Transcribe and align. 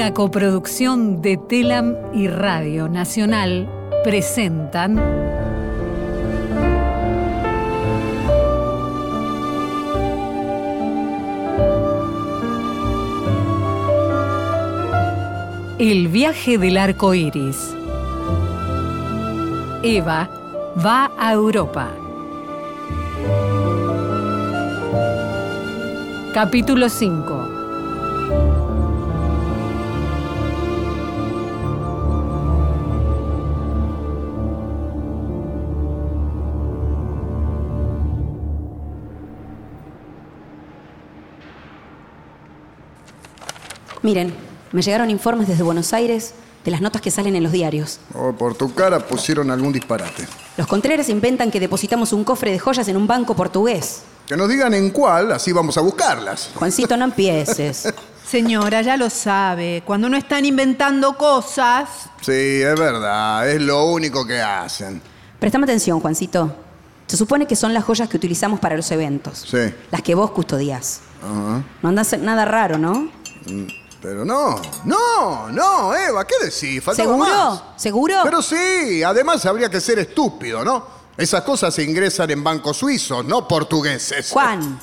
una 0.00 0.14
coproducción 0.14 1.20
de 1.20 1.36
Telam 1.36 1.94
y 2.14 2.26
Radio 2.26 2.88
Nacional, 2.88 3.68
presentan 4.02 4.98
El 15.78 16.08
viaje 16.08 16.56
del 16.56 16.78
arco 16.78 17.12
iris. 17.12 17.76
Eva 19.82 20.30
va 20.82 21.10
a 21.18 21.34
Europa. 21.34 21.90
Capítulo 26.32 26.88
5 26.88 27.39
Miren, 44.10 44.34
me 44.72 44.82
llegaron 44.82 45.08
informes 45.08 45.46
desde 45.46 45.62
Buenos 45.62 45.92
Aires 45.92 46.34
de 46.64 46.72
las 46.72 46.80
notas 46.80 47.00
que 47.00 47.12
salen 47.12 47.36
en 47.36 47.44
los 47.44 47.52
diarios. 47.52 48.00
Oh, 48.12 48.32
por 48.32 48.56
tu 48.56 48.74
cara 48.74 48.98
pusieron 48.98 49.52
algún 49.52 49.72
disparate. 49.72 50.26
Los 50.56 50.66
Contreras 50.66 51.08
inventan 51.08 51.48
que 51.48 51.60
depositamos 51.60 52.12
un 52.12 52.24
cofre 52.24 52.50
de 52.50 52.58
joyas 52.58 52.88
en 52.88 52.96
un 52.96 53.06
banco 53.06 53.36
portugués. 53.36 54.02
Que 54.26 54.36
nos 54.36 54.48
digan 54.48 54.74
en 54.74 54.90
cuál, 54.90 55.30
así 55.30 55.52
vamos 55.52 55.78
a 55.78 55.82
buscarlas. 55.82 56.50
Juancito, 56.56 56.96
no 56.96 57.04
empieces. 57.04 57.94
Señora, 58.28 58.82
ya 58.82 58.96
lo 58.96 59.08
sabe. 59.10 59.84
Cuando 59.86 60.08
no 60.08 60.16
están 60.16 60.44
inventando 60.44 61.16
cosas. 61.16 61.88
Sí, 62.20 62.32
es 62.32 62.76
verdad, 62.76 63.48
es 63.48 63.62
lo 63.62 63.84
único 63.92 64.26
que 64.26 64.40
hacen. 64.40 65.00
Prestame 65.38 65.66
atención, 65.66 66.00
Juancito. 66.00 66.52
Se 67.06 67.16
supone 67.16 67.46
que 67.46 67.54
son 67.54 67.72
las 67.72 67.84
joyas 67.84 68.08
que 68.08 68.16
utilizamos 68.16 68.58
para 68.58 68.76
los 68.76 68.90
eventos. 68.90 69.46
Sí. 69.48 69.72
Las 69.92 70.02
que 70.02 70.16
vos 70.16 70.32
custodias. 70.32 70.98
Ajá. 71.22 71.62
No 71.80 71.88
andas 71.88 72.18
nada 72.18 72.44
raro, 72.44 72.76
¿no? 72.76 73.20
Pero 74.00 74.24
no, 74.24 74.56
no, 74.84 75.50
no, 75.50 75.94
Eva, 75.94 76.26
¿qué 76.26 76.34
decís? 76.42 76.82
Faltaba 76.82 77.08
¿Seguro? 77.08 77.28
más. 77.28 77.62
¿Seguro? 77.76 78.14
Pero 78.24 78.40
sí, 78.40 79.02
además 79.02 79.44
habría 79.44 79.68
que 79.68 79.80
ser 79.80 79.98
estúpido, 79.98 80.64
¿no? 80.64 81.00
Esas 81.16 81.42
cosas 81.42 81.74
se 81.74 81.82
ingresan 81.82 82.30
en 82.30 82.42
bancos 82.42 82.78
suizos, 82.78 83.24
no 83.26 83.46
portugueses. 83.46 84.30
Juan, 84.30 84.80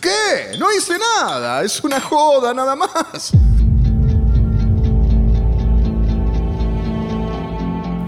¿Qué? 0.00 0.56
No 0.58 0.72
hice 0.72 0.94
nada, 0.98 1.62
es 1.62 1.82
una 1.82 2.00
joda 2.00 2.54
nada 2.54 2.76
más. 2.76 3.32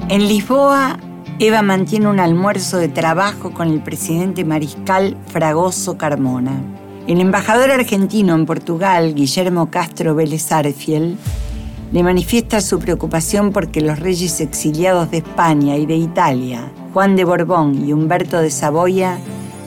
En 0.09 0.27
Lisboa, 0.29 0.99
Eva 1.39 1.63
mantiene 1.63 2.09
un 2.09 2.21
almuerzo 2.21 2.79
de 2.79 2.89
trabajo 2.89 3.53
con 3.53 3.69
el 3.69 3.83
presidente 3.83 4.45
mariscal 4.45 5.17
Fragoso 5.33 5.99
Carmona. 5.99 6.80
El 7.07 7.21
embajador 7.21 7.71
argentino 7.71 8.35
en 8.35 8.47
Portugal, 8.47 9.15
Guillermo 9.15 9.71
Castro 9.71 10.15
Vélez 10.15 10.53
Arfiel, 10.53 11.17
le 11.93 12.03
manifiesta 12.03 12.61
su 12.61 12.79
preocupación 12.79 13.53
porque 13.53 13.81
los 13.81 13.99
reyes 13.99 14.41
exiliados 14.41 15.11
de 15.11 15.19
España 15.19 15.77
y 15.77 15.87
de 15.87 15.97
Italia, 15.97 16.71
Juan 16.93 17.17
de 17.17 17.25
Borbón 17.25 17.85
y 17.85 17.93
Humberto 17.93 18.41
de 18.41 18.51
Saboya, 18.51 19.19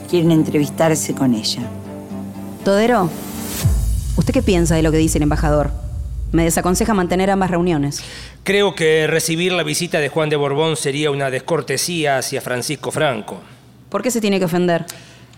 quieren 0.08 0.30
entrevistarse 0.30 1.14
con 1.14 1.34
ella. 1.34 1.62
Todero, 2.64 3.10
¿usted 4.16 4.32
qué 4.32 4.42
piensa 4.42 4.74
de 4.76 4.82
lo 4.82 4.90
que 4.90 4.96
dice 4.96 5.18
el 5.18 5.24
embajador? 5.24 5.70
Me 6.32 6.44
desaconseja 6.44 6.94
mantener 6.94 7.30
ambas 7.30 7.50
reuniones. 7.50 8.02
Creo 8.42 8.74
que 8.74 9.06
recibir 9.06 9.52
la 9.52 9.64
visita 9.64 9.98
de 9.98 10.08
Juan 10.08 10.30
de 10.30 10.36
Borbón 10.36 10.76
sería 10.76 11.10
una 11.10 11.30
descortesía 11.30 12.16
hacia 12.16 12.40
Francisco 12.40 12.90
Franco. 12.90 13.40
¿Por 13.90 14.02
qué 14.02 14.10
se 14.10 14.20
tiene 14.20 14.38
que 14.38 14.46
ofender? 14.46 14.86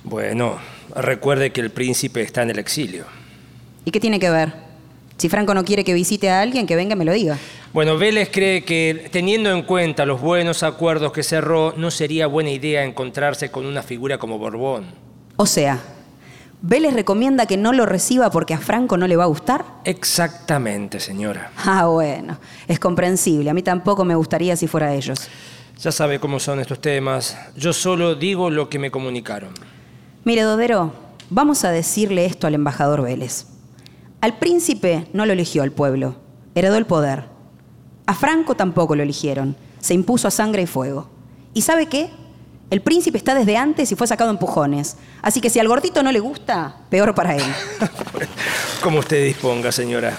Bueno, 0.04 0.56
recuerde 0.96 1.50
que 1.52 1.60
el 1.60 1.70
príncipe 1.70 2.22
está 2.22 2.42
en 2.42 2.50
el 2.50 2.58
exilio. 2.58 3.04
¿Y 3.84 3.90
qué 3.90 4.00
tiene 4.00 4.18
que 4.18 4.30
ver? 4.30 4.52
Si 5.16 5.28
Franco 5.28 5.54
no 5.54 5.64
quiere 5.64 5.84
que 5.84 5.94
visite 5.94 6.28
a 6.28 6.40
alguien, 6.40 6.66
que 6.66 6.76
venga 6.76 6.94
y 6.94 6.98
me 6.98 7.04
lo 7.04 7.12
diga. 7.12 7.38
Bueno, 7.72 7.96
Vélez 7.96 8.30
cree 8.32 8.64
que 8.64 9.08
teniendo 9.10 9.50
en 9.50 9.62
cuenta 9.62 10.04
los 10.06 10.20
buenos 10.20 10.62
acuerdos 10.62 11.12
que 11.12 11.22
cerró, 11.22 11.74
no 11.76 11.90
sería 11.90 12.26
buena 12.26 12.50
idea 12.50 12.84
encontrarse 12.84 13.50
con 13.50 13.66
una 13.66 13.82
figura 13.82 14.18
como 14.18 14.38
Borbón. 14.38 14.86
O 15.36 15.46
sea, 15.46 15.80
¿Vélez 16.62 16.94
recomienda 16.94 17.46
que 17.46 17.56
no 17.56 17.72
lo 17.72 17.86
reciba 17.86 18.30
porque 18.30 18.54
a 18.54 18.58
Franco 18.58 18.96
no 18.96 19.06
le 19.06 19.16
va 19.16 19.24
a 19.24 19.28
gustar? 19.28 19.64
Exactamente, 19.84 21.00
señora. 21.00 21.50
Ah, 21.64 21.86
bueno, 21.86 22.38
es 22.66 22.78
comprensible. 22.78 23.50
A 23.50 23.54
mí 23.54 23.62
tampoco 23.62 24.04
me 24.04 24.14
gustaría 24.14 24.56
si 24.56 24.66
fuera 24.66 24.94
ellos. 24.94 25.28
Ya 25.78 25.92
sabe 25.92 26.18
cómo 26.18 26.40
son 26.40 26.60
estos 26.60 26.80
temas. 26.80 27.36
Yo 27.56 27.72
solo 27.72 28.14
digo 28.14 28.48
lo 28.48 28.70
que 28.70 28.78
me 28.78 28.90
comunicaron. 28.90 29.50
Mire, 30.26 30.42
Dodero, 30.42 30.92
vamos 31.30 31.64
a 31.64 31.70
decirle 31.70 32.26
esto 32.26 32.48
al 32.48 32.56
embajador 32.56 33.00
Vélez. 33.00 33.46
Al 34.20 34.38
príncipe 34.38 35.06
no 35.12 35.24
lo 35.24 35.32
eligió 35.32 35.62
el 35.62 35.70
pueblo, 35.70 36.16
heredó 36.56 36.74
el 36.74 36.84
poder. 36.84 37.26
A 38.06 38.14
Franco 38.16 38.56
tampoco 38.56 38.96
lo 38.96 39.04
eligieron, 39.04 39.56
se 39.78 39.94
impuso 39.94 40.26
a 40.26 40.32
sangre 40.32 40.62
y 40.62 40.66
fuego. 40.66 41.08
¿Y 41.54 41.62
sabe 41.62 41.86
qué? 41.86 42.10
El 42.70 42.82
príncipe 42.82 43.16
está 43.16 43.36
desde 43.36 43.56
antes 43.56 43.92
y 43.92 43.94
fue 43.94 44.08
sacado 44.08 44.30
a 44.30 44.32
empujones. 44.32 44.96
Así 45.22 45.40
que 45.40 45.48
si 45.48 45.60
al 45.60 45.68
gordito 45.68 46.02
no 46.02 46.10
le 46.10 46.18
gusta, 46.18 46.74
peor 46.90 47.14
para 47.14 47.36
él. 47.36 47.44
Como 48.82 48.98
usted 48.98 49.24
disponga, 49.26 49.70
señora. 49.70 50.18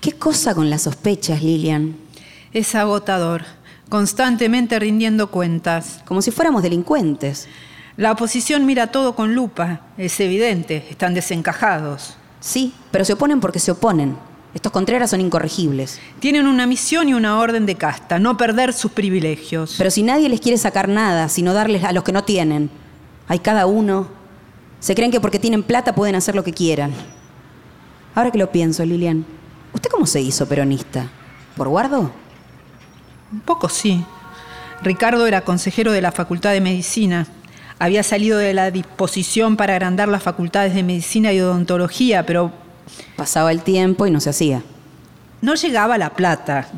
¿Qué 0.00 0.12
cosa 0.12 0.54
con 0.54 0.70
las 0.70 0.82
sospechas, 0.82 1.42
Lilian? 1.42 1.96
Es 2.52 2.76
agotador. 2.76 3.42
Constantemente 3.92 4.78
rindiendo 4.78 5.30
cuentas. 5.30 6.00
Como 6.06 6.22
si 6.22 6.30
fuéramos 6.30 6.62
delincuentes. 6.62 7.46
La 7.98 8.12
oposición 8.12 8.64
mira 8.64 8.86
todo 8.86 9.14
con 9.14 9.34
lupa. 9.34 9.82
Es 9.98 10.18
evidente. 10.18 10.86
Están 10.88 11.12
desencajados. 11.12 12.16
Sí, 12.40 12.72
pero 12.90 13.04
se 13.04 13.12
oponen 13.12 13.40
porque 13.40 13.58
se 13.58 13.70
oponen. 13.70 14.16
Estos 14.54 14.72
Contreras 14.72 15.10
son 15.10 15.20
incorregibles. 15.20 16.00
Tienen 16.20 16.46
una 16.46 16.66
misión 16.66 17.10
y 17.10 17.12
una 17.12 17.38
orden 17.38 17.66
de 17.66 17.74
casta. 17.74 18.18
No 18.18 18.38
perder 18.38 18.72
sus 18.72 18.92
privilegios. 18.92 19.74
Pero 19.76 19.90
si 19.90 20.02
nadie 20.02 20.30
les 20.30 20.40
quiere 20.40 20.56
sacar 20.56 20.88
nada, 20.88 21.28
sino 21.28 21.52
darles 21.52 21.84
a 21.84 21.92
los 21.92 22.02
que 22.02 22.12
no 22.12 22.24
tienen. 22.24 22.70
Hay 23.28 23.40
cada 23.40 23.66
uno. 23.66 24.08
Se 24.80 24.94
creen 24.94 25.10
que 25.10 25.20
porque 25.20 25.38
tienen 25.38 25.62
plata 25.62 25.94
pueden 25.94 26.14
hacer 26.14 26.34
lo 26.34 26.44
que 26.44 26.54
quieran. 26.54 26.94
Ahora 28.14 28.30
que 28.30 28.38
lo 28.38 28.50
pienso, 28.50 28.86
Lilian, 28.86 29.26
¿usted 29.74 29.90
cómo 29.90 30.06
se 30.06 30.22
hizo 30.22 30.48
peronista? 30.48 31.10
¿Por 31.58 31.68
guardo? 31.68 32.21
Un 33.32 33.40
poco 33.40 33.68
sí. 33.68 34.04
Ricardo 34.82 35.26
era 35.26 35.42
consejero 35.42 35.92
de 35.92 36.02
la 36.02 36.12
Facultad 36.12 36.52
de 36.52 36.60
Medicina. 36.60 37.26
Había 37.78 38.02
salido 38.02 38.38
de 38.38 38.54
la 38.54 38.70
disposición 38.70 39.56
para 39.56 39.74
agrandar 39.74 40.08
las 40.08 40.22
facultades 40.22 40.74
de 40.74 40.82
medicina 40.82 41.32
y 41.32 41.40
odontología, 41.40 42.24
pero 42.26 42.52
Pasaba 43.16 43.52
el 43.52 43.62
tiempo 43.62 44.06
y 44.06 44.10
no 44.10 44.20
se 44.20 44.30
hacía. 44.30 44.62
no 45.40 45.54
llegaba 45.54 45.98
la 45.98 46.10
plata. 46.10 46.68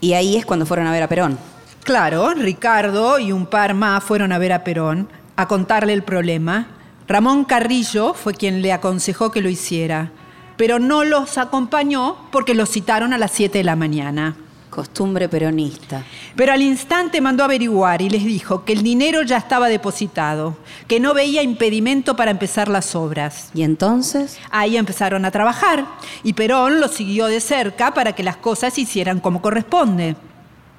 Y 0.00 0.14
ahí 0.14 0.36
es 0.36 0.44
cuando 0.46 0.66
fueron 0.66 0.86
a 0.86 0.92
ver 0.92 1.02
a 1.02 1.08
Perón. 1.08 1.38
Claro, 1.84 2.30
Ricardo 2.34 3.18
y 3.18 3.32
un 3.32 3.46
par 3.46 3.74
más 3.74 4.02
fueron 4.04 4.32
a 4.32 4.38
ver 4.38 4.52
a 4.52 4.64
Perón 4.64 5.08
a 5.36 5.46
contarle 5.46 5.92
el 5.92 6.02
problema. 6.02 6.66
Ramón 7.08 7.44
Carrillo 7.44 8.14
fue 8.14 8.34
quien 8.34 8.62
le 8.62 8.72
aconsejó 8.72 9.30
que 9.30 9.40
lo 9.40 9.48
hiciera, 9.48 10.10
pero 10.56 10.78
no 10.78 11.04
los 11.04 11.38
acompañó 11.38 12.16
porque 12.30 12.54
los 12.54 12.70
citaron 12.70 13.12
a 13.12 13.18
las 13.18 13.30
7 13.32 13.58
de 13.58 13.64
la 13.64 13.76
mañana. 13.76 14.36
Costumbre 14.70 15.28
peronista. 15.28 16.04
Pero 16.36 16.52
al 16.52 16.62
instante 16.62 17.20
mandó 17.20 17.42
averiguar 17.42 18.00
y 18.02 18.08
les 18.08 18.24
dijo 18.24 18.64
que 18.64 18.72
el 18.72 18.84
dinero 18.84 19.22
ya 19.22 19.36
estaba 19.36 19.68
depositado, 19.68 20.56
que 20.86 21.00
no 21.00 21.12
veía 21.12 21.42
impedimento 21.42 22.14
para 22.14 22.30
empezar 22.30 22.68
las 22.68 22.94
obras. 22.94 23.50
¿Y 23.52 23.64
entonces? 23.64 24.38
Ahí 24.50 24.76
empezaron 24.76 25.24
a 25.24 25.32
trabajar 25.32 25.86
y 26.22 26.34
Perón 26.34 26.80
los 26.80 26.92
siguió 26.92 27.26
de 27.26 27.40
cerca 27.40 27.92
para 27.94 28.12
que 28.12 28.22
las 28.22 28.36
cosas 28.36 28.74
se 28.74 28.82
hicieran 28.82 29.18
como 29.18 29.42
corresponde. 29.42 30.14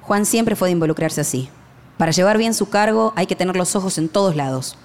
Juan 0.00 0.24
siempre 0.24 0.56
fue 0.56 0.68
de 0.68 0.72
involucrarse 0.72 1.20
así. 1.20 1.50
Para 1.98 2.12
llevar 2.12 2.38
bien 2.38 2.54
su 2.54 2.70
cargo 2.70 3.12
hay 3.14 3.26
que 3.26 3.36
tener 3.36 3.56
los 3.56 3.76
ojos 3.76 3.98
en 3.98 4.08
todos 4.08 4.34
lados. 4.34 4.78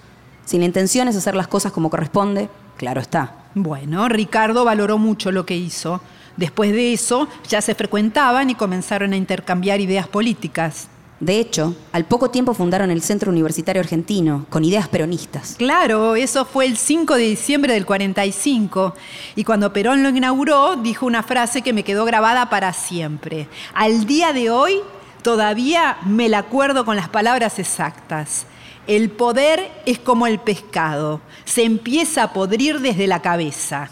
Si 0.44 0.59
la 0.59 0.65
intención 0.65 1.07
es 1.07 1.15
hacer 1.15 1.36
las 1.36 1.48
cosas 1.48 1.71
como 1.71 1.89
corresponde, 1.89 2.50
claro 2.75 3.00
está. 3.00 3.36
Bueno, 3.56 4.09
Ricardo 4.09 4.65
valoró 4.65 4.98
mucho 4.98 5.31
lo 5.31 5.45
que 5.45 5.56
hizo. 5.56 6.01
Después 6.38 6.72
de 6.72 6.94
eso, 6.94 7.28
ya 7.50 7.62
se 7.62 7.75
frecuentaban 7.75 8.50
y 8.50 8.56
comenzaron 8.56 9.13
a 9.13 9.18
intercambiar 9.18 9.81
ideas 9.81 10.07
políticas. 10.07 10.88
De 11.19 11.39
hecho, 11.39 11.75
al 11.94 12.06
poco 12.06 12.30
tiempo 12.30 12.54
fundaron 12.54 12.92
el 12.92 13.01
Centro 13.01 13.31
Universitario 13.31 13.81
Argentino, 13.81 14.45
con 14.51 14.63
ideas 14.63 14.88
peronistas. 14.88 15.56
Claro, 15.57 16.16
eso 16.16 16.45
fue 16.45 16.68
el 16.68 16.78
5 16.78 17.16
de 17.16 17.24
diciembre 17.24 17.74
del 17.74 17.88
45. 17.88 18.94
Y 19.36 19.44
cuando 19.44 19.74
Perón 19.74 20.04
lo 20.04 20.10
inauguró, 20.10 20.75
dijo 20.75 21.07
una 21.07 21.24
frase 21.24 21.63
que 21.63 21.74
me 21.74 21.84
quedó 21.84 22.06
grabada 22.06 22.51
para 22.51 22.72
siempre. 22.72 23.48
Al 23.74 24.06
día 24.06 24.31
de 24.31 24.51
hoy, 24.51 24.81
todavía 25.24 25.98
me 26.06 26.30
la 26.30 26.38
acuerdo 26.40 26.86
con 26.86 26.95
las 26.95 27.10
palabras 27.10 27.57
exactas. 27.57 28.45
El 28.86 29.10
poder 29.10 29.72
es 29.88 29.98
como 29.98 30.28
el 30.28 30.38
pescado, 30.38 31.19
se 31.45 31.63
empieza 31.63 32.24
a 32.24 32.33
podrir 32.33 32.80
desde 32.80 33.07
la 33.07 33.24
cabeza. 33.24 33.90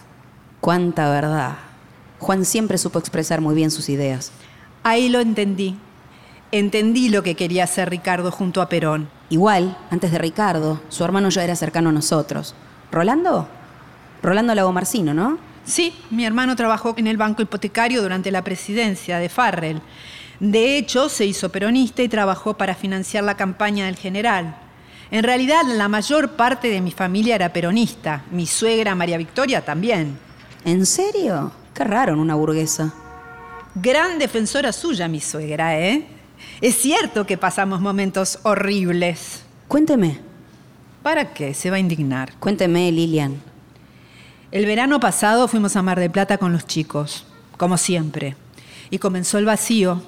Cuánta 0.62 1.10
verdad. 1.10 1.65
Juan 2.26 2.44
siempre 2.44 2.80
supo 2.80 2.98
expresar 2.98 3.40
muy 3.40 3.54
bien 3.54 3.70
sus 3.70 3.88
ideas. 3.88 4.32
Ahí 4.82 5.10
lo 5.10 5.20
entendí. 5.20 5.78
Entendí 6.52 7.10
lo 7.10 7.22
que 7.22 7.36
quería 7.36 7.66
hacer 7.66 7.92
Ricardo 7.92 8.32
junto 8.32 8.64
a 8.64 8.68
Perón. 8.68 9.10
Igual, 9.30 9.78
antes 9.92 10.12
de 10.12 10.18
Ricardo, 10.18 10.82
su 10.90 11.04
hermano 11.04 11.30
ya 11.30 11.44
era 11.44 11.56
cercano 11.56 11.90
a 11.90 11.92
nosotros. 11.92 12.56
¿Rolando? 12.92 13.48
Rolando 14.24 14.56
Lagomarcino, 14.56 15.14
¿no? 15.14 15.38
Sí, 15.66 15.94
mi 16.10 16.26
hermano 16.26 16.56
trabajó 16.56 16.96
en 16.98 17.06
el 17.06 17.18
banco 17.18 17.44
hipotecario 17.44 18.02
durante 18.02 18.32
la 18.32 18.44
presidencia 18.44 19.20
de 19.20 19.30
Farrell. 19.30 19.84
De 20.40 20.80
hecho, 20.80 21.10
se 21.10 21.28
hizo 21.28 21.50
peronista 21.50 22.02
y 22.02 22.10
trabajó 22.10 22.58
para 22.58 22.74
financiar 22.74 23.24
la 23.24 23.38
campaña 23.38 23.86
del 23.86 23.98
general. 23.98 24.58
En 25.12 25.24
realidad, 25.24 25.62
la 25.68 25.90
mayor 25.90 26.32
parte 26.32 26.70
de 26.70 26.82
mi 26.82 26.90
familia 26.90 27.36
era 27.36 27.54
peronista. 27.54 28.24
Mi 28.32 28.48
suegra 28.48 28.96
María 28.96 29.20
Victoria 29.20 29.64
también. 29.64 30.18
¿En 30.66 30.88
serio? 30.88 31.52
Qué 31.76 31.84
raro 31.84 32.14
en 32.14 32.20
una 32.20 32.36
burguesa. 32.36 32.94
Gran 33.76 34.18
defensora 34.18 34.72
suya, 34.72 35.08
mi 35.08 35.20
suegra, 35.20 35.78
¿eh? 35.78 36.08
Es 36.62 36.76
cierto 36.78 37.28
que 37.28 37.38
pasamos 37.38 37.82
momentos 37.82 38.40
horribles. 38.44 39.44
Cuénteme, 39.68 40.20
¿Para 41.06 41.34
qué? 41.34 41.54
Se 41.54 41.70
va 41.70 41.76
a 41.76 41.80
indignar. 41.80 42.34
cuénteme, 42.40 42.92
Lilian. 42.92 43.40
El 44.52 44.66
verano 44.66 45.00
pasado 45.00 45.48
fuimos 45.48 45.76
a 45.76 45.84
Mar 45.84 46.00
del 46.00 46.10
Plata 46.10 46.40
con 46.40 46.52
los 46.52 46.66
chicos, 46.66 47.28
como 47.58 47.78
siempre. 47.78 48.36
Y 48.90 48.98
comenzó 48.98 49.38
el 49.38 49.46
vacío. 49.46 50.02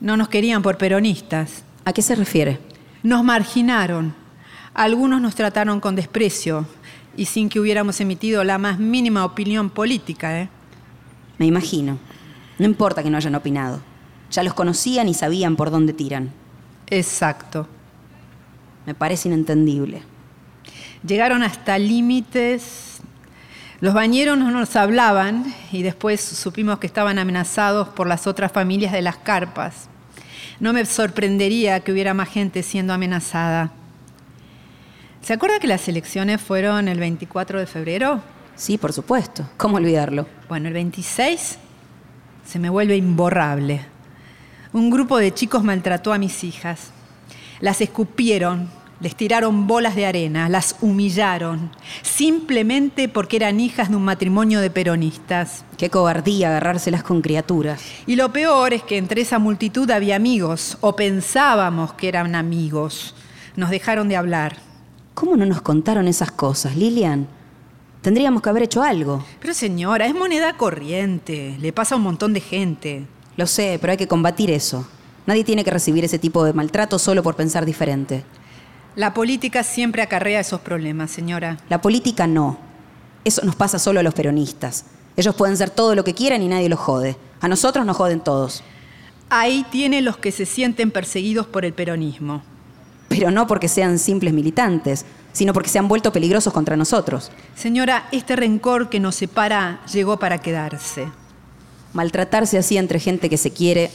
No 0.00 0.16
nos 0.16 0.28
querían 0.28 0.62
por 0.62 0.78
peronistas. 0.78 1.62
¿A 1.84 1.92
qué 1.92 2.00
se 2.00 2.14
refiere? 2.14 2.58
Nos 3.02 3.22
marginaron. 3.22 4.14
Algunos 4.72 5.20
nos 5.20 5.34
trataron 5.34 5.78
con 5.78 5.94
desprecio 5.94 6.66
y 7.14 7.26
sin 7.26 7.50
que 7.50 7.60
hubiéramos 7.60 8.00
emitido 8.00 8.44
la 8.44 8.56
más 8.56 8.78
mínima 8.78 9.26
opinión 9.26 9.68
política, 9.68 10.40
¿eh? 10.40 10.48
Me 11.38 11.46
imagino. 11.46 11.98
No 12.58 12.66
importa 12.66 13.02
que 13.02 13.10
no 13.10 13.16
hayan 13.16 13.34
opinado. 13.34 13.80
Ya 14.30 14.42
los 14.42 14.54
conocían 14.54 15.08
y 15.08 15.14
sabían 15.14 15.56
por 15.56 15.70
dónde 15.70 15.92
tiran. 15.92 16.30
Exacto. 16.88 17.66
Me 18.84 18.94
parece 18.94 19.28
inentendible. 19.28 20.02
Llegaron 21.06 21.42
hasta 21.42 21.78
límites. 21.78 22.98
Los 23.80 23.94
bañeros 23.94 24.36
no 24.36 24.50
nos 24.50 24.74
hablaban 24.74 25.54
y 25.70 25.82
después 25.82 26.20
supimos 26.20 26.80
que 26.80 26.88
estaban 26.88 27.18
amenazados 27.18 27.88
por 27.88 28.08
las 28.08 28.26
otras 28.26 28.50
familias 28.50 28.92
de 28.92 29.02
las 29.02 29.16
carpas. 29.16 29.88
No 30.58 30.72
me 30.72 30.84
sorprendería 30.84 31.80
que 31.80 31.92
hubiera 31.92 32.14
más 32.14 32.28
gente 32.28 32.64
siendo 32.64 32.92
amenazada. 32.92 33.70
¿Se 35.22 35.32
acuerda 35.32 35.60
que 35.60 35.68
las 35.68 35.86
elecciones 35.86 36.40
fueron 36.40 36.88
el 36.88 36.98
24 36.98 37.60
de 37.60 37.66
febrero? 37.66 38.20
Sí, 38.58 38.76
por 38.76 38.92
supuesto. 38.92 39.48
¿Cómo 39.56 39.76
olvidarlo? 39.76 40.26
Bueno, 40.48 40.66
el 40.66 40.74
26 40.74 41.58
se 42.44 42.58
me 42.58 42.68
vuelve 42.68 42.96
imborrable. 42.96 43.86
Un 44.72 44.90
grupo 44.90 45.16
de 45.16 45.32
chicos 45.32 45.62
maltrató 45.62 46.12
a 46.12 46.18
mis 46.18 46.42
hijas. 46.42 46.90
Las 47.60 47.80
escupieron, 47.80 48.68
les 48.98 49.14
tiraron 49.14 49.68
bolas 49.68 49.94
de 49.94 50.06
arena, 50.06 50.48
las 50.48 50.74
humillaron, 50.80 51.70
simplemente 52.02 53.08
porque 53.08 53.36
eran 53.36 53.60
hijas 53.60 53.90
de 53.90 53.96
un 53.96 54.04
matrimonio 54.04 54.60
de 54.60 54.70
peronistas. 54.70 55.64
Qué 55.76 55.88
cobardía 55.88 56.48
agarrárselas 56.48 57.04
con 57.04 57.22
criaturas. 57.22 57.80
Y 58.08 58.16
lo 58.16 58.32
peor 58.32 58.72
es 58.74 58.82
que 58.82 58.98
entre 58.98 59.20
esa 59.20 59.38
multitud 59.38 59.88
había 59.88 60.16
amigos, 60.16 60.78
o 60.80 60.96
pensábamos 60.96 61.92
que 61.92 62.08
eran 62.08 62.34
amigos. 62.34 63.14
Nos 63.54 63.70
dejaron 63.70 64.08
de 64.08 64.16
hablar. 64.16 64.56
¿Cómo 65.14 65.36
no 65.36 65.46
nos 65.46 65.62
contaron 65.62 66.08
esas 66.08 66.32
cosas, 66.32 66.74
Lilian? 66.74 67.37
Tendríamos 68.08 68.40
que 68.40 68.48
haber 68.48 68.62
hecho 68.62 68.82
algo. 68.82 69.22
Pero 69.38 69.52
señora, 69.52 70.06
es 70.06 70.14
moneda 70.14 70.54
corriente, 70.54 71.58
le 71.60 71.74
pasa 71.74 71.94
a 71.94 71.98
un 71.98 72.04
montón 72.04 72.32
de 72.32 72.40
gente. 72.40 73.06
Lo 73.36 73.46
sé, 73.46 73.76
pero 73.78 73.90
hay 73.90 73.98
que 73.98 74.08
combatir 74.08 74.50
eso. 74.50 74.88
Nadie 75.26 75.44
tiene 75.44 75.62
que 75.62 75.70
recibir 75.70 76.06
ese 76.06 76.18
tipo 76.18 76.42
de 76.42 76.54
maltrato 76.54 76.98
solo 76.98 77.22
por 77.22 77.36
pensar 77.36 77.66
diferente. 77.66 78.24
La 78.96 79.12
política 79.12 79.62
siempre 79.62 80.00
acarrea 80.00 80.40
esos 80.40 80.62
problemas, 80.62 81.10
señora. 81.10 81.58
La 81.68 81.82
política 81.82 82.26
no. 82.26 82.56
Eso 83.26 83.44
nos 83.44 83.56
pasa 83.56 83.78
solo 83.78 84.00
a 84.00 84.02
los 84.02 84.14
peronistas. 84.14 84.86
Ellos 85.14 85.34
pueden 85.34 85.58
ser 85.58 85.68
todo 85.68 85.94
lo 85.94 86.02
que 86.02 86.14
quieran 86.14 86.40
y 86.40 86.48
nadie 86.48 86.70
los 86.70 86.78
jode. 86.78 87.18
A 87.42 87.48
nosotros 87.48 87.84
nos 87.84 87.98
joden 87.98 88.20
todos. 88.20 88.64
Ahí 89.28 89.66
tiene 89.70 90.00
los 90.00 90.16
que 90.16 90.32
se 90.32 90.46
sienten 90.46 90.92
perseguidos 90.92 91.46
por 91.46 91.66
el 91.66 91.74
peronismo. 91.74 92.42
Pero 93.08 93.30
no 93.30 93.46
porque 93.46 93.68
sean 93.68 93.98
simples 93.98 94.32
militantes, 94.32 95.04
sino 95.32 95.52
porque 95.52 95.68
se 95.68 95.78
han 95.78 95.88
vuelto 95.88 96.12
peligrosos 96.12 96.52
contra 96.52 96.76
nosotros. 96.76 97.30
Señora, 97.54 98.08
este 98.12 98.36
rencor 98.36 98.88
que 98.88 99.00
nos 99.00 99.14
separa 99.14 99.80
llegó 99.92 100.18
para 100.18 100.38
quedarse. 100.38 101.08
Maltratarse 101.92 102.58
así 102.58 102.76
entre 102.76 103.00
gente 103.00 103.30
que 103.30 103.36
se 103.36 103.52
quiere, 103.52 103.90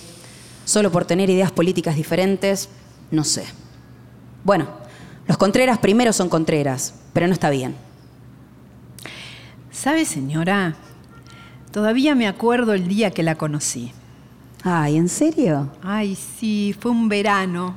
solo 0.66 0.92
por 0.92 1.06
tener 1.06 1.30
ideas 1.30 1.52
políticas 1.52 1.96
diferentes, 1.96 2.70
no 3.12 3.24
sé. 3.24 3.46
Bueno, 4.44 4.68
los 5.28 5.38
Contreras 5.38 5.78
primero 5.78 6.14
son 6.14 6.30
Contreras, 6.30 6.96
pero 7.14 7.28
no 7.28 7.34
está 7.34 7.50
bien. 7.50 7.76
¿Sabe, 9.72 10.06
señora? 10.06 10.76
Todavía 11.72 12.16
me 12.16 12.28
acuerdo 12.28 12.74
el 12.74 12.88
día 12.88 13.12
que 13.12 13.24
la 13.24 13.36
conocí. 13.36 13.92
Ay, 14.64 14.98
¿en 14.98 15.10
serio? 15.10 15.70
Ay, 15.82 16.16
sí, 16.16 16.76
fue 16.80 16.92
un 16.92 17.10
verano. 17.10 17.76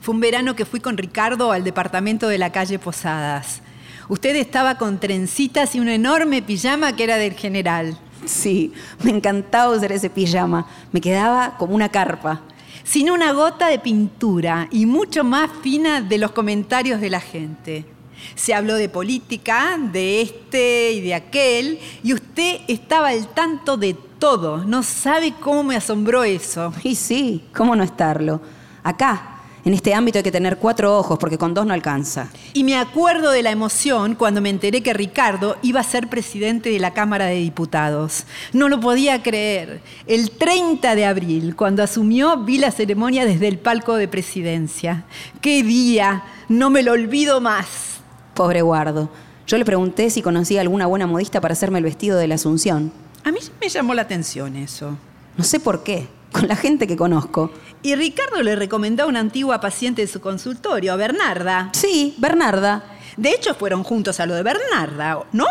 Fue 0.00 0.14
un 0.14 0.20
verano 0.20 0.56
que 0.56 0.64
fui 0.64 0.80
con 0.80 0.96
Ricardo 0.96 1.52
al 1.52 1.64
departamento 1.64 2.28
de 2.28 2.38
la 2.38 2.52
calle 2.52 2.78
Posadas. 2.78 3.62
Usted 4.08 4.36
estaba 4.36 4.76
con 4.76 5.00
trencitas 5.00 5.74
y 5.74 5.80
un 5.80 5.88
enorme 5.88 6.42
pijama 6.42 6.94
que 6.94 7.04
era 7.04 7.16
del 7.16 7.34
general. 7.34 7.96
Sí, 8.24 8.72
me 9.02 9.10
encantaba 9.10 9.74
usar 9.74 9.92
ese 9.92 10.10
pijama. 10.10 10.66
Me 10.92 11.00
quedaba 11.00 11.56
como 11.56 11.74
una 11.74 11.88
carpa. 11.88 12.42
Sin 12.84 13.10
una 13.10 13.32
gota 13.32 13.68
de 13.68 13.78
pintura 13.78 14.68
y 14.70 14.86
mucho 14.86 15.24
más 15.24 15.50
fina 15.62 16.00
de 16.00 16.18
los 16.18 16.32
comentarios 16.32 17.00
de 17.00 17.10
la 17.10 17.20
gente. 17.20 17.86
Se 18.34 18.54
habló 18.54 18.74
de 18.74 18.88
política, 18.88 19.78
de 19.78 20.22
este 20.22 20.92
y 20.92 21.00
de 21.00 21.14
aquel, 21.14 21.78
y 22.02 22.12
usted 22.12 22.60
estaba 22.68 23.08
al 23.08 23.28
tanto 23.28 23.76
de 23.76 23.94
todo. 24.18 24.58
No 24.64 24.82
sabe 24.82 25.34
cómo 25.40 25.64
me 25.64 25.76
asombró 25.76 26.22
eso. 26.22 26.72
Y 26.84 26.94
sí, 26.94 27.44
¿cómo 27.54 27.74
no 27.74 27.82
estarlo? 27.82 28.40
Acá, 28.82 29.31
en 29.64 29.74
este 29.74 29.94
ámbito 29.94 30.18
hay 30.18 30.24
que 30.24 30.32
tener 30.32 30.58
cuatro 30.58 30.98
ojos 30.98 31.18
porque 31.18 31.38
con 31.38 31.54
dos 31.54 31.64
no 31.66 31.72
alcanza. 31.72 32.28
Y 32.52 32.64
me 32.64 32.76
acuerdo 32.76 33.30
de 33.30 33.42
la 33.42 33.50
emoción 33.50 34.16
cuando 34.16 34.40
me 34.40 34.50
enteré 34.50 34.82
que 34.82 34.92
Ricardo 34.92 35.56
iba 35.62 35.80
a 35.80 35.84
ser 35.84 36.08
presidente 36.08 36.70
de 36.70 36.80
la 36.80 36.92
Cámara 36.92 37.26
de 37.26 37.36
Diputados. 37.36 38.24
No 38.52 38.68
lo 38.68 38.80
podía 38.80 39.22
creer. 39.22 39.80
El 40.06 40.32
30 40.32 40.94
de 40.96 41.06
abril, 41.06 41.54
cuando 41.54 41.82
asumió, 41.82 42.38
vi 42.38 42.58
la 42.58 42.72
ceremonia 42.72 43.24
desde 43.24 43.46
el 43.46 43.58
palco 43.58 43.94
de 43.94 44.08
presidencia. 44.08 45.04
¡Qué 45.40 45.62
día! 45.62 46.24
No 46.48 46.70
me 46.70 46.82
lo 46.82 46.92
olvido 46.92 47.40
más. 47.40 48.00
Pobre 48.34 48.62
Guardo. 48.62 49.10
Yo 49.46 49.58
le 49.58 49.64
pregunté 49.64 50.10
si 50.10 50.22
conocía 50.22 50.60
alguna 50.60 50.86
buena 50.86 51.06
modista 51.06 51.40
para 51.40 51.52
hacerme 51.52 51.78
el 51.78 51.84
vestido 51.84 52.18
de 52.18 52.26
la 52.26 52.34
Asunción. 52.34 52.92
A 53.24 53.30
mí 53.30 53.38
me 53.60 53.68
llamó 53.68 53.94
la 53.94 54.02
atención 54.02 54.56
eso. 54.56 54.96
No 55.36 55.44
sé 55.44 55.60
por 55.60 55.82
qué. 55.84 56.08
Con 56.32 56.48
la 56.48 56.56
gente 56.56 56.86
que 56.86 56.96
conozco. 56.96 57.50
Y 57.82 57.94
Ricardo 57.94 58.42
le 58.42 58.56
recomendó 58.56 59.04
a 59.04 59.06
una 59.06 59.20
antigua 59.20 59.60
paciente 59.60 60.02
de 60.02 60.08
su 60.08 60.20
consultorio, 60.20 60.92
a 60.92 60.96
Bernarda. 60.96 61.70
Sí, 61.72 62.14
Bernarda. 62.18 62.84
De 63.16 63.30
hecho, 63.30 63.54
fueron 63.54 63.82
juntos 63.82 64.18
a 64.20 64.26
lo 64.26 64.34
de 64.34 64.42
Bernarda, 64.42 65.20
¿no? 65.32 65.46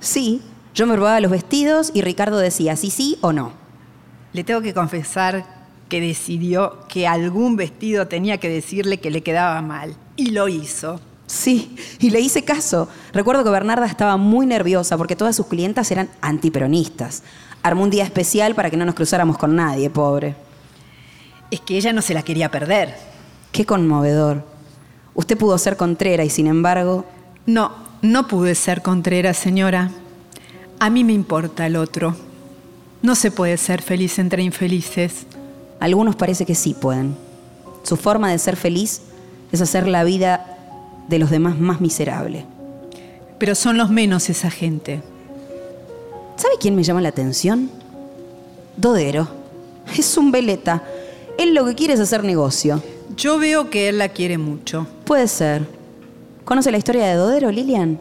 Sí. 0.00 0.42
Yo 0.74 0.86
me 0.86 0.94
probaba 0.94 1.20
los 1.20 1.30
vestidos 1.30 1.90
y 1.94 2.02
Ricardo 2.02 2.38
decía 2.38 2.76
sí, 2.76 2.90
sí 2.90 3.16
o 3.22 3.32
no. 3.32 3.52
Le 4.34 4.44
tengo 4.44 4.60
que 4.60 4.74
confesar 4.74 5.46
que 5.88 6.00
decidió 6.00 6.80
que 6.88 7.06
algún 7.06 7.56
vestido 7.56 8.08
tenía 8.08 8.38
que 8.38 8.50
decirle 8.50 9.00
que 9.00 9.10
le 9.10 9.22
quedaba 9.22 9.62
mal. 9.62 9.96
Y 10.16 10.32
lo 10.32 10.48
hizo. 10.48 11.00
Sí, 11.26 11.76
y 11.98 12.10
le 12.10 12.20
hice 12.20 12.44
caso. 12.44 12.88
Recuerdo 13.12 13.42
que 13.42 13.50
Bernarda 13.50 13.86
estaba 13.86 14.16
muy 14.16 14.46
nerviosa 14.46 14.96
porque 14.96 15.16
todas 15.16 15.34
sus 15.34 15.46
clientas 15.46 15.90
eran 15.90 16.08
antiperonistas. 16.20 17.22
Armó 17.66 17.82
un 17.82 17.90
día 17.90 18.04
especial 18.04 18.54
para 18.54 18.70
que 18.70 18.76
no 18.76 18.84
nos 18.84 18.94
cruzáramos 18.94 19.38
con 19.38 19.56
nadie, 19.56 19.90
pobre. 19.90 20.36
Es 21.50 21.58
que 21.58 21.76
ella 21.76 21.92
no 21.92 22.00
se 22.00 22.14
la 22.14 22.22
quería 22.22 22.48
perder. 22.48 22.94
Qué 23.50 23.66
conmovedor. 23.66 24.44
Usted 25.16 25.36
pudo 25.36 25.58
ser 25.58 25.76
contrera 25.76 26.22
y 26.22 26.30
sin 26.30 26.46
embargo... 26.46 27.04
No, 27.44 27.72
no 28.02 28.28
pude 28.28 28.54
ser 28.54 28.82
contrera, 28.82 29.34
señora. 29.34 29.90
A 30.78 30.90
mí 30.90 31.02
me 31.02 31.12
importa 31.12 31.66
el 31.66 31.74
otro. 31.74 32.14
No 33.02 33.16
se 33.16 33.32
puede 33.32 33.56
ser 33.56 33.82
feliz 33.82 34.20
entre 34.20 34.44
infelices. 34.44 35.26
Algunos 35.80 36.14
parece 36.14 36.46
que 36.46 36.54
sí 36.54 36.72
pueden. 36.72 37.16
Su 37.82 37.96
forma 37.96 38.30
de 38.30 38.38
ser 38.38 38.54
feliz 38.54 39.02
es 39.50 39.60
hacer 39.60 39.88
la 39.88 40.04
vida 40.04 40.56
de 41.08 41.18
los 41.18 41.30
demás 41.30 41.58
más 41.58 41.80
miserable. 41.80 42.46
Pero 43.40 43.56
son 43.56 43.76
los 43.76 43.90
menos 43.90 44.30
esa 44.30 44.52
gente. 44.52 45.02
¿Sabe 46.36 46.54
quién 46.60 46.76
me 46.76 46.82
llama 46.82 47.00
la 47.00 47.08
atención? 47.08 47.70
Dodero. 48.76 49.26
Es 49.96 50.16
un 50.16 50.30
veleta. 50.30 50.82
Él 51.38 51.54
lo 51.54 51.64
que 51.64 51.74
quiere 51.74 51.94
es 51.94 52.00
hacer 52.00 52.24
negocio. 52.24 52.82
Yo 53.16 53.38
veo 53.38 53.70
que 53.70 53.88
él 53.88 53.98
la 53.98 54.10
quiere 54.10 54.36
mucho. 54.36 54.86
Puede 55.04 55.28
ser. 55.28 55.66
¿Conoce 56.44 56.70
la 56.70 56.78
historia 56.78 57.06
de 57.06 57.14
Dodero, 57.14 57.50
Lilian? 57.50 57.98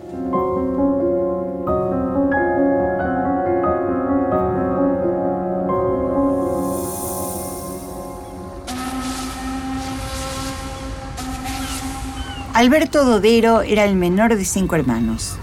Alberto 12.54 13.04
Dodero 13.04 13.62
era 13.62 13.86
el 13.86 13.96
menor 13.96 14.36
de 14.36 14.46
cinco 14.46 14.76
hermanos 14.76 15.38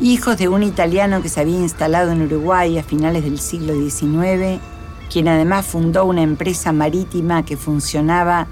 hijos 0.00 0.38
de 0.38 0.48
un 0.48 0.62
italiano 0.62 1.20
que 1.22 1.28
se 1.28 1.40
había 1.40 1.58
instalado 1.58 2.12
en 2.12 2.22
Uruguay 2.22 2.78
a 2.78 2.84
finales 2.84 3.24
del 3.24 3.40
siglo 3.40 3.74
XIX, 3.74 4.60
quien 5.12 5.26
además 5.26 5.66
fundó 5.66 6.04
una 6.04 6.22
empresa 6.22 6.70
marítima 6.72 7.44
que 7.44 7.56
funcionaba 7.56 8.46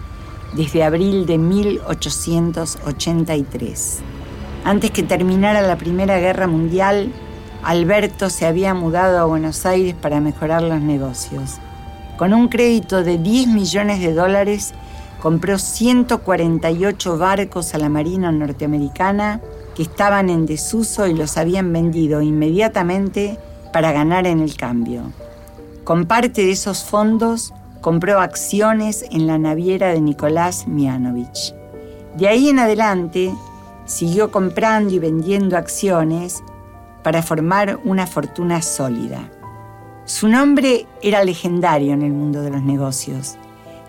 desde 0.54 0.82
abril 0.82 1.24
de 1.26 1.38
1883. 1.38 4.00
Antes 4.64 4.90
que 4.90 5.04
terminara 5.04 5.62
la 5.62 5.76
Primera 5.76 6.18
Guerra 6.18 6.48
Mundial, 6.48 7.12
Alberto 7.62 8.28
se 8.28 8.44
había 8.46 8.74
mudado 8.74 9.18
a 9.18 9.24
Buenos 9.24 9.64
Aires 9.66 9.94
para 9.94 10.20
mejorar 10.20 10.62
los 10.62 10.80
negocios. 10.80 11.58
Con 12.16 12.34
un 12.34 12.48
crédito 12.48 13.04
de 13.04 13.18
10 13.18 13.46
millones 13.48 14.00
de 14.00 14.14
dólares, 14.14 14.72
compró 15.20 15.58
148 15.58 17.18
barcos 17.18 17.74
a 17.74 17.78
la 17.78 17.88
Marina 17.88 18.30
norteamericana 18.32 19.40
que 19.76 19.82
estaban 19.82 20.30
en 20.30 20.46
desuso 20.46 21.06
y 21.06 21.14
los 21.14 21.36
habían 21.36 21.70
vendido 21.70 22.22
inmediatamente 22.22 23.38
para 23.74 23.92
ganar 23.92 24.26
en 24.26 24.40
el 24.40 24.56
cambio. 24.56 25.12
Con 25.84 26.06
parte 26.06 26.46
de 26.46 26.52
esos 26.52 26.82
fondos 26.82 27.52
compró 27.82 28.18
acciones 28.20 29.04
en 29.10 29.26
la 29.26 29.38
naviera 29.38 29.88
de 29.88 30.00
Nicolás 30.00 30.66
Mianovich. 30.66 31.54
De 32.16 32.26
ahí 32.26 32.48
en 32.48 32.58
adelante 32.58 33.32
siguió 33.84 34.30
comprando 34.30 34.94
y 34.94 34.98
vendiendo 34.98 35.58
acciones 35.58 36.42
para 37.04 37.22
formar 37.22 37.78
una 37.84 38.06
fortuna 38.06 38.62
sólida. 38.62 39.30
Su 40.06 40.26
nombre 40.26 40.86
era 41.02 41.22
legendario 41.22 41.92
en 41.92 42.02
el 42.02 42.12
mundo 42.12 42.40
de 42.40 42.50
los 42.50 42.62
negocios. 42.62 43.36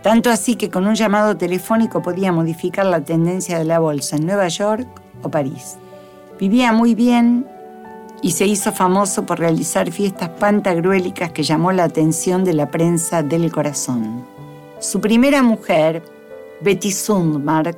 Tanto 0.04 0.30
así 0.30 0.56
que 0.56 0.70
con 0.70 0.86
un 0.86 0.96
llamado 0.96 1.38
telefónico 1.38 2.02
podía 2.02 2.32
modificar 2.32 2.86
la 2.86 3.02
tendencia 3.02 3.58
de 3.58 3.66
la 3.66 3.80
bolsa 3.80 4.18
en 4.18 4.26
Nueva 4.26 4.50
York 4.50 4.88
o 5.24 5.30
París. 5.30 5.78
Vivía 6.40 6.72
muy 6.72 6.96
bien 6.96 7.48
y 8.22 8.32
se 8.32 8.46
hizo 8.46 8.72
famoso 8.72 9.26
por 9.26 9.40
realizar 9.40 9.92
fiestas 9.92 10.30
pantagruélicas 10.30 11.32
que 11.32 11.44
llamó 11.44 11.72
la 11.72 11.84
atención 11.84 12.44
de 12.44 12.54
la 12.54 12.70
prensa 12.70 13.24
del 13.24 13.52
corazón. 13.52 14.26
Su 14.80 15.02
primera 15.02 15.44
mujer, 15.44 16.04
Betty 16.62 16.92
Sundmark, 16.92 17.78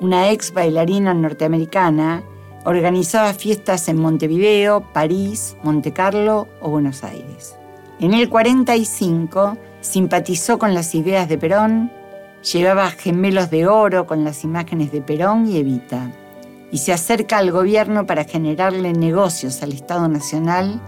una 0.00 0.30
ex 0.30 0.52
bailarina 0.52 1.14
norteamericana, 1.14 2.22
organizaba 2.64 3.32
fiestas 3.32 3.88
en 3.88 3.98
Montevideo, 3.98 4.92
París, 4.92 5.56
Montecarlo 5.62 6.48
o 6.60 6.70
Buenos 6.70 7.04
Aires. 7.04 7.56
En 8.00 8.12
el 8.12 8.28
45 8.28 9.56
simpatizó 9.80 10.58
con 10.58 10.74
las 10.74 10.94
ideas 10.94 11.28
de 11.28 11.38
Perón, 11.38 11.90
llevaba 12.52 12.90
gemelos 12.90 13.50
de 13.50 13.66
oro 13.66 14.06
con 14.06 14.24
las 14.24 14.44
imágenes 14.44 14.92
de 14.92 15.00
Perón 15.00 15.46
y 15.46 15.58
Evita, 15.58 16.10
y 16.70 16.78
se 16.78 16.92
acerca 16.92 17.38
al 17.38 17.50
gobierno 17.50 18.06
para 18.06 18.24
generarle 18.24 18.92
negocios 18.92 19.62
al 19.62 19.72
Estado 19.72 20.08
Nacional 20.08 20.80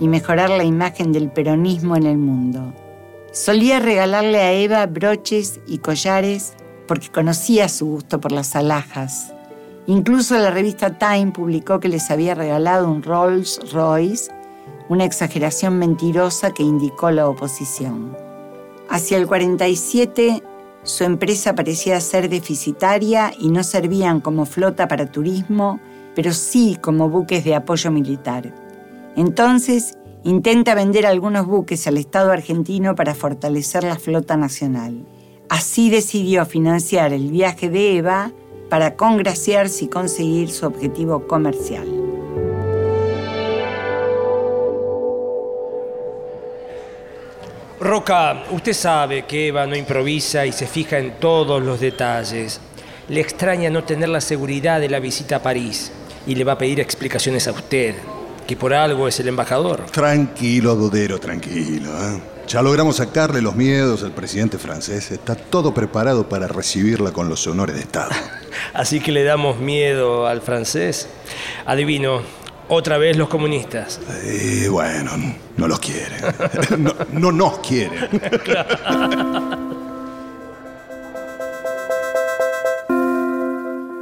y 0.00 0.08
mejorar 0.08 0.50
la 0.50 0.64
imagen 0.64 1.12
del 1.12 1.30
peronismo 1.30 1.96
en 1.96 2.06
el 2.06 2.18
mundo. 2.18 2.74
Solía 3.32 3.80
regalarle 3.80 4.38
a 4.38 4.52
Eva 4.52 4.86
broches 4.86 5.60
y 5.66 5.78
collares 5.78 6.54
porque 6.86 7.10
conocía 7.10 7.68
su 7.68 7.86
gusto 7.86 8.20
por 8.20 8.32
las 8.32 8.56
alhajas. 8.56 9.32
Incluso 9.86 10.36
la 10.38 10.50
revista 10.50 10.98
Time 10.98 11.32
publicó 11.32 11.78
que 11.78 11.88
les 11.88 12.10
había 12.10 12.34
regalado 12.34 12.90
un 12.90 13.02
Rolls 13.02 13.72
Royce, 13.72 14.32
una 14.88 15.04
exageración 15.04 15.78
mentirosa 15.78 16.52
que 16.52 16.62
indicó 16.62 17.10
la 17.10 17.28
oposición. 17.28 18.16
Hacia 18.88 19.18
el 19.18 19.26
47, 19.26 20.42
su 20.86 21.02
empresa 21.02 21.56
parecía 21.56 22.00
ser 22.00 22.28
deficitaria 22.28 23.32
y 23.36 23.50
no 23.50 23.64
servían 23.64 24.20
como 24.20 24.46
flota 24.46 24.86
para 24.86 25.10
turismo, 25.10 25.80
pero 26.14 26.32
sí 26.32 26.78
como 26.80 27.10
buques 27.10 27.44
de 27.44 27.56
apoyo 27.56 27.90
militar. 27.90 28.54
Entonces, 29.16 29.98
intenta 30.22 30.76
vender 30.76 31.04
algunos 31.04 31.44
buques 31.44 31.88
al 31.88 31.98
Estado 31.98 32.30
argentino 32.30 32.94
para 32.94 33.16
fortalecer 33.16 33.82
la 33.82 33.96
flota 33.96 34.36
nacional. 34.36 35.04
Así 35.48 35.90
decidió 35.90 36.46
financiar 36.46 37.12
el 37.12 37.32
viaje 37.32 37.68
de 37.68 37.96
Eva 37.96 38.30
para 38.70 38.94
congraciarse 38.94 39.86
y 39.86 39.88
conseguir 39.88 40.50
su 40.50 40.66
objetivo 40.66 41.26
comercial. 41.26 42.05
Roca, 47.86 48.42
usted 48.50 48.72
sabe 48.72 49.26
que 49.26 49.46
Eva 49.46 49.64
no 49.64 49.76
improvisa 49.76 50.44
y 50.44 50.50
se 50.50 50.66
fija 50.66 50.98
en 50.98 51.20
todos 51.20 51.62
los 51.62 51.78
detalles. 51.78 52.60
Le 53.08 53.20
extraña 53.20 53.70
no 53.70 53.84
tener 53.84 54.08
la 54.08 54.20
seguridad 54.20 54.80
de 54.80 54.88
la 54.88 54.98
visita 54.98 55.36
a 55.36 55.42
París 55.42 55.92
y 56.26 56.34
le 56.34 56.42
va 56.42 56.52
a 56.54 56.58
pedir 56.58 56.80
explicaciones 56.80 57.46
a 57.46 57.52
usted, 57.52 57.94
que 58.44 58.56
por 58.56 58.74
algo 58.74 59.06
es 59.06 59.20
el 59.20 59.28
embajador. 59.28 59.86
Tranquilo, 59.92 60.74
Dodero, 60.74 61.20
tranquilo. 61.20 61.90
¿eh? 61.90 62.20
Ya 62.48 62.60
logramos 62.60 62.96
sacarle 62.96 63.40
los 63.40 63.54
miedos 63.54 64.02
al 64.02 64.10
presidente 64.10 64.58
francés. 64.58 65.12
Está 65.12 65.36
todo 65.36 65.72
preparado 65.72 66.28
para 66.28 66.48
recibirla 66.48 67.12
con 67.12 67.28
los 67.28 67.46
honores 67.46 67.76
de 67.76 67.82
Estado. 67.82 68.10
Así 68.74 68.98
que 68.98 69.12
le 69.12 69.22
damos 69.22 69.60
miedo 69.60 70.26
al 70.26 70.42
francés. 70.42 71.08
Adivino, 71.64 72.22
otra 72.68 72.98
vez 72.98 73.16
los 73.16 73.28
comunistas. 73.28 74.00
Y 74.24 74.68
bueno, 74.68 75.12
no 75.56 75.68
los 75.68 75.80
quieren. 75.80 76.22
No, 76.78 76.92
no 77.12 77.32
nos 77.32 77.58
quieren. 77.58 78.08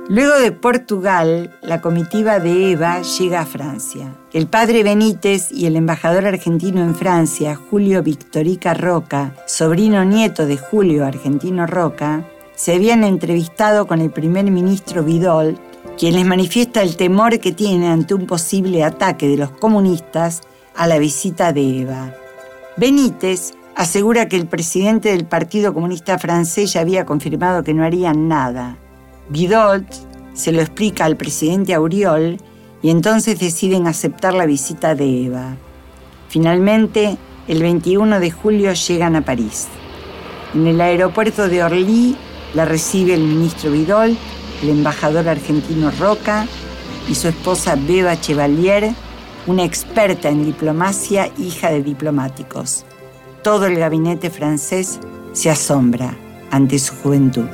Luego 0.09 0.39
de 0.39 0.53
Portugal, 0.53 1.57
la 1.63 1.81
comitiva 1.81 2.39
de 2.39 2.73
Eva 2.73 3.01
llega 3.03 3.41
a 3.41 3.47
Francia. 3.47 4.15
El 4.33 4.47
padre 4.47 4.83
Benítez 4.83 5.51
y 5.51 5.67
el 5.67 5.77
embajador 5.77 6.27
argentino 6.27 6.83
en 6.83 6.95
Francia, 6.95 7.57
Julio 7.57 8.03
Victorica 8.03 8.75
Roca, 8.75 9.35
sobrino 9.47 10.05
nieto 10.05 10.47
de 10.47 10.59
Julio 10.59 11.07
Argentino 11.07 11.67
Roca, 11.67 12.25
se 12.55 12.75
habían 12.75 13.03
entrevistado 13.03 13.87
con 13.87 14.01
el 14.01 14.11
primer 14.11 14.45
ministro 14.51 15.03
Vidal, 15.03 15.59
quien 15.99 16.15
les 16.15 16.27
manifiesta 16.27 16.83
el 16.83 16.97
temor 16.97 17.39
que 17.41 17.53
tiene 17.53 17.89
ante 17.89 18.15
un 18.15 18.27
posible 18.27 18.85
ataque 18.85 19.29
de 19.29 19.37
los 19.37 19.51
comunistas 19.51 20.43
a 20.75 20.87
la 20.87 20.99
visita 20.99 21.53
de 21.53 21.81
Eva. 21.81 22.15
Benítez 22.77 23.55
asegura 23.77 24.29
que 24.29 24.37
el 24.37 24.47
presidente 24.47 25.11
del 25.11 25.27
Partido 25.27 25.75
Comunista 25.75 26.19
francés 26.19 26.73
ya 26.73 26.81
había 26.81 27.05
confirmado 27.05 27.63
que 27.63 27.75
no 27.75 27.85
harían 27.85 28.29
nada 28.29 28.79
Bidolt 29.29 29.87
se 30.35 30.53
lo 30.53 30.61
explica 30.61 31.05
al 31.05 31.17
presidente 31.17 31.75
Auriol 31.75 32.39
y 32.83 32.91
entonces 32.91 33.39
deciden 33.39 33.87
aceptar 33.87 34.35
la 34.35 34.47
visita 34.47 34.95
de 34.95 35.27
Eva. 35.27 35.57
Finalmente, 36.29 37.17
el 37.49 37.63
21 37.63 38.21
de 38.21 38.31
julio 38.31 38.73
llegan 38.75 39.17
a 39.17 39.23
París. 39.23 39.69
En 40.55 40.67
el 40.67 40.81
aeropuerto 40.81 41.49
de 41.49 41.63
Orly 41.63 42.17
la 42.53 42.65
recibe 42.65 43.15
el 43.15 43.23
ministro 43.23 43.71
Vidal, 43.71 44.17
el 44.65 44.71
embajador 44.71 45.29
argentino 45.29 45.91
Roca 45.99 46.47
y 47.07 47.15
su 47.15 47.29
esposa 47.29 47.77
Beba 47.77 48.19
Chevalier, 48.19 48.95
una 49.47 49.63
experta 49.63 50.31
en 50.31 50.47
diplomacia, 50.47 51.31
hija 51.39 51.71
de 51.71 51.83
diplomáticos. 51.83 52.87
Todo 53.43 53.67
el 53.67 53.79
gabinete 53.79 54.31
francés 54.31 54.99
se 55.35 55.51
asombra 55.51 56.17
ante 56.51 56.79
su 56.79 56.95
juventud. 56.95 57.45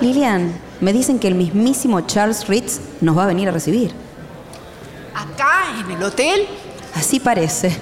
Lilian, 0.00 0.52
me 0.80 0.92
dicen 0.92 1.20
que 1.20 1.28
el 1.28 1.36
mismísimo 1.36 2.00
Charles 2.00 2.48
Ritz 2.48 2.80
nos 3.00 3.16
va 3.16 3.22
a 3.22 3.26
venir 3.26 3.48
a 3.48 3.52
recibir. 3.52 3.92
¿Acá, 5.14 5.80
en 5.80 5.92
el 5.92 6.02
hotel? 6.02 6.44
Así 6.94 7.20
parece. 7.20 7.76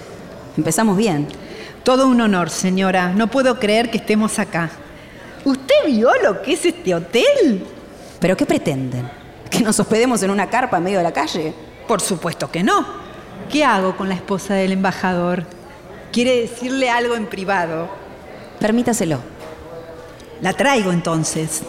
Empezamos 0.59 0.99
bien. 0.99 1.44
Todo 1.85 2.09
un 2.09 2.19
honor, 2.23 2.49
señora. 2.49 3.11
No 3.11 3.27
puedo 3.27 3.61
creer 3.61 3.91
que 3.91 3.99
estemos 3.99 4.39
acá. 4.39 4.71
¿Usted 5.45 5.75
vio 5.87 6.11
lo 6.23 6.41
que 6.41 6.55
es 6.55 6.65
este 6.65 6.95
hotel? 6.95 7.67
¿Pero 8.19 8.35
qué 8.39 8.47
pretenden? 8.47 9.11
¿Que 9.51 9.61
nos 9.61 9.79
hospedemos 9.79 10.23
en 10.23 10.31
una 10.31 10.49
carpa 10.49 10.79
en 10.79 10.85
medio 10.85 10.99
de 10.99 11.05
la 11.05 11.13
calle? 11.13 11.53
Por 11.87 12.01
supuesto 12.01 12.51
que 12.51 12.63
no. 12.63 12.87
¿Qué 13.53 13.67
hago 13.67 13.99
con 13.99 14.09
la 14.09 14.15
esposa 14.15 14.55
del 14.55 14.73
embajador? 14.73 15.45
¿Quiere 16.11 16.41
decirle 16.41 16.89
algo 16.89 17.17
en 17.17 17.27
privado? 17.27 17.91
Permítaselo. 18.59 19.19
La 20.41 20.55
traigo 20.55 20.91
entonces. 20.91 21.63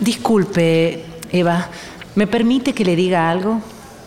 Disculpe, 0.00 1.04
Eva, 1.30 1.68
¿me 2.16 2.26
permite 2.26 2.72
que 2.72 2.84
le 2.84 2.96
diga 2.96 3.30
algo? 3.30 3.60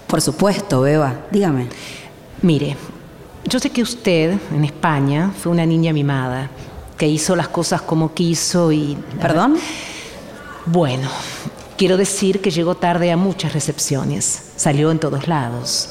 Por 0.08 0.22
supuesto, 0.22 0.88
Eva. 0.88 1.26
Dígame. 1.32 1.68
Mire, 2.42 2.78
yo 3.46 3.60
sé 3.60 3.70
que 3.70 3.82
usted 3.82 4.38
en 4.54 4.64
España 4.64 5.32
fue 5.38 5.52
una 5.52 5.66
niña 5.66 5.92
mimada, 5.92 6.50
que 6.98 7.08
hizo 7.08 7.36
las 7.36 7.50
cosas 7.50 7.82
como 7.82 8.14
quiso 8.14 8.72
y... 8.72 8.98
¿Perdón? 9.22 9.58
Bueno, 10.66 11.10
quiero 11.78 11.98
decir 11.98 12.42
que 12.42 12.52
llegó 12.52 12.76
tarde 12.76 13.12
a 13.12 13.18
muchas 13.18 13.54
recepciones. 13.54 14.52
Salió 14.56 14.92
en 14.92 15.00
todos 15.00 15.28
lados. 15.28 15.90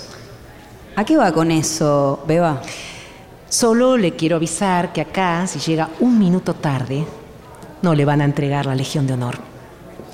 ¿A 0.97 1.05
qué 1.05 1.17
va 1.17 1.33
con 1.33 1.51
eso, 1.51 2.25
Beba? 2.27 2.63
Solo 3.49 3.97
le 3.97 4.17
quiero 4.17 4.37
avisar 4.37 4.93
que 4.93 5.03
acá, 5.03 5.47
si 5.47 5.59
llega 5.59 5.91
un 6.01 6.19
minuto 6.19 6.55
tarde, 6.55 7.07
no 7.83 7.95
le 7.95 8.05
van 8.05 8.21
a 8.21 8.25
entregar 8.25 8.67
la 8.67 8.75
Legión 8.75 9.07
de 9.07 9.13
Honor. 9.13 9.56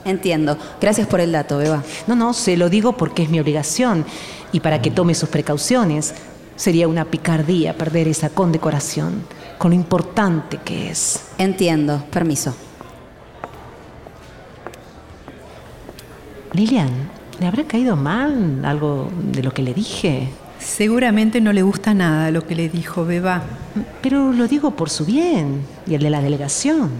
Entiendo. 0.05 0.59
Gracias 0.81 1.07
por 1.07 1.21
el 1.21 1.33
dato, 1.33 1.59
Beba. 1.59 1.83
No, 2.07 2.15
no, 2.15 2.33
se 2.33 2.57
lo 2.57 2.69
digo 2.69 2.97
porque 2.97 3.23
es 3.23 3.31
mi 3.31 3.41
obligación 3.41 4.05
y 4.53 4.61
para 4.61 4.83
que 4.83 4.91
tome 4.91 5.15
sus 5.15 5.29
precauciones. 5.29 6.15
Sería 6.57 6.89
una 6.89 7.05
picardía 7.05 7.77
perder 7.77 8.09
esa 8.09 8.31
condecoración, 8.31 9.25
con 9.59 9.71
lo 9.71 9.77
importante 9.77 10.59
que 10.65 10.91
es. 10.91 11.25
Entiendo. 11.39 12.05
Permiso. 12.11 12.55
Lilian, 16.53 16.91
¿le 17.41 17.47
habrá 17.47 17.65
caído 17.65 17.97
mal 17.97 18.65
algo 18.65 19.09
de 19.33 19.43
lo 19.43 19.53
que 19.55 19.63
le 19.63 19.73
dije? 19.73 20.29
Seguramente 20.59 21.41
no 21.41 21.53
le 21.53 21.63
gusta 21.63 21.95
nada 21.95 22.31
lo 22.31 22.47
que 22.47 22.55
le 22.55 22.69
dijo 22.69 23.05
Beba. 23.05 23.43
Pero 24.03 24.33
lo 24.33 24.47
digo 24.47 24.73
por 24.73 24.91
su 24.91 25.05
bien 25.05 25.63
y 25.87 25.95
el 25.95 26.03
de 26.03 26.11
la 26.11 26.21
delegación. 26.21 26.91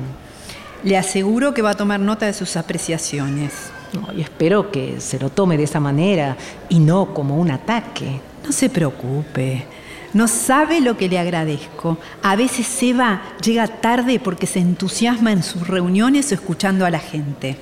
Le 0.85 0.97
aseguro 0.97 1.55
que 1.55 1.63
va 1.63 1.71
a 1.71 1.77
tomar 1.77 2.01
nota 2.01 2.27
de 2.27 2.33
sus 2.33 2.57
apreciaciones. 2.57 3.71
No, 3.93 4.13
y 4.17 4.23
espero 4.23 4.71
que 4.71 5.01
se 5.01 5.19
lo 5.19 5.31
tome 5.31 5.57
de 5.57 5.65
esa 5.65 5.81
manera 5.81 6.37
y 6.69 6.79
no 6.79 7.15
como 7.15 7.37
un 7.37 7.51
ataque. 7.51 8.21
No 8.45 8.53
se 8.53 8.69
preocupe. 8.69 9.67
No 10.15 10.29
sabe 10.29 10.81
lo 10.81 10.97
que 10.97 11.09
le 11.09 11.19
agradezco. 11.19 11.99
A 12.23 12.37
veces 12.37 12.83
Eva 12.83 13.23
llega 13.43 13.67
tarde 13.67 14.21
porque 14.21 14.47
se 14.47 14.59
entusiasma 14.59 15.33
en 15.33 15.43
sus 15.43 15.67
reuniones 15.69 16.31
o 16.31 16.35
escuchando 16.35 16.85
a 16.85 16.91
la 16.91 16.99
gente. 16.99 17.57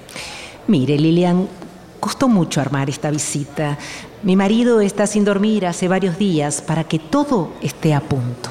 Mire, 0.66 0.98
Lilian, 0.98 1.46
costó 2.00 2.28
mucho 2.28 2.60
armar 2.60 2.88
esta 2.88 3.10
visita. 3.10 3.78
Mi 4.22 4.34
marido 4.34 4.80
está 4.80 5.06
sin 5.06 5.24
dormir 5.24 5.66
hace 5.66 5.88
varios 5.88 6.18
días 6.18 6.60
para 6.60 6.84
que 6.84 6.98
todo 6.98 7.52
esté 7.62 7.94
a 7.94 8.00
punto. 8.00 8.50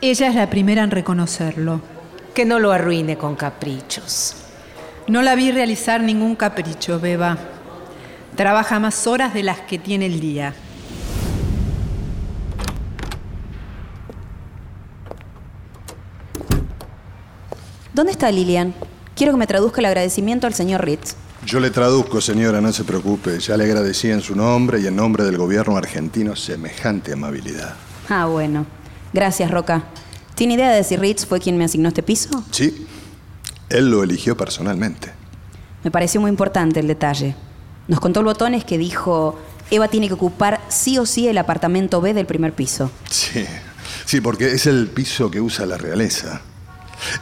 Ella 0.00 0.28
es 0.28 0.34
la 0.34 0.48
primera 0.48 0.82
en 0.82 0.90
reconocerlo. 0.90 1.95
Que 2.36 2.44
no 2.44 2.58
lo 2.58 2.70
arruine 2.70 3.16
con 3.16 3.34
caprichos. 3.34 4.34
No 5.08 5.22
la 5.22 5.34
vi 5.34 5.52
realizar 5.52 6.02
ningún 6.02 6.36
capricho, 6.36 7.00
Beba. 7.00 7.38
Trabaja 8.36 8.78
más 8.78 9.06
horas 9.06 9.32
de 9.32 9.42
las 9.42 9.60
que 9.60 9.78
tiene 9.78 10.04
el 10.04 10.20
día. 10.20 10.52
¿Dónde 17.94 18.12
está 18.12 18.30
Lilian? 18.30 18.74
Quiero 19.14 19.32
que 19.32 19.38
me 19.38 19.46
traduzca 19.46 19.80
el 19.80 19.86
agradecimiento 19.86 20.46
al 20.46 20.52
señor 20.52 20.84
Ritz. 20.84 21.16
Yo 21.46 21.58
le 21.58 21.70
traduzco, 21.70 22.20
señora, 22.20 22.60
no 22.60 22.70
se 22.70 22.84
preocupe. 22.84 23.38
Ya 23.38 23.56
le 23.56 23.64
agradecí 23.64 24.10
en 24.10 24.20
su 24.20 24.36
nombre 24.36 24.78
y 24.78 24.86
en 24.86 24.94
nombre 24.94 25.24
del 25.24 25.38
gobierno 25.38 25.78
argentino 25.78 26.36
semejante 26.36 27.14
amabilidad. 27.14 27.76
Ah, 28.10 28.26
bueno. 28.26 28.66
Gracias, 29.14 29.50
Roca. 29.50 29.84
¿Tiene 30.36 30.52
idea 30.52 30.70
de 30.70 30.84
si 30.84 30.96
Ritz 30.96 31.24
fue 31.24 31.40
quien 31.40 31.56
me 31.56 31.64
asignó 31.64 31.88
este 31.88 32.02
piso? 32.02 32.44
Sí, 32.50 32.86
él 33.70 33.90
lo 33.90 34.02
eligió 34.02 34.36
personalmente. 34.36 35.10
Me 35.82 35.90
pareció 35.90 36.20
muy 36.20 36.28
importante 36.28 36.78
el 36.78 36.86
detalle. 36.86 37.34
Nos 37.88 38.00
contó 38.00 38.20
el 38.20 38.26
botones 38.26 38.62
que 38.62 38.76
dijo, 38.76 39.38
Eva 39.70 39.88
tiene 39.88 40.08
que 40.08 40.14
ocupar 40.14 40.60
sí 40.68 40.98
o 40.98 41.06
sí 41.06 41.26
el 41.26 41.38
apartamento 41.38 42.02
B 42.02 42.12
del 42.12 42.26
primer 42.26 42.52
piso. 42.52 42.90
Sí, 43.10 43.46
sí, 44.04 44.20
porque 44.20 44.52
es 44.52 44.66
el 44.66 44.88
piso 44.88 45.30
que 45.30 45.40
usa 45.40 45.64
la 45.64 45.78
realeza. 45.78 46.42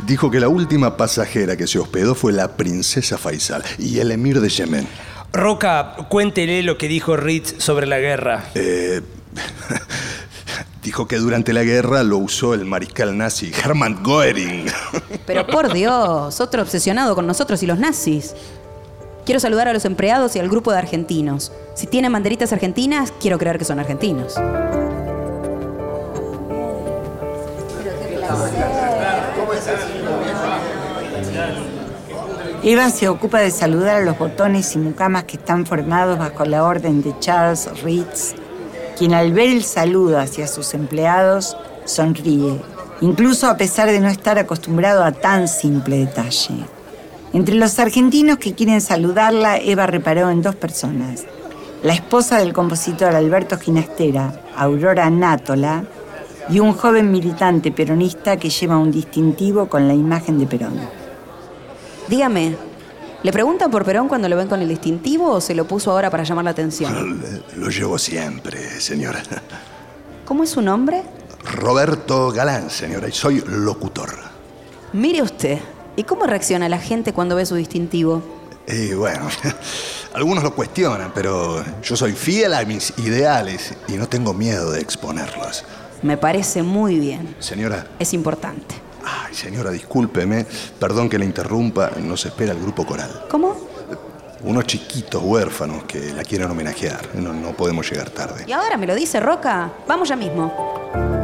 Dijo 0.05 0.29
que 0.29 0.41
la 0.41 0.49
última 0.49 0.97
pasajera 0.97 1.57
que 1.57 1.69
se 1.69 1.79
hospedó 1.79 2.17
fue 2.17 2.33
la 2.33 2.57
princesa 2.57 3.17
Faisal 3.17 3.63
y 3.79 4.01
el 4.01 4.11
emir 4.11 4.41
de 4.41 4.49
Yemen. 4.49 4.89
Roca, 5.33 5.95
cuéntele 6.09 6.65
lo 6.65 6.79
que 6.79 6.89
dijo 6.89 7.17
Ritz 7.17 7.63
sobre 7.63 7.87
la 7.87 8.01
guerra. 8.01 8.51
Eh, 8.57 9.03
dijo 10.85 11.09
que 11.09 11.17
durante 11.17 11.55
la 11.55 11.65
guerra 11.65 12.03
lo 12.03 12.19
usó 12.19 12.53
el 12.53 12.67
mariscal 12.67 13.17
nazi 13.17 13.51
Hermann 13.65 14.05
Göring. 14.05 14.67
Pero 15.27 15.47
por 15.47 15.73
Dios, 15.73 16.41
otro 16.41 16.63
obsesionado 16.63 17.15
con 17.15 17.27
nosotros 17.27 17.63
y 17.63 17.67
los 17.67 17.79
nazis. 17.79 18.35
Quiero 19.25 19.41
saludar 19.41 19.67
a 19.67 19.73
los 19.73 19.87
empleados 19.87 20.37
y 20.37 20.39
al 20.39 20.51
grupo 20.51 20.71
de 20.71 20.79
argentinos. 20.79 21.51
Si 21.75 21.87
tienen 21.87 22.13
banderitas 22.13 22.53
argentinas, 22.53 23.13
quiero 23.19 23.39
creer 23.39 23.59
que 23.59 23.65
son 23.65 23.79
argentinos. 23.81 24.35
Eva 32.63 32.91
se 32.91 33.09
ocupa 33.09 33.41
de 33.41 33.51
saludar 33.51 33.97
a 33.97 34.05
los 34.05 34.19
botones 34.19 34.75
y 34.75 34.79
mucamas 34.79 35.25
que 35.25 35.39
están 35.39 35.65
formados 35.65 36.19
bajo 36.19 36.45
la 36.45 36.65
orden 36.65 37.03
de 37.03 37.19
Charles 37.21 37.69
Ritz, 37.83 38.35
quien 38.97 39.15
al 39.15 39.33
ver 39.33 39.51
el 39.51 39.65
saludo 39.65 40.19
hacia 40.19 40.47
sus 40.47 40.75
empleados 40.75 41.57
sonríe, 41.85 42.61
incluso 43.01 43.49
a 43.49 43.57
pesar 43.57 43.91
de 43.91 44.01
no 44.01 44.09
estar 44.09 44.39
acostumbrado 44.39 45.05
a 45.05 45.13
tan 45.13 45.49
simple 45.49 45.99
detalle. 45.99 46.65
Entre 47.33 47.57
los 47.57 47.79
argentinos 47.79 48.39
que 48.39 48.55
quieren 48.55 48.81
saludarla, 48.81 49.59
Eva 49.59 49.87
reparó 49.87 50.31
en 50.31 50.43
dos 50.43 50.55
personas. 50.55 51.25
La 51.83 51.93
esposa 51.93 52.39
del 52.39 52.53
compositor 52.53 53.15
Alberto 53.15 53.59
Ginastera, 53.59 54.41
Aurora 54.57 55.11
Nátola, 55.11 55.85
y 56.49 56.61
un 56.61 56.75
joven 56.75 57.11
militante 57.11 57.73
peronista 57.73 58.37
que 58.37 58.51
lleva 58.51 58.79
un 58.79 58.91
distintivo 58.91 59.67
con 59.69 59.89
la 59.89 59.95
imagen 59.95 60.39
de 60.39 60.47
Perón. 60.47 60.79
Dígame, 62.09 62.57
¿le 63.25 63.33
preguntan 63.33 63.71
por 63.71 63.85
Perón 63.85 64.07
cuando 64.07 64.29
lo 64.29 64.37
ven 64.37 64.47
con 64.47 64.63
el 64.63 64.69
distintivo 64.69 65.31
o 65.33 65.41
se 65.41 65.55
lo 65.57 65.67
puso 65.67 65.91
ahora 65.91 66.11
para 66.11 66.23
llamar 66.23 66.45
la 66.45 66.53
atención? 66.53 67.21
Lo 67.57 67.71
llevo 67.71 67.99
siempre, 67.99 68.81
señora. 68.81 69.21
¿Cómo 70.25 70.45
es 70.45 70.51
su 70.51 70.63
nombre? 70.63 71.03
Roberto 71.43 72.31
Galán, 72.31 72.71
señora, 72.71 73.09
y 73.09 73.13
soy 73.13 73.43
locutor. 73.47 74.11
Mire 74.93 75.23
usted, 75.23 75.59
¿y 75.97 76.05
cómo 76.05 76.27
reacciona 76.27 76.69
la 76.69 76.79
gente 76.79 77.13
cuando 77.13 77.35
ve 77.35 77.47
su 77.47 77.55
distintivo? 77.57 78.23
Y 78.69 78.95
bueno, 78.95 79.29
algunos 80.15 80.45
lo 80.45 80.55
cuestionan, 80.55 81.13
pero 81.15 81.65
yo 81.83 81.97
soy 81.97 82.13
fiel 82.13 82.55
a 82.55 82.65
mis 82.65 82.93
ideales 82.99 83.75
y 83.89 83.93
no 83.93 84.07
tengo 84.09 84.33
miedo 84.33 84.71
de 84.71 84.81
exponerlos. 84.81 85.65
Me 86.03 86.17
parece 86.17 86.63
muy 86.63 86.99
bien. 86.99 87.35
Señora, 87.39 87.87
Es 87.99 88.13
importante. 88.15 88.84
Ay, 89.05 89.35
señora, 89.35 89.71
discúlpeme, 89.71 90.47
perdón 90.79 91.09
que 91.09 91.19
le 91.19 91.25
interrumpa, 91.25 91.91
nos 92.01 92.25
espera 92.27 92.53
el 92.53 92.61
grupo 92.61 92.85
coral. 92.87 93.27
¿Cómo? 93.29 93.57
Unos 94.43 94.67
chiquitos 94.67 95.23
huérfanos 95.23 95.85
que 95.85 96.13
la 96.13 96.23
quieren 96.23 96.51
homenajear. 96.51 97.15
No, 97.15 97.33
no 97.33 97.53
podemos 97.53 97.91
llegar 97.91 98.11
tarde. 98.11 98.45
¿Y 98.47 98.53
ahora 98.53 98.77
me 98.77 98.87
lo 98.87 98.95
dice 98.95 99.19
Roca? 99.21 99.71
Vamos 99.89 100.09
ya 100.09 100.17
mismo. 100.17 101.24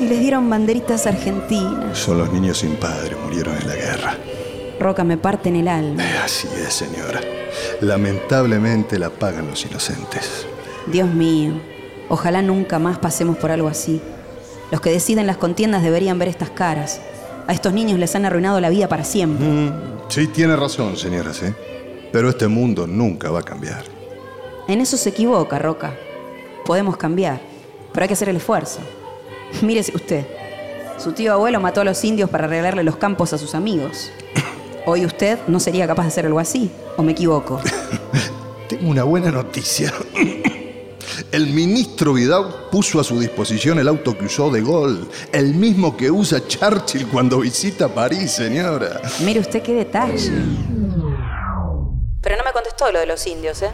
Y 0.00 0.08
les 0.08 0.20
dieron 0.20 0.48
banderitas 0.48 1.06
argentinas. 1.06 1.98
Son 1.98 2.16
los 2.16 2.32
niños 2.32 2.58
sin 2.58 2.76
padre, 2.76 3.16
murieron 3.22 3.54
en 3.56 3.68
la 3.68 3.74
guerra. 3.74 4.16
Roca, 4.78 5.04
me 5.04 5.18
parten 5.18 5.56
el 5.56 5.68
alma. 5.68 6.02
Eh, 6.02 6.18
Así 6.24 6.48
es, 6.66 6.72
señora. 6.72 7.20
Lamentablemente 7.82 8.98
la 8.98 9.10
pagan 9.10 9.48
los 9.48 9.66
inocentes. 9.66 10.46
Dios 10.86 11.10
mío, 11.10 11.52
ojalá 12.08 12.40
nunca 12.40 12.78
más 12.78 12.98
pasemos 12.98 13.36
por 13.36 13.50
algo 13.50 13.68
así. 13.68 14.00
Los 14.70 14.80
que 14.80 14.90
deciden 14.90 15.26
las 15.26 15.36
contiendas 15.36 15.82
deberían 15.82 16.18
ver 16.18 16.28
estas 16.28 16.48
caras. 16.48 17.00
A 17.46 17.52
estos 17.52 17.74
niños 17.74 17.98
les 17.98 18.14
han 18.14 18.24
arruinado 18.24 18.58
la 18.60 18.70
vida 18.70 18.88
para 18.88 19.04
siempre. 19.04 19.46
Mm, 19.46 19.72
sí, 20.08 20.28
tiene 20.28 20.56
razón, 20.56 20.96
señora, 20.96 21.34
sí. 21.34 21.46
Pero 22.10 22.30
este 22.30 22.48
mundo 22.48 22.86
nunca 22.86 23.30
va 23.30 23.40
a 23.40 23.42
cambiar. 23.42 23.84
En 24.66 24.80
eso 24.80 24.96
se 24.96 25.10
equivoca, 25.10 25.58
Roca. 25.58 25.94
Podemos 26.64 26.96
cambiar, 26.96 27.40
pero 27.92 28.04
hay 28.04 28.08
que 28.08 28.14
hacer 28.14 28.30
el 28.30 28.36
esfuerzo. 28.36 28.80
Mírese 29.62 29.92
usted. 29.94 30.26
Su 30.98 31.12
tío 31.12 31.32
abuelo 31.32 31.60
mató 31.60 31.80
a 31.80 31.84
los 31.84 32.04
indios 32.04 32.28
para 32.28 32.46
regalarle 32.46 32.82
los 32.82 32.96
campos 32.96 33.32
a 33.32 33.38
sus 33.38 33.54
amigos. 33.54 34.10
Hoy 34.86 35.04
usted 35.04 35.38
no 35.46 35.60
sería 35.60 35.86
capaz 35.86 36.02
de 36.02 36.08
hacer 36.08 36.26
algo 36.26 36.38
así, 36.38 36.70
¿o 36.96 37.02
me 37.02 37.12
equivoco? 37.12 37.60
Tengo 38.68 38.90
una 38.90 39.04
buena 39.04 39.30
noticia. 39.30 39.92
El 41.32 41.48
ministro 41.48 42.14
Vidal 42.14 42.68
puso 42.70 42.98
a 42.98 43.04
su 43.04 43.20
disposición 43.20 43.78
el 43.78 43.88
auto 43.88 44.16
que 44.16 44.24
usó 44.24 44.50
de 44.50 44.62
Gaulle, 44.62 45.06
el 45.32 45.54
mismo 45.54 45.96
que 45.96 46.10
usa 46.10 46.46
Churchill 46.46 47.06
cuando 47.06 47.40
visita 47.40 47.88
París, 47.88 48.32
señora. 48.32 49.00
Mire 49.24 49.40
usted 49.40 49.62
qué 49.62 49.74
detalle. 49.74 50.30
Pero 52.20 52.36
no 52.36 52.44
me 52.44 52.52
contestó 52.52 52.90
lo 52.92 52.98
de 52.98 53.06
los 53.06 53.26
indios, 53.26 53.62
¿eh? 53.62 53.70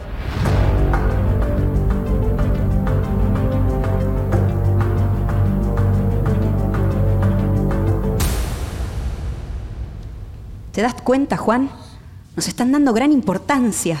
¿Te 10.77 10.83
das 10.83 10.93
cuenta, 10.93 11.37
Juan? 11.37 11.71
Nos 12.35 12.47
están 12.47 12.71
dando 12.71 12.93
gran 12.93 13.11
importancia. 13.11 13.97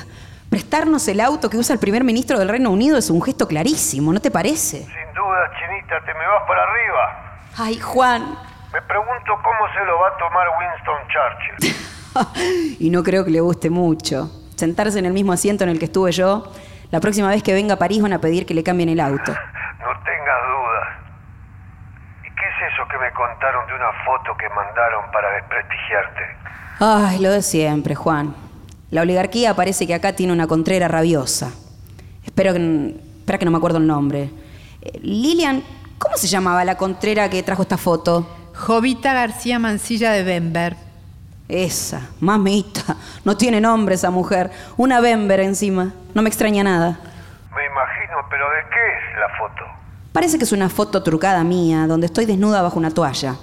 Prestarnos 0.51 1.07
el 1.07 1.21
auto 1.21 1.49
que 1.49 1.57
usa 1.57 1.73
el 1.73 1.79
primer 1.79 2.03
ministro 2.03 2.37
del 2.37 2.49
Reino 2.49 2.69
Unido 2.69 2.99
es 2.99 3.09
un 3.09 3.19
gesto 3.19 3.47
clarísimo, 3.47 4.13
¿no 4.13 4.19
te 4.19 4.29
parece? 4.29 4.83
Sin 4.83 5.13
duda, 5.15 5.51
Chinita. 5.57 5.99
te 6.05 6.13
me 6.13 6.27
vas 6.27 6.43
para 6.47 6.61
arriba. 6.61 7.39
Ay, 7.57 7.79
Juan. 7.79 8.21
Me 8.71 8.79
pregunto 8.83 9.39
cómo 9.43 9.73
se 9.73 9.85
lo 9.85 9.99
va 9.99 10.07
a 10.09 10.17
tomar 10.19 10.47
Winston 10.59 11.73
Churchill. 12.21 12.77
y 12.85 12.91
no 12.91 13.01
creo 13.01 13.25
que 13.25 13.31
le 13.31 13.41
guste 13.41 13.71
mucho. 13.71 14.29
Sentarse 14.55 14.99
en 14.99 15.07
el 15.07 15.13
mismo 15.13 15.33
asiento 15.33 15.63
en 15.63 15.71
el 15.71 15.79
que 15.79 15.85
estuve 15.85 16.11
yo. 16.11 16.53
La 16.91 16.99
próxima 16.99 17.29
vez 17.29 17.41
que 17.41 17.55
venga 17.55 17.73
a 17.73 17.77
París 17.77 18.03
van 18.03 18.13
a 18.13 18.21
pedir 18.21 18.45
que 18.45 18.53
le 18.53 18.61
cambien 18.63 18.89
el 18.89 18.99
auto. 18.99 19.33
No 19.79 19.93
tengas 20.03 20.41
dudas. 20.45 20.87
¿Y 22.21 22.29
qué 22.35 22.45
es 22.45 22.71
eso 22.71 22.87
que 22.87 22.97
me 22.99 23.11
contaron 23.13 23.65
de 23.65 23.73
una 23.73 23.91
foto 24.05 24.37
que 24.37 24.47
mandaron 24.49 25.09
para 25.11 25.31
desprestigiarte? 25.31 26.37
Ay, 26.79 27.19
lo 27.19 27.31
de 27.31 27.41
siempre, 27.41 27.95
Juan. 27.95 28.35
La 28.91 29.01
oligarquía 29.01 29.55
parece 29.55 29.87
que 29.87 29.93
acá 29.93 30.13
tiene 30.13 30.33
una 30.33 30.47
contrera 30.47 30.87
rabiosa. 30.87 31.51
Espero 32.23 32.53
que... 32.53 33.07
Espera 33.19 33.39
que 33.39 33.45
no 33.45 33.51
me 33.51 33.57
acuerdo 33.57 33.79
el 33.79 33.87
nombre. 33.87 34.29
Eh, 34.81 34.99
Lilian, 35.01 35.61
¿cómo 35.97 36.15
se 36.15 36.27
llamaba 36.27 36.63
la 36.63 36.77
contrera 36.77 37.29
que 37.29 37.43
trajo 37.43 37.63
esta 37.63 37.77
foto? 37.77 38.25
Jovita 38.55 39.13
García 39.13 39.59
Mancilla 39.59 40.11
de 40.11 40.23
Bember. 40.23 40.77
Esa, 41.49 42.09
mamita. 42.19 42.95
No 43.25 43.35
tiene 43.35 43.59
nombre 43.59 43.95
esa 43.95 44.11
mujer. 44.11 44.49
Una 44.77 45.01
Bember 45.01 45.41
encima. 45.41 45.93
No 46.13 46.21
me 46.21 46.29
extraña 46.29 46.63
nada. 46.63 46.99
Me 47.55 47.65
imagino, 47.65 48.17
pero 48.29 48.45
¿de 48.49 48.61
qué 48.69 49.13
es 49.13 49.19
la 49.19 49.29
foto? 49.37 49.63
Parece 50.13 50.37
que 50.37 50.45
es 50.45 50.51
una 50.51 50.69
foto 50.69 51.03
trucada 51.03 51.43
mía, 51.43 51.85
donde 51.87 52.05
estoy 52.05 52.25
desnuda 52.25 52.61
bajo 52.61 52.79
una 52.79 52.91
toalla. 52.91 53.35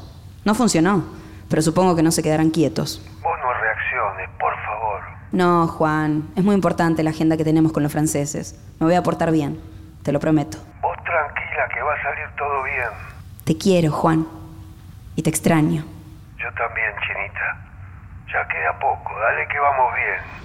No 0.45 0.55
funcionó, 0.55 1.05
pero 1.49 1.63
supongo 1.63 1.95
que 1.95 2.03
no 2.03 2.11
se 2.11 2.23
quedarán 2.23 2.51
quietos. 2.51 3.03
Vos 3.23 3.39
no 3.43 3.53
reacciones, 3.53 4.29
por 4.41 4.55
favor. 4.65 5.01
No, 5.35 5.67
Juan. 5.67 6.29
Es 6.37 6.45
muy 6.45 6.55
importante 6.55 7.03
la 7.03 7.11
agenda 7.11 7.37
que 7.37 7.43
tenemos 7.43 7.73
con 7.73 7.83
los 7.83 7.91
franceses. 7.91 8.57
Me 8.79 8.87
voy 8.87 8.95
a 8.95 9.03
portar 9.03 9.33
bien. 9.33 9.61
Te 10.05 10.13
lo 10.13 10.21
prometo. 10.21 10.59
Vos 10.81 10.97
tranquila 11.03 11.69
que 11.75 11.83
va 11.83 11.93
a 11.93 12.03
salir 12.03 12.27
todo 12.39 12.63
bien. 12.63 12.89
Te 13.43 13.59
quiero, 13.59 13.91
Juan. 13.91 14.29
Y 15.17 15.23
te 15.23 15.31
extraño. 15.31 15.85
Yo 16.39 16.47
también, 16.57 16.93
Chinita. 17.03 17.59
Ya 18.33 18.47
queda 18.47 18.79
poco. 18.79 19.11
Dale 19.19 19.49
que 19.49 19.59
vamos 19.59 19.95
bien. 19.97 20.45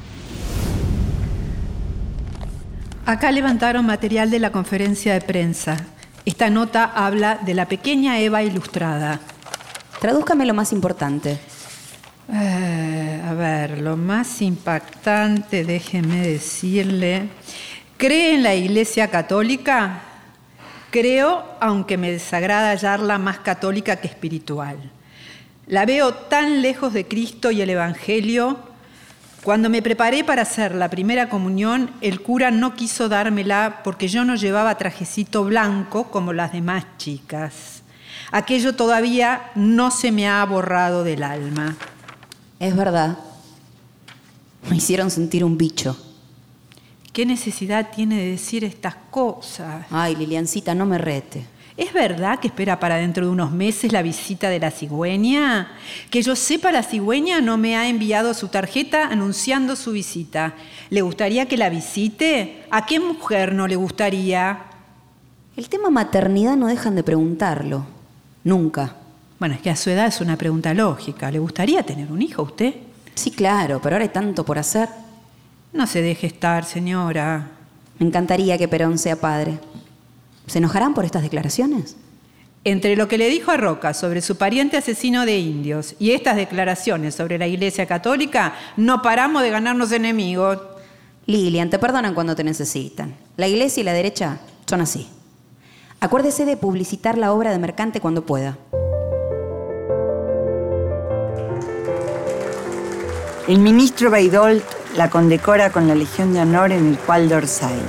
Acá 3.05 3.31
levantaron 3.31 3.85
material 3.85 4.31
de 4.31 4.39
la 4.39 4.51
conferencia 4.51 5.13
de 5.13 5.21
prensa. 5.21 5.77
Esta 6.25 6.49
nota 6.49 6.83
habla 6.95 7.35
de 7.35 7.53
la 7.53 7.67
pequeña 7.67 8.17
Eva 8.17 8.41
ilustrada. 8.41 9.19
Tradúzcame 10.01 10.47
lo 10.47 10.55
más 10.55 10.73
importante. 10.73 11.39
Eh, 12.31 12.88
ver, 13.39 13.81
lo 13.81 13.97
más 13.97 14.41
impactante, 14.41 15.63
déjeme 15.65 16.27
decirle. 16.27 17.29
¿Cree 17.97 18.35
en 18.35 18.43
la 18.43 18.53
Iglesia 18.53 19.07
Católica? 19.07 20.01
Creo, 20.91 21.43
aunque 21.59 21.97
me 21.97 22.11
desagrada 22.11 22.69
hallarla 22.69 23.17
más 23.17 23.39
católica 23.39 23.95
que 23.95 24.07
espiritual. 24.07 24.77
La 25.67 25.85
veo 25.85 26.13
tan 26.13 26.61
lejos 26.61 26.93
de 26.93 27.07
Cristo 27.07 27.49
y 27.49 27.61
el 27.61 27.69
Evangelio. 27.69 28.59
Cuando 29.43 29.69
me 29.69 29.81
preparé 29.81 30.23
para 30.23 30.41
hacer 30.41 30.75
la 30.75 30.89
primera 30.89 31.29
comunión, 31.29 31.91
el 32.01 32.21
cura 32.21 32.51
no 32.51 32.75
quiso 32.75 33.07
dármela 33.07 33.81
porque 33.83 34.07
yo 34.07 34.25
no 34.25 34.35
llevaba 34.35 34.77
trajecito 34.77 35.45
blanco 35.45 36.11
como 36.11 36.33
las 36.33 36.51
demás 36.51 36.85
chicas. 36.97 37.83
Aquello 38.31 38.75
todavía 38.75 39.51
no 39.55 39.91
se 39.91 40.11
me 40.11 40.27
ha 40.27 40.43
borrado 40.45 41.03
del 41.03 41.23
alma. 41.23 41.75
Es 42.59 42.75
verdad. 42.75 43.28
Me 44.69 44.77
hicieron 44.77 45.09
sentir 45.09 45.43
un 45.43 45.57
bicho. 45.57 45.97
¿Qué 47.11 47.25
necesidad 47.25 47.89
tiene 47.93 48.17
de 48.17 48.31
decir 48.31 48.63
estas 48.63 48.95
cosas? 49.09 49.85
Ay, 49.89 50.15
Liliancita, 50.15 50.75
no 50.75 50.85
me 50.85 50.99
rete. 50.99 51.45
¿Es 51.75 51.91
verdad 51.91 52.39
que 52.39 52.49
espera 52.49 52.79
para 52.79 52.97
dentro 52.97 53.25
de 53.25 53.31
unos 53.31 53.51
meses 53.51 53.91
la 53.91 54.01
visita 54.01 54.49
de 54.49 54.59
la 54.59 54.69
cigüeña? 54.69 55.71
Que 56.11 56.21
yo 56.21 56.35
sepa, 56.35 56.71
la 56.71 56.83
cigüeña 56.83 57.41
no 57.41 57.57
me 57.57 57.77
ha 57.77 57.87
enviado 57.87 58.33
su 58.33 58.49
tarjeta 58.49 59.07
anunciando 59.07 59.75
su 59.75 59.93
visita. 59.93 60.53
¿Le 60.89 61.01
gustaría 61.01 61.47
que 61.47 61.57
la 61.57 61.69
visite? 61.69 62.63
¿A 62.69 62.85
qué 62.85 62.99
mujer 62.99 63.53
no 63.53 63.65
le 63.67 63.75
gustaría? 63.75 64.65
El 65.55 65.69
tema 65.69 65.89
maternidad 65.89 66.57
no 66.57 66.67
dejan 66.67 66.95
de 66.95 67.03
preguntarlo. 67.03 67.85
Nunca. 68.43 68.97
Bueno, 69.39 69.55
es 69.55 69.61
que 69.61 69.69
a 69.69 69.75
su 69.75 69.89
edad 69.89 70.07
es 70.07 70.21
una 70.21 70.37
pregunta 70.37 70.73
lógica. 70.73 71.31
¿Le 71.31 71.39
gustaría 71.39 71.81
tener 71.83 72.11
un 72.11 72.21
hijo 72.21 72.41
a 72.41 72.45
usted? 72.45 72.75
Sí, 73.19 73.31
claro, 73.31 73.81
pero 73.81 73.97
ahora 73.97 74.03
hay 74.05 74.13
tanto 74.13 74.45
por 74.45 74.57
hacer. 74.57 74.87
No 75.73 75.87
se 75.87 76.01
deje 76.01 76.25
estar, 76.25 76.63
señora. 76.63 77.49
Me 77.97 78.05
encantaría 78.05 78.57
que 78.57 78.69
Perón 78.69 78.97
sea 78.97 79.17
padre. 79.17 79.59
¿Se 80.47 80.59
enojarán 80.59 80.93
por 80.93 81.03
estas 81.03 81.23
declaraciones? 81.23 81.97
Entre 82.63 82.95
lo 82.95 83.09
que 83.09 83.17
le 83.17 83.27
dijo 83.27 83.51
a 83.51 83.57
Roca 83.57 83.93
sobre 83.93 84.21
su 84.21 84.37
pariente 84.37 84.77
asesino 84.77 85.25
de 85.25 85.37
indios 85.37 85.95
y 85.99 86.11
estas 86.11 86.37
declaraciones 86.37 87.13
sobre 87.13 87.37
la 87.37 87.47
Iglesia 87.47 87.85
Católica, 87.85 88.53
no 88.77 89.01
paramos 89.01 89.41
de 89.41 89.49
ganarnos 89.49 89.91
enemigos. 89.91 90.57
Lilian, 91.25 91.69
te 91.69 91.77
perdonan 91.77 92.13
cuando 92.13 92.37
te 92.37 92.45
necesitan. 92.45 93.17
La 93.35 93.49
Iglesia 93.49 93.81
y 93.81 93.83
la 93.83 93.91
derecha 93.91 94.39
son 94.65 94.79
así. 94.79 95.09
Acuérdese 95.99 96.45
de 96.45 96.55
publicitar 96.55 97.17
la 97.17 97.33
obra 97.33 97.51
de 97.51 97.59
Mercante 97.59 97.99
cuando 97.99 98.25
pueda. 98.25 98.57
El 103.49 103.57
ministro 103.57 104.11
Baidolt 104.11 104.63
la 104.95 105.09
condecora 105.09 105.71
con 105.71 105.87
la 105.87 105.95
Legión 105.95 106.33
de 106.33 106.39
Honor 106.39 106.71
en 106.71 106.85
el 106.85 106.99
cual 106.99 107.29
d'Orsay. 107.29 107.79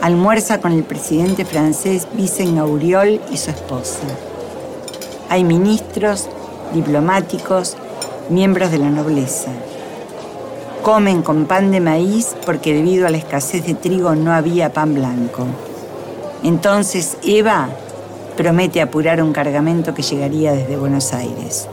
Almuerza 0.00 0.62
con 0.62 0.72
el 0.72 0.82
presidente 0.82 1.44
francés 1.44 2.08
Vicent 2.14 2.58
Auriol 2.58 3.20
y 3.30 3.36
su 3.36 3.50
esposa. 3.50 4.00
Hay 5.28 5.44
ministros, 5.44 6.30
diplomáticos, 6.72 7.76
miembros 8.30 8.70
de 8.70 8.78
la 8.78 8.88
nobleza. 8.88 9.50
Comen 10.82 11.20
con 11.20 11.44
pan 11.44 11.70
de 11.70 11.80
maíz 11.80 12.34
porque 12.46 12.72
debido 12.72 13.06
a 13.06 13.10
la 13.10 13.18
escasez 13.18 13.66
de 13.66 13.74
trigo 13.74 14.14
no 14.14 14.32
había 14.32 14.72
pan 14.72 14.94
blanco. 14.94 15.44
Entonces 16.42 17.18
Eva 17.22 17.68
promete 18.38 18.80
apurar 18.80 19.22
un 19.22 19.34
cargamento 19.34 19.92
que 19.92 20.00
llegaría 20.00 20.52
desde 20.52 20.78
Buenos 20.78 21.12
Aires. 21.12 21.68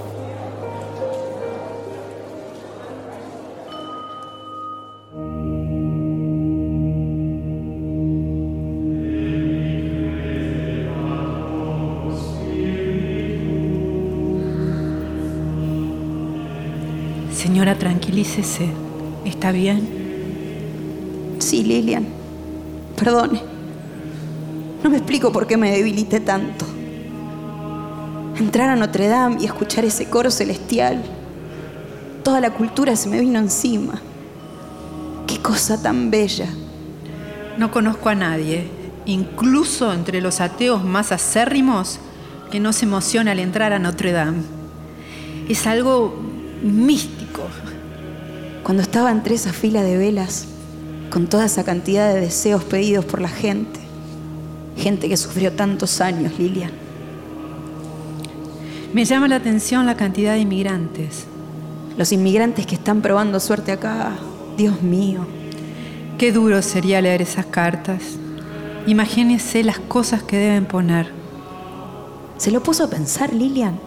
Señora, 17.63 17.79
tranquilícese. 17.79 18.67
¿Está 19.23 19.53
bien? 19.53 19.87
Sí, 21.39 21.63
Lilian. 21.63 22.05
Perdone. 22.97 23.41
No 24.83 24.89
me 24.89 24.97
explico 24.97 25.31
por 25.31 25.47
qué 25.47 25.55
me 25.55 25.71
debilité 25.71 26.19
tanto. 26.19 26.65
Entrar 28.37 28.69
a 28.69 28.75
Notre 28.75 29.07
Dame 29.07 29.37
y 29.39 29.45
escuchar 29.45 29.85
ese 29.85 30.09
coro 30.09 30.29
celestial. 30.29 31.01
Toda 32.21 32.41
la 32.41 32.51
cultura 32.51 32.97
se 32.97 33.07
me 33.07 33.21
vino 33.21 33.39
encima. 33.39 33.93
Qué 35.25 35.37
cosa 35.39 35.81
tan 35.81 36.11
bella. 36.11 36.49
No 37.57 37.71
conozco 37.71 38.09
a 38.09 38.15
nadie, 38.15 38.67
incluso 39.05 39.93
entre 39.93 40.19
los 40.19 40.41
ateos 40.41 40.83
más 40.83 41.13
acérrimos, 41.13 42.01
que 42.51 42.59
no 42.59 42.73
se 42.73 42.83
emociona 42.83 43.31
al 43.31 43.39
entrar 43.39 43.71
a 43.71 43.79
Notre 43.79 44.11
Dame. 44.11 44.41
Es 45.47 45.65
algo 45.65 46.13
místico. 46.61 47.22
Cuando 48.63 48.81
estaba 48.81 49.11
entre 49.11 49.35
esa 49.35 49.51
fila 49.51 49.83
de 49.83 49.97
velas, 49.97 50.45
con 51.09 51.27
toda 51.27 51.45
esa 51.45 51.63
cantidad 51.63 52.13
de 52.13 52.21
deseos 52.21 52.63
pedidos 52.63 53.05
por 53.05 53.21
la 53.21 53.29
gente, 53.29 53.79
gente 54.77 55.09
que 55.09 55.17
sufrió 55.17 55.51
tantos 55.51 56.01
años, 56.01 56.39
Lilian. 56.39 56.71
Me 58.93 59.05
llama 59.05 59.27
la 59.27 59.37
atención 59.37 59.85
la 59.85 59.97
cantidad 59.97 60.33
de 60.33 60.39
inmigrantes. 60.39 61.25
Los 61.97 62.11
inmigrantes 62.11 62.65
que 62.65 62.75
están 62.75 63.01
probando 63.01 63.39
suerte 63.39 63.71
acá, 63.71 64.13
Dios 64.57 64.81
mío. 64.81 65.25
Qué 66.17 66.31
duro 66.31 66.61
sería 66.61 67.01
leer 67.01 67.21
esas 67.21 67.45
cartas. 67.45 68.17
Imagínese 68.87 69.63
las 69.63 69.79
cosas 69.79 70.23
que 70.23 70.37
deben 70.37 70.65
poner. 70.65 71.11
¿Se 72.37 72.51
lo 72.51 72.63
puso 72.63 72.85
a 72.85 72.89
pensar, 72.89 73.33
Lilian? 73.33 73.79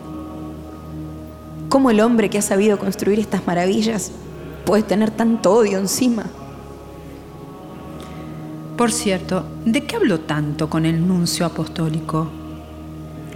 ¿Cómo 1.77 1.91
el 1.91 2.01
hombre 2.01 2.31
que 2.31 2.39
ha 2.39 2.43
sabido 2.43 2.79
construir 2.79 3.19
estas 3.19 3.47
maravillas 3.47 4.11
puede 4.65 4.83
tener 4.83 5.11
tanto 5.11 5.53
odio 5.53 5.77
encima? 5.77 6.25
Por 8.79 8.91
cierto, 8.91 9.45
¿de 9.67 9.85
qué 9.85 9.97
habló 9.97 10.21
tanto 10.21 10.71
con 10.71 10.87
el 10.87 11.07
nuncio 11.07 11.45
apostólico? 11.45 12.31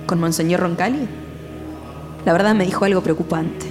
¿Con 0.06 0.20
Monseñor 0.20 0.60
Roncalli? 0.60 1.06
La 2.24 2.32
verdad 2.32 2.54
me 2.54 2.64
dijo 2.64 2.86
algo 2.86 3.02
preocupante. 3.02 3.66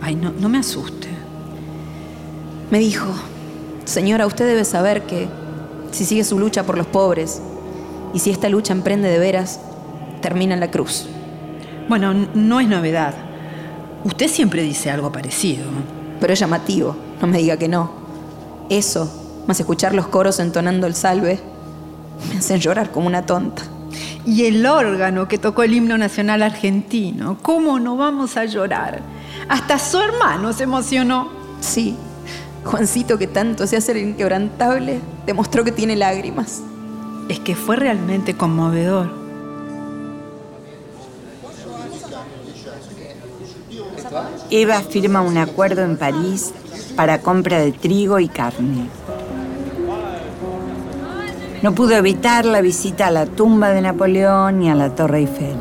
Ay, 0.00 0.16
no, 0.16 0.32
no 0.32 0.48
me 0.48 0.58
asuste. 0.58 1.06
Me 2.72 2.80
dijo, 2.80 3.06
señora, 3.84 4.26
usted 4.26 4.48
debe 4.48 4.64
saber 4.64 5.02
que 5.02 5.28
si 5.92 6.04
sigue 6.04 6.24
su 6.24 6.40
lucha 6.40 6.64
por 6.64 6.76
los 6.76 6.88
pobres, 6.88 7.40
Y 8.14 8.18
si 8.18 8.30
esta 8.30 8.48
lucha 8.48 8.72
emprende 8.72 9.08
de 9.08 9.20
veras, 9.20 9.60
termina 10.22 10.54
en 10.54 10.60
la 10.60 10.72
cruz. 10.72 11.06
Bueno, 11.88 12.12
no 12.34 12.58
es 12.58 12.66
novedad. 12.66 13.31
Usted 14.04 14.28
siempre 14.28 14.62
dice 14.62 14.90
algo 14.90 15.12
parecido. 15.12 15.64
Pero 16.20 16.32
es 16.32 16.38
llamativo, 16.38 16.96
no 17.20 17.26
me 17.26 17.38
diga 17.38 17.56
que 17.56 17.68
no. 17.68 17.90
Eso, 18.68 19.42
más 19.46 19.58
escuchar 19.58 19.94
los 19.94 20.06
coros 20.06 20.38
entonando 20.38 20.86
el 20.86 20.94
salve, 20.94 21.40
me 22.30 22.38
hacen 22.38 22.60
llorar 22.60 22.90
como 22.90 23.08
una 23.08 23.26
tonta. 23.26 23.62
Y 24.24 24.44
el 24.44 24.64
órgano 24.64 25.26
que 25.26 25.38
tocó 25.38 25.64
el 25.64 25.74
himno 25.74 25.98
nacional 25.98 26.42
argentino, 26.42 27.38
¿cómo 27.42 27.80
no 27.80 27.96
vamos 27.96 28.36
a 28.36 28.44
llorar? 28.44 29.02
Hasta 29.48 29.78
su 29.78 29.98
hermano 29.98 30.52
se 30.52 30.62
emocionó. 30.62 31.28
Sí, 31.60 31.96
Juancito, 32.64 33.18
que 33.18 33.26
tanto 33.26 33.66
se 33.66 33.76
hace 33.76 33.92
el 33.92 33.98
inquebrantable, 33.98 35.00
demostró 35.26 35.64
que 35.64 35.72
tiene 35.72 35.96
lágrimas. 35.96 36.62
Es 37.28 37.40
que 37.40 37.56
fue 37.56 37.76
realmente 37.76 38.34
conmovedor. 38.34 39.21
Eva 44.54 44.82
firma 44.82 45.22
un 45.22 45.38
acuerdo 45.38 45.82
en 45.82 45.96
París 45.96 46.52
para 46.94 47.22
compra 47.22 47.58
de 47.58 47.72
trigo 47.72 48.18
y 48.18 48.28
carne. 48.28 48.86
No 51.62 51.74
pudo 51.74 51.94
evitar 51.94 52.44
la 52.44 52.60
visita 52.60 53.06
a 53.06 53.10
la 53.10 53.24
tumba 53.24 53.70
de 53.70 53.80
Napoleón 53.80 54.58
ni 54.58 54.68
a 54.68 54.74
la 54.74 54.94
Torre 54.94 55.20
Eiffel. 55.20 55.56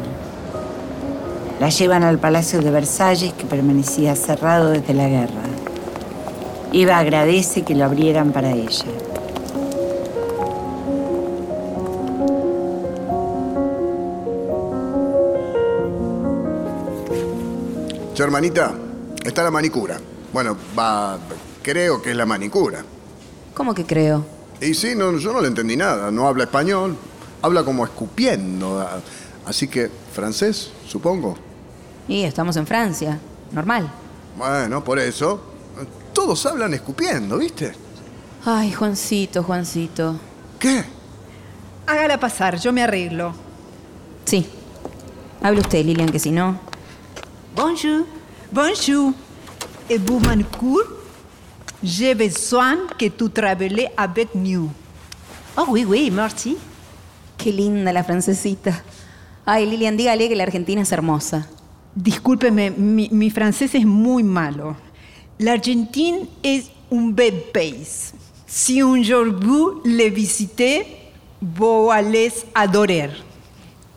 La 1.62 1.70
llevan 1.70 2.04
al 2.04 2.20
Palacio 2.20 2.62
de 2.62 2.70
Versalles 2.70 3.32
que 3.32 3.46
permanecía 3.46 4.14
cerrado 4.18 4.72
desde 4.72 4.94
la 4.94 5.08
guerra. 5.08 5.44
Eva 6.74 6.98
agradece 6.98 7.62
que 7.62 7.76
lo 7.76 7.86
abrieran 7.86 8.34
para 8.34 8.52
ella. 8.52 8.88
Hermanita, 18.22 18.76
está 19.24 19.44
la 19.44 19.52
manicura. 19.52 20.00
Bueno, 20.34 20.58
va, 20.78 21.18
creo 21.62 22.02
que 22.02 22.12
es 22.12 22.16
la 22.16 22.26
manicura. 22.26 22.84
¿Cómo 23.54 23.74
que 23.74 23.86
creo? 23.86 24.26
Y 24.62 24.74
sí, 24.74 24.94
no, 24.96 25.18
yo 25.18 25.34
no 25.34 25.42
le 25.42 25.48
entendí 25.48 25.76
nada. 25.76 26.12
No 26.12 26.28
habla 26.28 26.44
español, 26.44 26.96
habla 27.42 27.64
como 27.64 27.84
escupiendo. 27.84 28.88
Así 29.46 29.68
que, 29.68 29.90
francés, 30.14 30.72
supongo. 30.88 31.36
Y 32.08 32.24
estamos 32.24 32.56
en 32.58 32.68
Francia, 32.68 33.20
normal. 33.52 33.92
Bueno, 34.38 34.84
por 34.84 35.00
eso. 35.00 35.42
Todos 36.14 36.46
hablan 36.46 36.74
escupiendo, 36.74 37.38
¿viste? 37.38 37.74
Ay, 38.46 38.72
Juancito, 38.72 39.44
Juancito. 39.44 40.16
¿Qué? 40.60 40.84
Hágala 41.88 42.20
pasar, 42.20 42.60
yo 42.60 42.74
me 42.74 42.84
arreglo. 42.84 43.34
Sí. 44.26 44.48
Hable 45.42 45.62
usted, 45.62 45.86
Lilian, 45.86 46.10
que 46.10 46.20
si 46.20 46.32
no. 46.32 46.60
Bonjour. 47.56 48.06
Bonjour. 48.54 49.14
Et 49.90 49.98
vous, 49.98 50.20
Mancourt? 50.20 50.84
J'ai 51.82 52.14
besoin 52.14 52.80
que 53.00 53.06
tu 53.06 53.30
travailles 53.30 53.88
avec 53.96 54.36
nous. 54.36 54.70
Oh, 55.58 55.68
oui, 55.70 55.86
oui, 55.86 56.12
merci. 56.12 56.58
Qué 57.38 57.50
linda 57.50 57.94
la 57.94 58.04
francesita. 58.04 58.74
Ay, 59.46 59.66
Lilian, 59.66 59.96
dígale 59.96 60.28
que 60.28 60.36
la 60.36 60.44
Argentina 60.44 60.82
es 60.82 60.92
hermosa. 60.92 61.48
Discúlpeme, 61.96 62.72
mi, 62.72 63.08
mi 63.14 63.30
francés 63.30 63.74
es 63.74 63.86
muy 63.86 64.22
malo. 64.22 64.76
L'Argentine 65.40 66.28
es 66.44 66.72
un 66.90 67.16
bel 67.16 67.46
país. 67.54 68.14
Si 68.46 68.82
un 68.82 69.02
jour 69.02 69.28
vous 69.32 69.82
le 69.86 70.10
visitez, 70.10 70.86
vous 71.40 71.90
allez 71.90 72.34
adorer. 72.54 73.12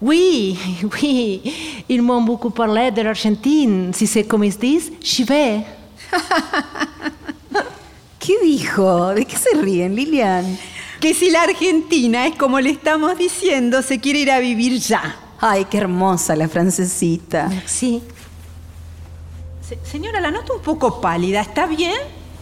Oui, 0.04 0.58
oui. 1.02 1.40
Ils 1.88 2.02
m'ont 2.02 2.20
beaucoup 2.20 2.50
parlé 2.50 2.90
de 2.90 3.00
l'Argentine. 3.02 3.92
Si 3.94 4.06
c'est 4.06 4.24
comme 4.24 4.44
ils 4.44 4.56
disent, 4.58 4.92
j'y 5.02 5.24
vais. 5.24 5.60
¿Qué 8.18 8.34
dijo? 8.42 9.14
¿De 9.14 9.24
qué 9.24 9.36
se 9.36 9.56
ríen, 9.60 9.94
Lilian? 9.94 10.44
Que 11.00 11.12
si 11.14 11.30
la 11.30 11.42
Argentina 11.42 12.26
es 12.26 12.36
como 12.36 12.58
le 12.60 12.70
estamos 12.70 13.16
diciendo, 13.18 13.82
se 13.82 13.98
quiere 14.00 14.20
ir 14.20 14.30
a 14.30 14.38
vivir 14.40 14.78
ya. 14.78 15.16
Ay, 15.40 15.66
qué 15.70 15.78
hermosa 15.78 16.34
la 16.36 16.48
francesita. 16.48 17.50
Se- 17.66 18.00
señora, 19.84 20.20
la 20.20 20.30
noto 20.30 20.54
un 20.56 20.62
poco 20.62 21.00
pálida, 21.00 21.40
¿está 21.42 21.66
bien? 21.66 21.96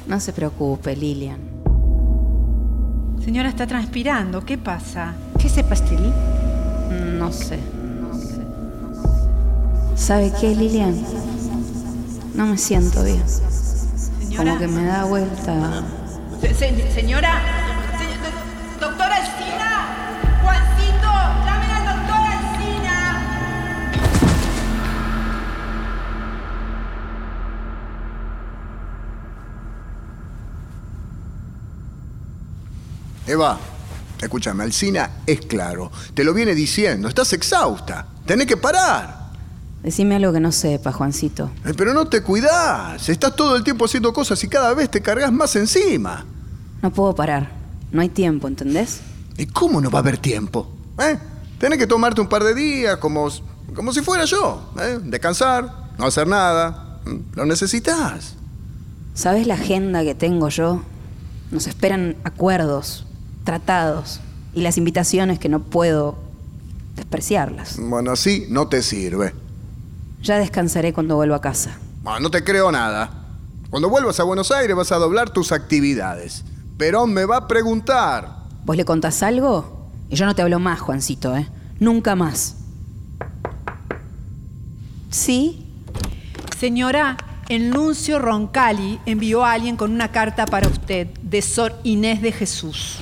No 0.06 0.18
se 0.20 0.32
preocupe, 0.32 0.94
Lilian. 0.96 1.38
Señora, 3.24 3.48
está 3.48 3.66
transpirando, 3.66 4.44
¿qué 4.44 4.58
pasa? 4.58 5.14
¿Qué 5.40 5.48
se 5.48 5.64
pastelí? 5.64 6.06
No 6.06 6.12
sé, 6.12 6.51
no 7.22 7.32
sé. 7.32 7.58
¿Sabe 9.94 10.32
qué, 10.40 10.54
Lilian? 10.56 11.00
No 12.34 12.46
me 12.46 12.58
siento 12.58 13.04
bien. 13.04 13.22
Como 14.36 14.58
que 14.58 14.66
me 14.66 14.84
da 14.84 15.04
vuelta. 15.04 15.84
Se- 16.40 16.52
se- 16.54 16.90
señora, 16.92 17.40
se- 17.98 18.80
do- 18.80 18.88
doctora 18.88 19.14
Alcina, 19.16 19.70
Juancito, 20.42 21.10
llamen 21.46 21.70
al 21.70 21.84
doctor 21.96 22.20
Alcina. 22.38 23.22
Eva, 33.26 33.58
escúchame, 34.22 34.64
Alcina 34.64 35.10
es 35.26 35.40
claro. 35.42 35.90
Te 36.14 36.24
lo 36.24 36.32
viene 36.34 36.54
diciendo. 36.54 37.08
Estás 37.08 37.32
exhausta. 37.32 38.06
Tenés 38.26 38.46
que 38.46 38.56
parar. 38.56 39.22
Decime 39.82 40.14
algo 40.14 40.32
que 40.32 40.40
no 40.40 40.52
sepa, 40.52 40.92
Juancito. 40.92 41.50
Eh, 41.64 41.74
Pero 41.76 41.92
no 41.92 42.06
te 42.06 42.22
cuidás. 42.22 43.08
Estás 43.08 43.34
todo 43.34 43.56
el 43.56 43.64
tiempo 43.64 43.84
haciendo 43.84 44.12
cosas 44.12 44.42
y 44.44 44.48
cada 44.48 44.72
vez 44.74 44.90
te 44.90 45.02
cargas 45.02 45.32
más 45.32 45.56
encima. 45.56 46.24
No 46.80 46.92
puedo 46.92 47.14
parar. 47.14 47.50
No 47.90 48.00
hay 48.00 48.08
tiempo, 48.08 48.48
¿entendés? 48.48 49.00
¿Y 49.36 49.46
cómo 49.46 49.80
no 49.80 49.90
va 49.90 49.98
a 49.98 50.02
haber 50.02 50.18
tiempo? 50.18 50.70
¿Eh? 50.98 51.18
Tenés 51.58 51.78
que 51.78 51.86
tomarte 51.86 52.20
un 52.20 52.28
par 52.28 52.44
de 52.44 52.54
días 52.54 52.96
como, 52.98 53.28
como 53.74 53.92
si 53.92 54.02
fuera 54.02 54.24
yo. 54.24 54.72
¿eh? 54.80 54.98
Descansar, 55.02 55.90
no 55.98 56.06
hacer 56.06 56.26
nada. 56.26 57.00
¿Mm? 57.04 57.36
Lo 57.36 57.44
necesitas. 57.46 58.34
¿Sabes 59.14 59.46
la 59.46 59.54
agenda 59.54 60.02
que 60.04 60.14
tengo 60.14 60.48
yo? 60.48 60.82
Nos 61.50 61.66
esperan 61.66 62.16
acuerdos, 62.24 63.04
tratados 63.44 64.20
y 64.54 64.62
las 64.62 64.78
invitaciones 64.78 65.38
que 65.38 65.48
no 65.48 65.60
puedo 65.60 66.16
despreciarlas. 66.96 67.78
Bueno, 67.78 68.12
así 68.12 68.46
no 68.48 68.68
te 68.68 68.82
sirve. 68.82 69.34
Ya 70.22 70.38
descansaré 70.38 70.92
cuando 70.92 71.16
vuelva 71.16 71.36
a 71.36 71.40
casa. 71.40 71.78
Bueno, 72.02 72.20
no 72.20 72.30
te 72.30 72.44
creo 72.44 72.70
nada. 72.70 73.10
Cuando 73.70 73.88
vuelvas 73.88 74.20
a 74.20 74.24
Buenos 74.24 74.52
Aires 74.52 74.76
vas 74.76 74.92
a 74.92 74.96
doblar 74.96 75.30
tus 75.30 75.50
actividades. 75.50 76.44
Perón 76.76 77.12
me 77.12 77.24
va 77.24 77.38
a 77.38 77.48
preguntar. 77.48 78.42
¿Vos 78.64 78.76
le 78.76 78.84
contás 78.84 79.22
algo? 79.22 79.88
Y 80.10 80.16
yo 80.16 80.26
no 80.26 80.34
te 80.34 80.42
hablo 80.42 80.58
más, 80.58 80.80
Juancito, 80.80 81.36
¿eh? 81.36 81.48
Nunca 81.80 82.14
más. 82.14 82.56
¿Sí? 85.10 85.66
Señora, 86.58 87.16
el 87.48 87.70
nuncio 87.70 88.18
Roncalli 88.18 89.00
envió 89.06 89.44
a 89.44 89.52
alguien 89.52 89.76
con 89.76 89.90
una 89.92 90.12
carta 90.12 90.46
para 90.46 90.68
usted 90.68 91.08
de 91.22 91.42
Sor 91.42 91.74
Inés 91.82 92.22
de 92.22 92.32
Jesús. 92.32 92.98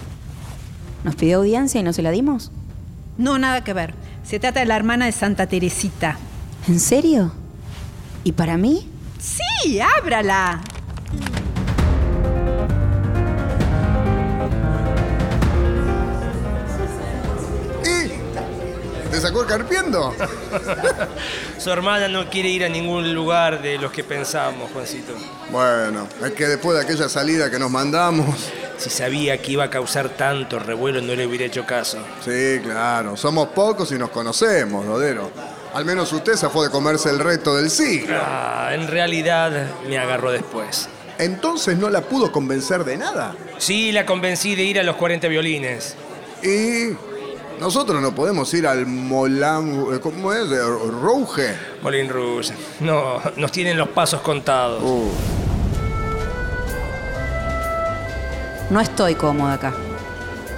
¿Nos 1.05 1.17
pidió 1.17 1.39
audiencia 1.39 1.81
y 1.81 1.85
no 1.85 1.93
se 1.93 2.03
la 2.03 2.11
dimos? 2.11 2.51
No, 3.19 3.39
nada 3.39 3.65
que 3.65 3.73
ver. 3.73 3.95
Se 4.25 4.39
trata 4.39 4.61
de 4.61 4.67
la 4.67 4.77
hermana 4.77 5.07
de 5.07 5.13
Santa 5.13 5.47
Teresita. 5.47 6.19
¿En 6.69 6.81
serio? 6.81 7.33
¿Y 8.25 8.33
para 8.33 8.57
mí? 8.57 8.89
Sí, 9.19 9.81
ábrala. 9.99 10.61
¿Te 19.21 19.27
sacó 19.27 19.45
carpiendo? 19.45 20.15
Su 21.59 21.71
hermana 21.71 22.09
no 22.09 22.31
quiere 22.31 22.49
ir 22.49 22.65
a 22.65 22.71
ningún 22.71 23.13
lugar 23.13 23.61
de 23.61 23.77
los 23.77 23.93
que 23.93 24.03
pensamos, 24.03 24.71
Juancito. 24.73 25.13
Bueno, 25.51 26.09
es 26.25 26.33
que 26.33 26.47
después 26.47 26.79
de 26.79 26.85
aquella 26.85 27.07
salida 27.07 27.51
que 27.51 27.59
nos 27.59 27.71
mandamos. 27.71 28.51
Si 28.79 28.89
sabía 28.89 29.37
que 29.37 29.53
iba 29.53 29.65
a 29.65 29.69
causar 29.69 30.09
tanto 30.09 30.59
revuelo, 30.59 31.03
no 31.03 31.15
le 31.15 31.27
hubiera 31.27 31.45
hecho 31.45 31.67
caso. 31.67 31.99
Sí, 32.25 32.61
claro. 32.63 33.15
Somos 33.15 33.49
pocos 33.49 33.93
y 33.93 33.99
nos 33.99 34.09
conocemos, 34.09 34.87
Dodero. 34.87 35.31
Al 35.75 35.85
menos 35.85 36.11
usted 36.15 36.37
se 36.37 36.49
fue 36.49 36.69
de 36.69 36.73
comerse 36.73 37.11
el 37.11 37.19
resto 37.19 37.55
del 37.55 37.69
siglo. 37.69 38.17
Ah, 38.19 38.71
en 38.73 38.89
realidad 38.89 39.67
me 39.87 39.99
agarró 39.99 40.33
después. 40.33 40.89
Entonces 41.19 41.77
no 41.77 41.91
la 41.91 42.01
pudo 42.01 42.33
convencer 42.33 42.85
de 42.85 42.97
nada. 42.97 43.37
Sí, 43.59 43.93
la 43.93 44.07
convencí 44.07 44.55
de 44.55 44.63
ir 44.63 44.81
a 44.81 44.83
los 44.83 44.97
40 44.97 45.29
violines. 45.29 45.95
Y 46.43 46.97
nosotros 47.61 48.01
no 48.01 48.15
podemos 48.15 48.53
ir 48.55 48.67
al 48.67 48.87
Molan... 48.87 50.01
¿Cómo 50.01 50.33
es? 50.33 50.49
Rouge. 50.49 51.55
Molin 51.83 52.09
Rouge. 52.09 52.55
No, 52.81 53.21
nos 53.37 53.53
tienen 53.53 53.77
los 53.77 53.89
pasos 53.89 54.23
contados. 54.23 54.83
No 58.71 58.81
estoy 58.81 59.15
cómoda 59.15 59.55
acá. 59.55 59.75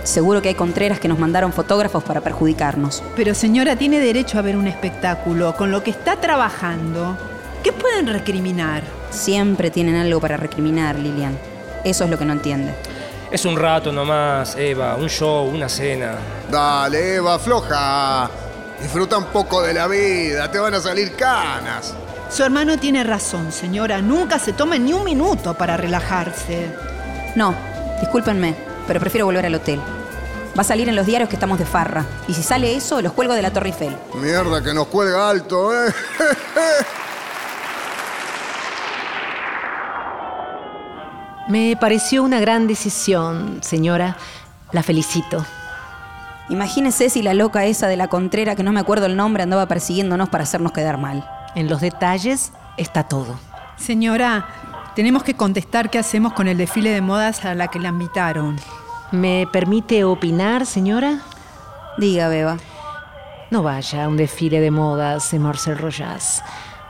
Seguro 0.05 0.43
que 0.43 0.49
hay 0.49 0.55
contreras 0.55 1.01
que 1.01 1.09
nos 1.09 1.19
mandaron 1.19 1.53
fotógrafos 1.53 2.05
para 2.05 2.21
perjudicarnos. 2.21 3.03
Pero 3.17 3.35
señora, 3.35 3.77
tiene 3.77 3.99
derecho 3.99 4.39
a 4.39 4.43
ver 4.43 4.57
un 4.57 4.69
espectáculo 4.69 5.55
con 5.57 5.71
lo 5.71 5.83
que 5.83 5.91
está 5.91 6.17
trabajando. 6.17 7.17
¿Qué 7.65 7.73
pueden 7.73 8.07
recriminar? 8.07 8.83
Siempre 9.11 9.71
tienen 9.71 9.97
algo 9.97 10.21
para 10.21 10.37
recriminar, 10.37 10.99
Lilian. 10.99 11.39
Eso 11.85 12.05
es 12.05 12.11
lo 12.11 12.19
que 12.19 12.25
no 12.25 12.33
entiende. 12.33 12.75
Es 13.33 13.47
un 13.47 13.57
rato 13.57 13.91
nomás, 13.91 14.57
Eva, 14.57 14.95
un 14.95 15.09
show, 15.09 15.47
una 15.47 15.67
cena. 15.67 16.17
Dale, 16.51 17.15
Eva, 17.15 17.39
floja. 17.39 18.29
Disfruta 18.79 19.17
un 19.17 19.25
poco 19.25 19.63
de 19.63 19.73
la 19.73 19.89
vida, 19.89 20.51
te 20.51 20.59
van 20.59 20.75
a 20.75 20.81
salir 20.81 21.17
canas. 21.17 21.95
Su 22.29 22.43
hermano 22.45 22.77
tiene 22.77 23.03
razón, 23.03 23.51
señora. 23.51 24.03
Nunca 24.03 24.39
se 24.39 24.53
toma 24.53 24.77
ni 24.77 24.93
un 24.93 25.05
minuto 25.05 25.55
para 25.55 25.79
relajarse. 25.79 26.77
No, 27.35 27.55
discúlpenme, 28.01 28.55
pero 28.87 29.01
prefiero 29.01 29.25
volver 29.25 29.47
al 29.47 29.55
hotel. 29.55 29.81
Va 30.55 30.61
a 30.61 30.65
salir 30.65 30.91
en 30.91 30.97
los 30.97 31.07
diarios 31.07 31.31
que 31.31 31.37
estamos 31.37 31.59
de 31.59 31.65
farra. 31.65 32.05
Y 32.29 32.35
si 32.35 32.43
sale 32.43 32.77
eso, 32.77 33.01
los 33.01 33.15
cuelgo 33.15 33.33
de 33.33 33.41
la 33.41 33.51
Torre 33.51 33.69
Eiffel. 33.69 33.97
Mierda 34.15 34.63
que 34.63 34.75
nos 34.75 34.89
cuelga 34.89 35.31
alto, 35.31 35.73
¿eh? 35.73 35.91
Me 41.53 41.77
pareció 41.77 42.23
una 42.23 42.41
gran 42.41 42.67
decisión, 42.67 43.59
señora. 43.61 44.17
La 44.71 44.83
felicito. 44.83 45.45
Imagínese 46.49 47.11
si 47.11 47.21
la 47.21 47.35
loca 47.35 47.67
esa 47.67 47.89
de 47.89 47.99
la 47.99 48.09
contrera, 48.09 48.57
que 48.57 48.63
no 48.63 48.73
me 48.73 48.81
acuerdo 48.81 49.05
el 49.05 49.17
nombre, 49.17 49.43
andaba 49.43 49.67
persiguiéndonos 49.67 50.31
para 50.31 50.45
hacernos 50.45 50.73
quedar 50.73 50.97
mal. 50.97 51.29
En 51.55 51.69
los 51.69 51.83
detalles 51.83 52.55
está 52.79 53.03
todo. 53.03 53.39
Señora, 53.77 54.47
tenemos 54.97 55.25
que 55.25 55.35
contestar 55.35 55.91
qué 55.91 55.99
hacemos 55.99 56.33
con 56.33 56.49
el 56.49 56.57
desfile 56.57 56.89
de 56.89 57.03
modas 57.03 57.45
a 57.45 57.55
la 57.55 57.69
que 57.69 57.81
la 57.81 57.91
invitaron. 57.91 58.57
¿Me 59.11 59.47
permite 59.53 60.05
opinar, 60.05 60.65
señora? 60.65 61.21
Diga, 61.99 62.29
Beba. 62.29 62.57
No 63.51 63.63
vaya 63.63 64.05
a 64.05 64.09
un 64.09 64.17
desfile 64.17 64.59
de 64.59 64.71
modas 64.71 65.35
en 65.35 65.43
Marcel 65.43 65.77
Rojas. 65.77 66.43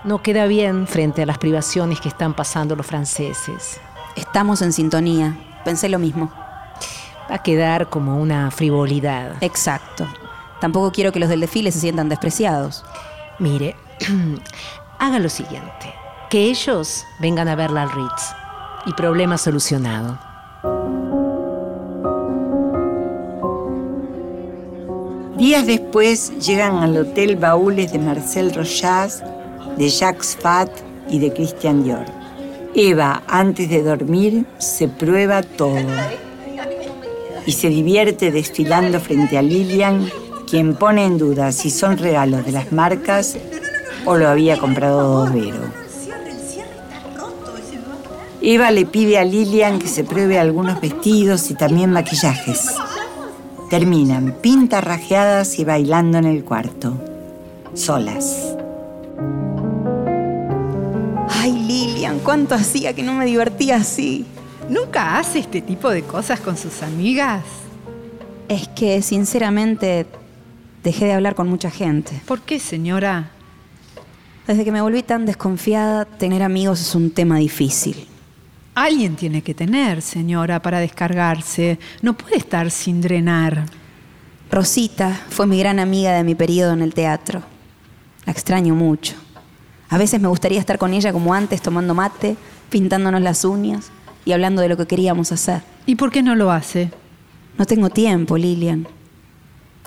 No 0.05 0.23
queda 0.23 0.47
bien 0.47 0.87
frente 0.87 1.21
a 1.21 1.27
las 1.27 1.39
privaciones 1.39 2.01
que 2.01 2.11
están 2.11 2.35
pasando 2.35 2.77
los 2.77 2.87
franceses. 2.87 3.81
Estamos 4.17 4.63
en 4.63 4.73
sintonía. 4.73 5.39
Pensé 5.65 5.89
lo 5.89 5.99
mismo. 5.99 6.31
Va 7.31 7.37
a 7.37 7.43
quedar 7.43 7.89
como 7.89 8.19
una 8.19 8.51
frivolidad. 8.51 9.37
Exacto. 9.41 10.07
Tampoco 10.61 10.93
quiero 10.93 11.13
que 11.13 11.21
los 11.21 11.29
del 11.29 11.41
desfile 11.41 11.73
se 11.73 11.81
sientan 11.81 12.09
despreciados. 12.09 12.85
Mire, 13.39 13.75
haga 14.99 15.19
lo 15.19 15.29
siguiente. 15.29 15.95
Que 16.31 16.45
ellos 16.45 17.05
vengan 17.21 17.49
a 17.49 17.55
verla 17.55 17.83
al 17.83 17.91
Ritz. 17.91 18.35
Y 18.87 18.93
problema 18.93 19.39
solucionado. 19.39 20.19
Días 25.37 25.67
después 25.67 26.39
llegan 26.39 26.77
al 26.77 26.97
hotel 26.97 27.37
baúles 27.37 27.93
de 27.93 27.99
Marcel 27.99 28.55
Rochas, 28.55 29.23
de 29.77 29.89
Jacques 29.89 30.37
Fat 30.41 30.71
y 31.09 31.19
de 31.19 31.33
Christian 31.33 31.83
Dior. 31.83 32.22
Eva, 32.75 33.23
antes 33.27 33.69
de 33.69 33.83
dormir, 33.83 34.47
se 34.59 34.89
prueba 34.89 35.43
todo 35.43 35.77
y 37.45 37.53
se 37.53 37.69
divierte 37.69 38.31
desfilando 38.31 38.99
frente 38.99 39.37
a 39.37 39.43
Lilian, 39.43 40.09
quien 40.49 40.75
pone 40.77 41.05
en 41.05 41.19
duda 41.19 41.53
si 41.53 41.71
son 41.71 41.99
regalos 41.99 42.47
de 42.47 42.53
las 42.53 42.73
marcas 42.73 43.37
o 44.07 44.17
lo 44.17 44.29
había 44.29 44.59
comprado 44.59 45.27
Dovero. 45.27 45.61
Eva 48.41 48.71
le 48.71 48.87
pide 48.87 49.19
a 49.19 49.25
Lilian 49.25 49.79
que 49.79 49.87
se 49.87 50.03
pruebe 50.03 50.39
algunos 50.39 50.81
vestidos 50.81 51.51
y 51.51 51.55
también 51.55 51.93
maquillajes. 51.93 52.75
Terminan 53.71 54.37
pintarrajeadas 54.41 55.59
y 55.59 55.65
bailando 55.65 56.19
en 56.19 56.25
el 56.25 56.43
cuarto, 56.43 56.95
solas. 57.75 58.52
Cuánto 62.23 62.55
hacía 62.55 62.95
que 62.95 63.03
no 63.03 63.15
me 63.15 63.25
divertía 63.25 63.77
así. 63.77 64.25
¿Nunca 64.69 65.19
hace 65.19 65.41
este 65.41 65.61
tipo 65.61 65.91
de 65.91 66.03
cosas 66.03 66.41
con 66.41 66.57
sus 66.57 66.83
amigas? 66.83 67.43
Es 68.49 68.69
que, 68.69 69.03
sinceramente, 69.03 70.07
dejé 70.83 71.07
de 71.07 71.15
hablar 71.15 71.35
con 71.35 71.49
mucha 71.49 71.71
gente. 71.71 72.21
¿Por 72.27 72.41
qué, 72.43 72.61
señora? 72.61 73.31
Desde 74.47 74.65
que 74.65 74.73
me 74.73 74.81
volví 74.81 75.03
tan 75.03 75.27
desconfiada, 75.27 76.05
tener 76.05 76.43
amigos 76.43 76.81
es 76.81 76.95
un 76.95 77.11
tema 77.11 77.39
difícil. 77.39 78.07
Alguien 78.75 79.17
tiene 79.17 79.43
que 79.43 79.55
tener, 79.55 80.01
señora, 80.01 80.63
para 80.63 80.81
descargarse. 80.81 81.79
No 82.01 82.17
puede 82.17 82.37
estar 82.37 82.71
sin 82.71 83.01
drenar. 83.01 83.67
Rosita 84.51 85.21
fue 85.29 85.47
mi 85.47 85.59
gran 85.59 85.79
amiga 85.79 86.13
de 86.13 86.25
mi 86.25 86.35
periodo 86.35 86.73
en 86.73 86.83
el 86.83 86.95
teatro. 86.95 87.43
La 88.25 88.33
extraño 88.33 88.75
mucho. 88.75 89.15
A 89.93 89.99
veces 89.99 90.23
me 90.23 90.29
gustaría 90.29 90.59
estar 90.59 90.79
con 90.79 90.95
ella 90.95 91.13
como 91.13 91.35
antes, 91.35 91.61
tomando 91.61 91.93
mate, 91.93 92.39
pintándonos 92.71 93.21
las 93.21 93.45
uñas 93.45 93.91
y 94.25 94.33
hablando 94.33 94.63
de 94.63 94.71
lo 94.71 94.79
que 94.79 94.87
queríamos 94.87 95.33
hacer. 95.33 95.63
¿Y 95.85 95.97
por 95.97 96.11
qué 96.11 96.23
no 96.23 96.35
lo 96.35 96.51
hace? 96.51 96.91
No 97.59 97.67
tengo 97.67 97.91
tiempo, 97.91 98.39
Lilian. 98.39 98.89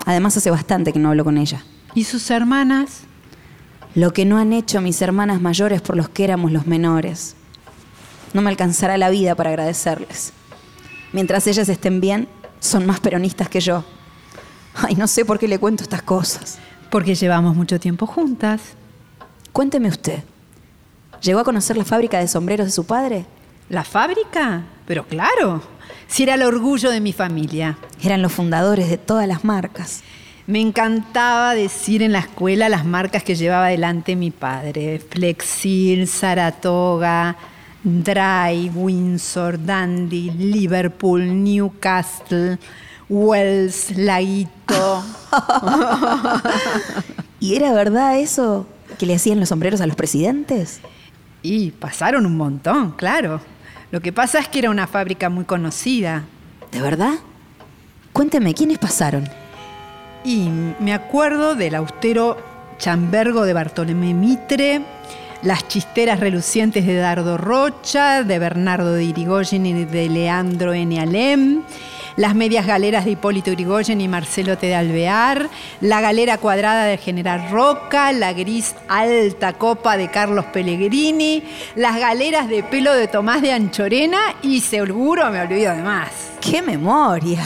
Además, 0.06 0.38
hace 0.38 0.52
bastante 0.52 0.94
que 0.94 1.00
no 1.00 1.10
hablo 1.10 1.24
con 1.24 1.40
ella. 1.40 1.66
¿Y 1.96 2.04
sus 2.04 2.30
hermanas? 2.30 3.00
Lo 3.96 4.14
que 4.14 4.26
no 4.26 4.38
han 4.38 4.54
hecho 4.54 4.80
mis 4.80 5.02
hermanas 5.02 5.42
mayores 5.42 5.82
por 5.82 5.98
los 5.98 6.08
que 6.08 6.24
éramos 6.24 6.52
los 6.52 6.68
menores. 6.68 7.36
No 8.32 8.44
me 8.44 8.52
alcanzará 8.52 9.00
la 9.00 9.10
vida 9.10 9.34
para 9.34 9.50
agradecerles. 9.50 10.34
Mientras 11.14 11.48
ellas 11.48 11.68
estén 11.68 12.00
bien, 12.00 12.28
son 12.60 12.86
más 12.86 13.00
peronistas 13.00 13.50
que 13.50 13.60
yo. 13.60 13.84
Ay, 14.76 14.94
no 14.94 15.08
sé 15.08 15.26
por 15.26 15.40
qué 15.40 15.48
le 15.48 15.58
cuento 15.58 15.82
estas 15.82 16.04
cosas. 16.04 16.60
Porque 16.92 17.16
llevamos 17.16 17.56
mucho 17.56 17.80
tiempo 17.80 18.06
juntas. 18.06 18.76
Cuénteme 19.56 19.88
usted. 19.88 20.20
¿Llegó 21.22 21.40
a 21.40 21.46
conocer 21.46 21.78
la 21.78 21.86
fábrica 21.86 22.20
de 22.20 22.28
sombreros 22.28 22.68
de 22.68 22.74
su 22.74 22.86
padre? 22.86 23.26
¿La 23.70 23.86
fábrica? 23.86 24.64
Pero 24.86 25.08
claro, 25.08 25.64
si 26.10 26.24
era 26.24 26.34
el 26.34 26.44
orgullo 26.44 26.92
de 26.92 27.00
mi 27.00 27.14
familia. 27.14 27.78
Eran 28.04 28.22
los 28.22 28.34
fundadores 28.34 28.90
de 28.90 28.98
todas 28.98 29.30
las 29.30 29.46
marcas. 29.46 30.02
Me 30.46 30.60
encantaba 30.60 31.56
decir 31.56 32.04
en 32.04 32.12
la 32.12 32.20
escuela 32.20 32.68
las 32.68 32.84
marcas 32.84 33.24
que 33.24 33.36
llevaba 33.36 33.68
adelante 33.68 34.18
mi 34.18 34.30
padre. 34.30 35.00
Flexil, 35.00 36.10
Saratoga, 36.10 37.38
Dry, 37.82 38.70
Windsor, 38.76 39.66
Dandy, 39.66 40.32
Liverpool, 40.32 41.46
Newcastle, 41.46 42.60
Wells, 43.08 43.96
Laito. 43.96 45.02
¿Y 47.40 47.56
era 47.56 47.72
verdad 47.72 48.20
eso 48.20 48.68
que 48.98 49.06
le 49.06 49.16
hacían 49.16 49.40
los 49.40 49.50
sombreros 49.50 49.82
a 49.82 49.88
los 49.88 49.96
presidentes? 49.96 50.82
Y 51.42 51.72
pasaron 51.72 52.26
un 52.26 52.38
montón, 52.38 52.92
claro. 52.92 53.42
Lo 53.92 54.02
que 54.02 54.12
pasa 54.12 54.40
es 54.40 54.48
que 54.48 54.60
era 54.60 54.70
una 54.70 54.88
fábrica 54.88 55.30
muy 55.30 55.46
conocida. 55.46 56.24
¿De 56.72 56.82
verdad? 56.82 57.14
Cuénteme, 58.14 58.54
¿quiénes 58.54 58.78
pasaron? 58.78 59.30
Y 60.24 60.50
me 60.80 60.94
acuerdo 60.94 61.56
del 61.56 61.76
austero 61.76 62.38
chambergo 62.78 63.46
de 63.46 63.54
Bartolomé 63.54 64.14
Mitre, 64.14 64.82
las 65.42 65.68
chisteras 65.68 66.20
relucientes 66.20 66.86
de 66.86 66.96
Dardo 66.96 67.38
Rocha, 67.38 68.24
de 68.24 68.40
Bernardo 68.40 68.94
de 68.94 69.04
Irigoyen 69.04 69.66
y 69.66 69.86
de 69.86 70.10
Leandro 70.10 70.74
N. 70.74 71.00
Alem, 71.00 71.62
las 72.16 72.36
medias 72.36 72.66
galeras 72.66 73.06
de 73.06 73.12
Hipólito 73.12 73.52
Irigoyen 73.52 74.00
y 74.02 74.08
Marcelo 74.08 74.58
T. 74.58 74.68
de 74.68 74.76
Alvear, 74.76 75.50
la 75.82 76.02
galera 76.02 76.38
cuadrada 76.38 76.86
de 76.86 76.98
General 76.98 77.50
Roca, 77.52 78.12
la 78.14 78.34
gris 78.34 78.76
alta 78.88 79.54
copa 79.54 79.98
de 79.98 80.10
Carlos 80.10 80.46
Pellegrini, 80.46 81.44
las 81.76 82.00
galeras 82.00 82.48
de 82.48 82.64
pelo 82.64 82.94
de 82.94 83.08
Tomás 83.08 83.42
de 83.42 83.52
Anchorena 83.52 84.20
y 84.42 84.62
seguro 84.62 85.30
me 85.30 85.42
olvido 85.42 85.76
de 85.76 85.82
más. 85.82 86.10
¡Qué 86.40 86.62
memoria! 86.62 87.44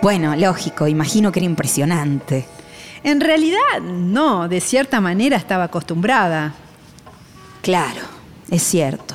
Bueno, 0.00 0.36
lógico, 0.36 0.86
imagino 0.86 1.32
que 1.32 1.40
era 1.40 1.46
impresionante. 1.46 2.46
En 3.02 3.20
realidad, 3.20 3.80
no, 3.82 4.48
de 4.48 4.60
cierta 4.60 5.00
manera 5.00 5.36
estaba 5.36 5.64
acostumbrada. 5.64 6.54
Claro, 7.64 8.02
es 8.50 8.62
cierto. 8.62 9.14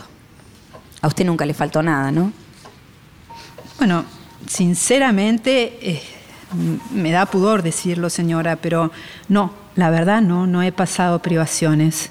A 1.01 1.07
usted 1.07 1.23
nunca 1.23 1.45
le 1.45 1.53
faltó 1.53 1.83
nada, 1.83 2.11
¿no? 2.11 2.33
Bueno, 3.77 4.05
sinceramente, 4.47 5.77
eh, 5.83 6.01
me 6.91 7.11
da 7.11 7.27
pudor 7.27 7.61
decirlo, 7.61 8.09
señora, 8.09 8.55
pero 8.55 8.91
no, 9.27 9.53
la 9.75 9.91
verdad 9.91 10.23
no, 10.23 10.47
no 10.47 10.63
he 10.63 10.71
pasado 10.71 11.21
privaciones. 11.21 12.09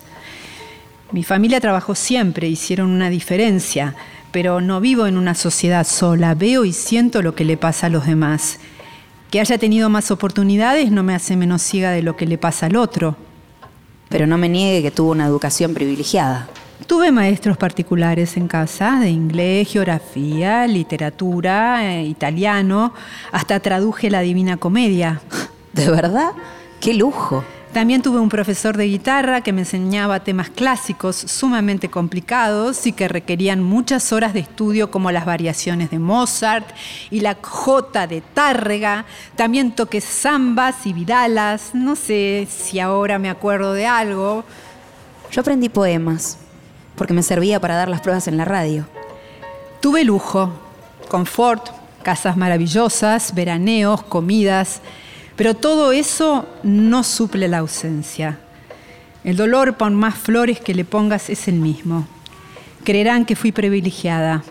Mi 1.10 1.24
familia 1.24 1.60
trabajó 1.60 1.96
siempre, 1.96 2.46
hicieron 2.46 2.90
una 2.90 3.10
diferencia, 3.10 3.96
pero 4.30 4.60
no 4.60 4.80
vivo 4.80 5.08
en 5.08 5.16
una 5.16 5.34
sociedad 5.34 5.84
sola, 5.84 6.36
veo 6.36 6.64
y 6.64 6.72
siento 6.72 7.20
lo 7.20 7.34
que 7.34 7.44
le 7.44 7.56
pasa 7.56 7.88
a 7.88 7.90
los 7.90 8.06
demás. 8.06 8.60
Que 9.32 9.40
haya 9.40 9.58
tenido 9.58 9.90
más 9.90 10.12
oportunidades 10.12 10.92
no 10.92 11.02
me 11.02 11.16
hace 11.16 11.34
menos 11.34 11.62
ciega 11.62 11.90
de 11.90 12.02
lo 12.02 12.16
que 12.16 12.26
le 12.26 12.38
pasa 12.38 12.66
al 12.66 12.76
otro. 12.76 13.16
Pero 14.08 14.26
no 14.26 14.38
me 14.38 14.48
niegue 14.48 14.82
que 14.82 14.90
tuvo 14.90 15.12
una 15.12 15.26
educación 15.26 15.74
privilegiada. 15.74 16.48
Tuve 16.86 17.12
maestros 17.12 17.56
particulares 17.56 18.36
en 18.36 18.48
casa 18.48 18.98
de 19.00 19.10
inglés, 19.10 19.68
geografía, 19.68 20.66
literatura, 20.66 21.94
eh, 21.94 22.04
italiano, 22.04 22.94
hasta 23.32 23.60
traduje 23.60 24.10
la 24.10 24.20
Divina 24.20 24.56
Comedia. 24.56 25.20
¿De 25.72 25.90
verdad? 25.90 26.30
¡Qué 26.80 26.94
lujo! 26.94 27.44
También 27.72 28.00
tuve 28.00 28.18
un 28.18 28.30
profesor 28.30 28.78
de 28.78 28.86
guitarra 28.86 29.42
que 29.42 29.52
me 29.52 29.60
enseñaba 29.60 30.20
temas 30.20 30.48
clásicos 30.48 31.16
sumamente 31.16 31.90
complicados 31.90 32.86
y 32.86 32.92
que 32.92 33.08
requerían 33.08 33.62
muchas 33.62 34.10
horas 34.10 34.32
de 34.32 34.40
estudio 34.40 34.90
como 34.90 35.10
las 35.12 35.26
variaciones 35.26 35.90
de 35.90 35.98
Mozart 35.98 36.66
y 37.10 37.20
la 37.20 37.36
jota 37.40 38.06
de 38.06 38.22
Tárrega. 38.22 39.04
También 39.36 39.72
toqué 39.72 40.00
zambas 40.00 40.86
y 40.86 40.94
vidalas. 40.94 41.74
No 41.74 41.94
sé 41.94 42.48
si 42.50 42.80
ahora 42.80 43.18
me 43.18 43.28
acuerdo 43.28 43.74
de 43.74 43.86
algo. 43.86 44.44
Yo 45.30 45.42
aprendí 45.42 45.68
poemas 45.68 46.38
porque 46.96 47.12
me 47.12 47.22
servía 47.22 47.60
para 47.60 47.76
dar 47.76 47.90
las 47.90 48.00
pruebas 48.00 48.28
en 48.28 48.38
la 48.38 48.46
radio. 48.46 48.86
Tuve 49.80 50.04
lujo, 50.04 50.52
confort, 51.08 51.68
casas 52.02 52.36
maravillosas, 52.36 53.34
veraneos, 53.34 54.02
comidas, 54.02 54.80
pero 55.38 55.54
todo 55.54 55.92
eso 55.92 56.46
no 56.64 57.04
suple 57.04 57.46
la 57.46 57.58
ausencia. 57.58 58.40
El 59.22 59.36
dolor, 59.36 59.76
por 59.76 59.92
más 59.92 60.16
flores 60.16 60.58
que 60.58 60.74
le 60.74 60.84
pongas, 60.84 61.30
es 61.30 61.46
el 61.46 61.60
mismo. 61.60 62.08
Creerán 62.82 63.24
que 63.24 63.36
fui 63.36 63.52
privilegiada, 63.52 64.42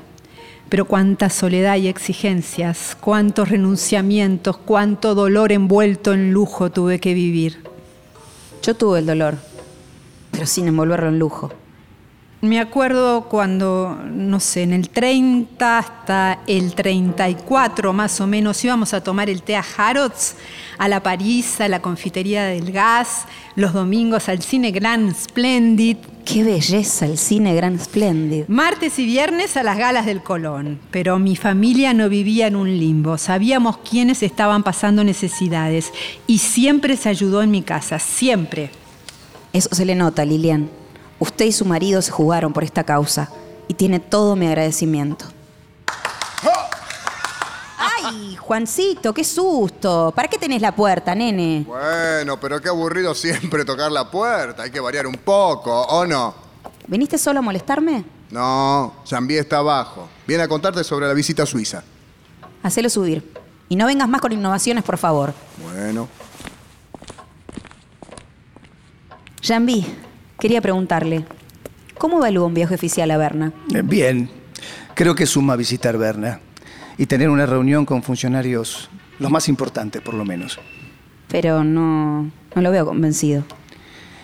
pero 0.69 0.85
cuánta 0.85 1.29
soledad 1.29 1.75
y 1.75 1.89
exigencias, 1.89 2.95
cuántos 3.01 3.49
renunciamientos, 3.49 4.55
cuánto 4.59 5.13
dolor 5.13 5.51
envuelto 5.51 6.13
en 6.13 6.31
lujo 6.31 6.71
tuve 6.71 7.01
que 7.01 7.13
vivir. 7.13 7.57
Yo 8.63 8.73
tuve 8.73 8.99
el 8.99 9.07
dolor, 9.07 9.35
pero 10.31 10.45
sin 10.45 10.69
envolverlo 10.69 11.09
en 11.09 11.19
lujo. 11.19 11.51
Me 12.39 12.59
acuerdo 12.59 13.23
cuando, 13.29 13.99
no 14.05 14.39
sé, 14.39 14.61
en 14.61 14.71
el 14.71 14.89
30 14.89 15.79
hasta 15.79 16.39
el 16.45 16.75
34 16.75 17.93
más 17.93 18.21
o 18.21 18.27
menos 18.27 18.63
íbamos 18.63 18.93
a 18.93 19.01
tomar 19.01 19.27
el 19.27 19.41
té 19.41 19.55
a 19.55 19.65
Harrods, 19.75 20.35
a 20.77 20.87
la 20.87 21.01
París, 21.01 21.59
a 21.61 21.67
la 21.67 21.81
confitería 21.81 22.45
del 22.45 22.71
gas, 22.71 23.25
los 23.55 23.73
domingos 23.73 24.29
al 24.29 24.43
cine 24.43 24.69
Grand 24.69 25.15
Splendid. 25.15 25.97
¡Qué 26.25 26.43
belleza 26.43 27.07
el 27.07 27.17
cine 27.17 27.55
Grand 27.55 27.81
Splendid! 27.81 28.43
Martes 28.49 28.99
y 28.99 29.07
viernes 29.07 29.57
a 29.57 29.63
las 29.63 29.79
galas 29.79 30.05
del 30.05 30.21
Colón. 30.21 30.79
Pero 30.91 31.17
mi 31.17 31.35
familia 31.35 31.95
no 31.95 32.07
vivía 32.07 32.45
en 32.45 32.55
un 32.55 32.69
limbo. 32.69 33.17
Sabíamos 33.17 33.77
quiénes 33.77 34.21
estaban 34.21 34.61
pasando 34.61 35.03
necesidades 35.03 35.91
y 36.27 36.37
siempre 36.37 36.97
se 36.97 37.09
ayudó 37.09 37.41
en 37.41 37.49
mi 37.49 37.63
casa, 37.63 37.97
siempre. 37.97 38.69
Eso 39.53 39.69
se 39.73 39.85
le 39.85 39.95
nota, 39.95 40.23
Lilian. 40.23 40.69
Usted 41.19 41.45
y 41.45 41.51
su 41.51 41.65
marido 41.65 42.01
se 42.01 42.11
jugaron 42.11 42.53
por 42.53 42.63
esta 42.63 42.83
causa 42.83 43.29
y 43.67 43.73
tiene 43.73 43.99
todo 43.99 44.35
mi 44.35 44.47
agradecimiento. 44.47 45.25
¡Ay, 47.77 48.35
Juancito, 48.35 49.13
qué 49.13 49.23
susto! 49.23 50.13
¿Para 50.15 50.27
qué 50.27 50.37
tenés 50.37 50.61
la 50.61 50.73
puerta, 50.73 51.13
nene? 51.13 51.65
Bueno, 51.67 52.39
pero 52.39 52.61
qué 52.61 52.69
aburrido 52.69 53.13
siempre 53.13 53.65
tocar 53.65 53.91
la 53.91 54.09
puerta. 54.09 54.63
Hay 54.63 54.71
que 54.71 54.79
variar 54.79 55.07
un 55.07 55.15
poco, 55.15 55.81
¿o 55.81 56.05
no? 56.05 56.33
¿Viniste 56.87 57.17
solo 57.17 57.39
a 57.39 57.41
molestarme? 57.41 58.05
No, 58.29 58.95
Jambi 59.09 59.37
está 59.37 59.57
abajo. 59.57 60.07
Viene 60.25 60.43
a 60.43 60.47
contarte 60.47 60.83
sobre 60.83 61.07
la 61.07 61.13
visita 61.13 61.43
a 61.43 61.45
Suiza. 61.45 61.83
Hacelo 62.63 62.89
subir. 62.89 63.33
Y 63.69 63.75
no 63.75 63.85
vengas 63.85 64.07
más 64.07 64.21
con 64.21 64.31
innovaciones, 64.31 64.83
por 64.83 64.97
favor. 64.97 65.33
Bueno. 65.61 66.07
Jambi, 69.41 69.85
quería 70.39 70.61
preguntarle, 70.61 71.25
¿cómo 71.97 72.17
evalúa 72.17 72.45
un 72.45 72.53
viaje 72.53 72.75
oficial 72.75 73.09
a 73.11 73.17
Berna? 73.17 73.53
Eh, 73.73 73.81
Bien, 73.83 74.29
creo 74.93 75.15
que 75.15 75.25
suma 75.25 75.55
visitar 75.55 75.97
Berna 75.97 76.39
y 76.97 77.05
tener 77.05 77.29
una 77.29 77.45
reunión 77.45 77.85
con 77.85 78.03
funcionarios, 78.03 78.89
los 79.19 79.31
más 79.31 79.47
importantes 79.49 80.01
por 80.01 80.13
lo 80.13 80.25
menos. 80.25 80.59
Pero 81.27 81.63
no, 81.63 82.31
no 82.55 82.61
lo 82.61 82.71
veo 82.71 82.85
convencido. 82.85 83.43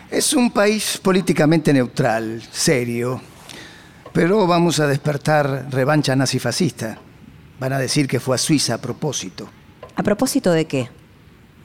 Es 0.10 0.34
un 0.34 0.52
país 0.52 1.00
políticamente 1.02 1.74
neutral, 1.74 2.42
serio, 2.52 3.20
pero 4.14 4.46
vamos 4.46 4.80
a 4.80 4.88
despertar 4.88 5.68
revancha 5.72 6.16
nazifascista. 6.16 7.00
Van 7.60 7.74
a 7.74 7.80
decir 7.80 8.08
que 8.08 8.20
fue 8.20 8.36
a 8.36 8.38
Suiza 8.38 8.76
a 8.76 8.78
propósito. 8.78 9.50
¿A 9.96 10.04
propósito 10.04 10.52
de 10.52 10.66
qué? 10.66 10.90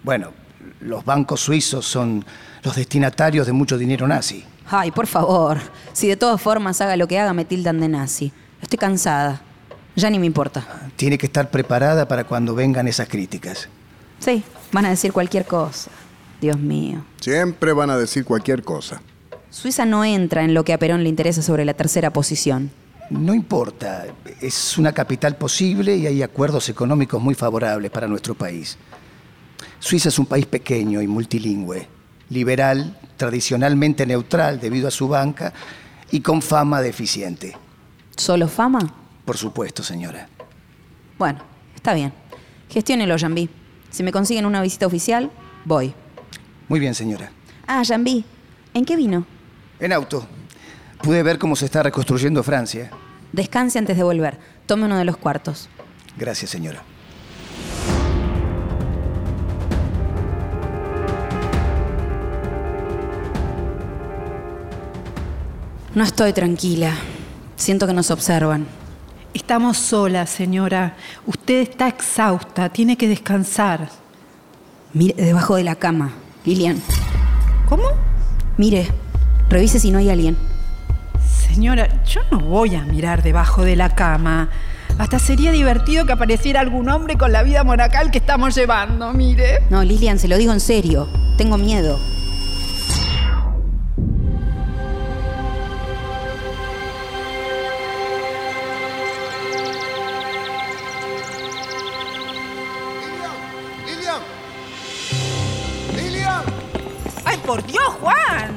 Bueno, 0.03 0.33
los 0.81 1.05
bancos 1.05 1.41
suizos 1.41 1.87
son 1.87 2.25
los 2.63 2.77
destinatarios 2.77 3.47
de 3.47 3.53
mucho 3.53 3.79
dinero 3.79 4.07
nazi. 4.07 4.45
Ay, 4.71 4.91
por 4.91 5.07
favor. 5.07 5.59
Si 5.93 6.09
de 6.09 6.17
todas 6.17 6.41
formas 6.41 6.81
haga 6.81 6.97
lo 6.97 7.09
que 7.09 7.19
haga, 7.19 7.33
me 7.33 7.45
tildan 7.45 7.81
de 7.81 7.89
nazi. 7.89 8.33
Estoy 8.61 8.79
cansada. 8.79 9.41
Ya 9.97 10.11
ni 10.11 10.19
me 10.19 10.27
importa. 10.27 10.91
Tiene 10.97 11.19
que 11.19 11.27
estar 11.27 11.51
preparada 11.51 12.07
para 12.07 12.25
cuando 12.25 12.55
vengan 12.55 12.87
esas 12.87 13.09
críticas. 13.09 13.69
Sí, 14.21 14.43
van 14.73 14.87
a 14.87 14.91
decir 14.91 15.13
cualquier 15.13 15.45
cosa. 15.45 15.91
Dios 16.41 16.59
mío. 16.59 17.05
Siempre 17.21 17.73
van 17.73 17.91
a 17.91 17.97
decir 17.97 18.25
cualquier 18.25 18.63
cosa. 18.63 19.01
Suiza 19.51 19.85
no 19.87 20.05
entra 20.05 20.45
en 20.45 20.55
lo 20.55 20.65
que 20.65 20.73
a 20.73 20.79
Perón 20.79 21.03
le 21.03 21.09
interesa 21.09 21.43
sobre 21.43 21.65
la 21.65 21.75
tercera 21.75 22.13
posición. 22.13 22.71
No 23.11 23.35
importa, 23.35 24.07
es 24.41 24.77
una 24.77 24.93
capital 24.93 25.37
posible 25.37 25.97
y 25.97 26.07
hay 26.07 26.23
acuerdos 26.23 26.69
económicos 26.69 27.23
muy 27.23 27.35
favorables 27.35 27.91
para 27.91 28.07
nuestro 28.07 28.35
país. 28.35 28.77
Suiza 29.81 30.09
es 30.09 30.19
un 30.19 30.27
país 30.27 30.47
pequeño 30.47 31.01
y 31.01 31.07
multilingüe, 31.07 31.89
liberal, 32.31 32.99
tradicionalmente 33.17 34.07
neutral 34.07 34.61
debido 34.61 34.89
a 34.89 34.91
su 34.91 35.09
banca 35.09 35.53
y 36.11 36.21
con 36.21 36.43
fama 36.43 36.81
de 36.81 36.89
eficiente. 36.89 37.57
¿Solo 38.17 38.49
fama? 38.49 38.81
Por 39.25 39.37
supuesto, 39.37 39.83
señora. 39.83 40.29
Bueno, 41.19 41.41
está 41.75 41.95
bien. 41.95 42.13
Gestiónelo, 42.69 43.17
Jambi. 43.19 43.49
Si 43.91 44.03
me 44.03 44.13
consiguen 44.13 44.47
una 44.47 44.61
visita 44.63 44.87
oficial, 44.87 45.31
voy. 45.65 45.95
Muy 46.69 46.81
bien, 46.81 46.95
señora. 46.95 47.31
Ah, 47.67 47.83
Jambi, 47.87 48.25
¿en 48.75 48.85
qué 48.85 48.97
vino? 48.97 49.25
En 49.81 49.93
auto. 49.93 50.27
Pude 51.03 51.23
ver 51.23 51.39
cómo 51.39 51.55
se 51.57 51.67
está 51.67 51.83
reconstruyendo 51.83 52.43
Francia. 52.43 52.91
Descanse 53.33 53.79
antes 53.79 53.97
de 53.97 54.03
volver. 54.03 54.39
Tome 54.67 54.87
uno 54.87 54.99
de 54.99 55.05
los 55.05 55.17
cuartos. 55.17 55.69
Gracias, 56.17 56.51
señora. 56.51 56.83
No 65.99 66.05
estoy 66.05 66.33
tranquila. 66.33 66.93
Siento 67.57 67.89
que 67.89 67.93
nos 67.93 68.13
observan. 68.13 68.69
Estamos 69.35 69.79
solas, 69.79 70.31
señora. 70.31 70.95
Usted 71.27 71.63
está 71.63 71.89
exhausta, 71.89 72.69
tiene 72.69 72.97
que 72.97 73.09
descansar. 73.09 73.89
Mire 74.93 75.21
debajo 75.21 75.57
de 75.57 75.65
la 75.65 75.75
cama, 75.75 76.13
Lilian. 76.45 76.81
¿Cómo? 77.69 77.83
Mire, 78.59 78.87
revise 79.49 79.81
si 79.81 79.91
no 79.91 79.99
hay 79.99 80.09
alguien. 80.09 80.37
Señora, 81.49 82.05
yo 82.05 82.21
no 82.31 82.39
voy 82.39 82.77
a 82.77 82.85
mirar 82.85 83.25
debajo 83.25 83.65
de 83.65 83.75
la 83.75 83.97
cama. 83.97 84.51
Hasta 84.99 85.19
sería 85.19 85.51
divertido 85.51 86.07
que 86.07 86.13
apareciera 86.13 86.61
algún 86.61 86.89
hombre 86.91 87.19
con 87.19 87.33
la 87.33 87.43
vida 87.43 87.65
monacal 87.65 88.13
que 88.13 88.19
estamos 88.19 88.55
llevando, 88.55 89.13
mire. 89.13 89.65
No, 89.69 89.83
Lilian, 89.83 90.21
se 90.21 90.29
lo 90.29 90.37
digo 90.37 90.53
en 90.53 90.61
serio. 90.61 91.09
Tengo 91.37 91.59
miedo. 91.59 91.99
Por 107.49 107.67
Dios, 107.67 107.87
Juan! 108.03 108.55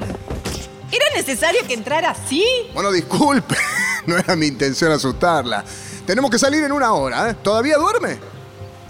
¿Era 0.92 1.06
necesario 1.16 1.62
que 1.66 1.74
entrara 1.74 2.10
así? 2.10 2.44
Bueno, 2.74 2.92
disculpe. 2.92 3.56
No 4.06 4.18
era 4.18 4.36
mi 4.36 4.48
intención 4.48 4.92
asustarla. 4.92 5.64
Tenemos 6.08 6.32
que 6.32 6.40
salir 6.40 6.64
en 6.64 6.72
una 6.72 6.92
hora, 6.92 7.30
¿eh? 7.30 7.36
¿Todavía 7.36 7.78
duerme? 7.78 8.18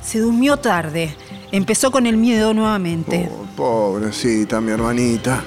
Se 0.02 0.20
durmió 0.20 0.56
tarde. 0.56 1.14
Empezó 1.52 1.92
con 1.92 2.08
el 2.08 2.16
miedo 2.16 2.54
nuevamente. 2.54 3.30
Oh, 3.30 3.46
pobrecita, 3.58 4.62
mi 4.62 4.72
hermanita. 4.72 5.44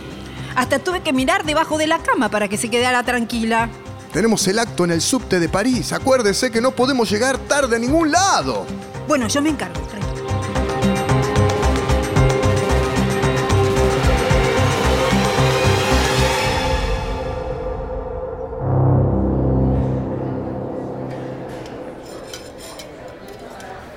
Hasta 0.54 0.78
tuve 0.80 1.00
que 1.00 1.14
mirar 1.14 1.44
debajo 1.44 1.78
de 1.78 1.86
la 1.86 1.98
cama 1.98 2.28
para 2.28 2.46
que 2.46 2.58
se 2.58 2.68
quedara 2.68 3.02
tranquila. 3.02 3.70
Tenemos 4.12 4.46
el 4.46 4.58
acto 4.58 4.84
en 4.84 4.90
el 4.90 5.00
subte 5.00 5.40
de 5.40 5.48
París. 5.48 5.94
Acuérdese 5.94 6.50
que 6.50 6.60
no 6.60 6.72
podemos 6.72 7.10
llegar 7.10 7.38
tarde 7.38 7.76
a 7.76 7.78
ningún 7.78 8.12
lado. 8.12 8.66
Bueno, 9.08 9.28
yo 9.28 9.40
me 9.40 9.48
encargo. 9.48 9.80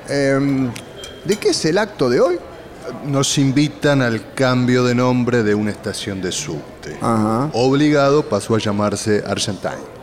Em, 0.09 0.71
¿De 1.25 1.35
qué 1.35 1.49
es 1.49 1.65
el 1.65 1.77
acto 1.77 2.09
de 2.09 2.21
hoy? 2.21 2.39
Nos 3.05 3.37
invitan 3.37 4.01
al 4.01 4.33
cambio 4.33 4.85
de 4.85 4.95
nombre 4.95 5.43
de 5.43 5.53
una 5.53 5.71
estación 5.71 6.21
de 6.21 6.31
subte. 6.31 6.97
Ajá. 7.01 7.49
Obligado 7.53 8.23
pasó 8.29 8.55
a 8.55 8.59
llamarse 8.59 9.23
Argentine. 9.27 9.97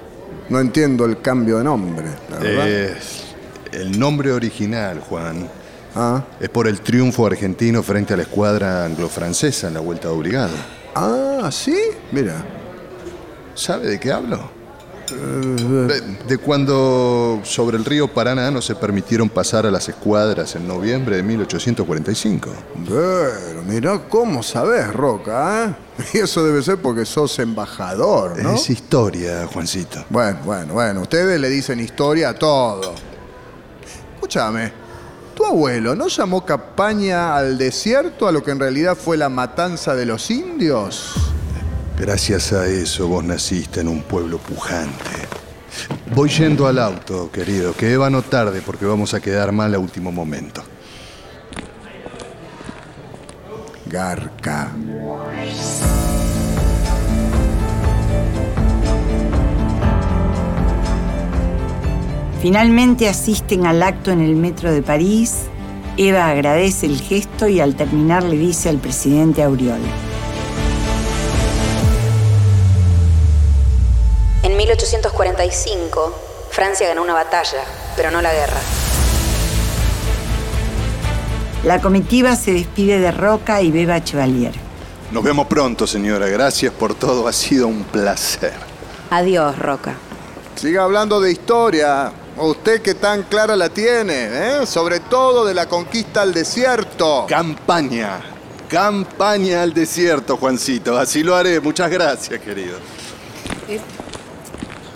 No 0.51 0.61
entiendo 0.61 1.07
el 1.07 1.23
cambio 1.23 1.59
de 1.59 1.65
nombre, 1.65 2.07
la 2.31 2.39
verdad. 2.39 2.69
Es 2.69 3.25
el 3.73 3.99
nombre 3.99 4.33
original, 4.33 5.01
Juan. 5.01 5.49
Ah. 5.95 6.23
Es 6.39 6.51
por 6.51 6.69
el 6.69 6.81
triunfo 6.81 7.27
argentino 7.27 7.83
frente 7.83 8.13
a 8.13 8.17
la 8.19 8.25
escuadra 8.25 8.85
anglo-francesa 8.85 9.69
en 9.69 9.75
la 9.75 9.81
vuelta 9.81 10.09
de 10.09 10.15
obligado. 10.15 10.55
Ah, 10.95 11.49
¿sí? 11.51 11.79
Mira. 12.13 12.45
¿Sabe 13.55 13.87
de 13.87 13.99
qué 13.99 14.13
hablo? 14.13 14.51
De, 15.13 16.39
cuando 16.39 17.41
sobre 17.45 17.77
el 17.77 17.85
río 17.85 18.09
Paraná 18.09 18.51
no 18.51 18.63
se 18.63 18.75
permitieron 18.75 19.29
pasar 19.29 19.67
a 19.67 19.71
las 19.71 19.89
escuadras 19.89 20.55
en 20.57 20.67
noviembre 20.67 21.17
de 21.17 21.23
1845. 21.23 22.51
Pero 22.89 23.63
mirá 23.67 24.01
cómo 24.09 24.43
sabes, 24.43 24.93
Roca, 24.93 25.65
¿eh? 25.65 25.75
Y 26.15 26.19
eso 26.19 26.45
debe 26.45 26.63
ser 26.63 26.79
porque 26.79 27.05
sos 27.05 27.39
embajador, 27.39 28.43
¿no? 28.43 28.55
Es 28.55 28.71
historia, 28.71 29.47
Juancito. 29.53 30.05
Bueno, 30.11 30.39
bueno, 30.45 30.75
bueno. 30.75 31.01
Ustedes 31.03 31.41
le 31.41 31.49
dicen 31.49 31.81
historia 31.81 32.31
a 32.31 32.35
todo. 32.35 32.95
Escúchame. 34.15 34.85
¿Tu 35.35 35.45
abuelo 35.45 35.97
no 35.97 36.07
llamó 36.07 36.47
campaña 36.47 37.37
al 37.37 37.59
desierto 37.59 38.29
a 38.29 38.33
lo 38.33 38.43
que 38.45 38.53
en 38.53 38.61
realidad 38.61 38.97
fue 38.97 39.17
la 39.17 39.29
matanza 39.29 39.95
de 39.97 40.07
los 40.07 40.31
indios? 40.31 41.15
Gracias 41.99 42.53
a 42.53 42.67
eso 42.67 43.07
vos 43.07 43.23
naciste 43.23 43.81
en 43.81 43.89
un 43.89 44.03
pueblo 44.03 44.39
pujante. 44.39 45.11
Voy 46.15 46.29
yendo 46.29 46.67
al 46.67 46.79
auto, 46.79 47.31
querido, 47.31 47.73
que 47.73 47.93
Eva 47.93 48.11
no 48.11 48.23
tarde 48.23 48.63
porque 48.65 48.85
vamos 48.85 49.15
a 49.15 49.21
quedar 49.21 49.53
mal 49.53 49.75
a 49.75 49.79
último 49.79 50.11
momento. 50.11 50.63
Garca. 53.87 54.73
Finalmente 62.43 63.09
asisten 63.09 63.67
al 63.67 63.83
acto 63.83 64.11
en 64.11 64.21
el 64.21 64.35
metro 64.35 64.73
de 64.73 64.83
París. 64.83 65.45
Eva 65.97 66.29
agradece 66.29 66.87
el 66.87 67.01
gesto 67.01 67.49
y 67.49 67.61
al 67.61 67.77
terminar 67.77 68.25
le 68.25 68.37
dice 68.37 68.69
al 68.69 68.79
presidente 68.79 69.43
Auriol. 69.43 69.81
1845, 74.75 76.13
Francia 76.51 76.89
ganó 76.89 77.03
una 77.03 77.15
batalla, 77.15 77.63
pero 77.97 78.11
no 78.11 78.21
la 78.21 78.33
guerra. 78.33 78.59
La 81.63 81.81
comitiva 81.81 82.35
se 82.35 82.53
despide 82.53 82.99
de 82.99 83.13
Roca 83.13 83.63
y 83.63 83.71
Beba 83.71 84.03
Chevalier. 84.03 84.53
Nos 85.13 85.23
vemos 85.23 85.47
pronto, 85.47 85.87
señora. 85.87 86.27
Gracias 86.27 86.73
por 86.73 86.95
todo. 86.95 87.29
Ha 87.29 87.33
sido 87.33 87.69
un 87.69 87.85
placer. 87.85 88.53
Adiós, 89.11 89.57
Roca. 89.59 89.95
Siga 90.57 90.83
hablando 90.83 91.21
de 91.21 91.31
historia. 91.31 92.13
Usted 92.37 92.83
que 92.83 92.95
tan 92.95 93.23
clara 93.23 93.55
la 93.55 93.69
tiene, 93.69 94.29
¿eh? 94.33 94.67
Sobre 94.67 95.01
todo 95.01 95.45
de 95.45 95.55
la 95.55 95.69
conquista 95.69 96.23
al 96.23 96.35
desierto. 96.35 97.27
Campaña. 97.29 98.21
Campaña 98.69 99.63
al 99.63 99.73
desierto, 99.73 100.37
Juancito. 100.37 100.99
Así 100.99 101.23
lo 101.23 101.37
haré. 101.37 101.61
Muchas 101.61 101.89
gracias, 101.91 102.41
querido. 102.41 102.77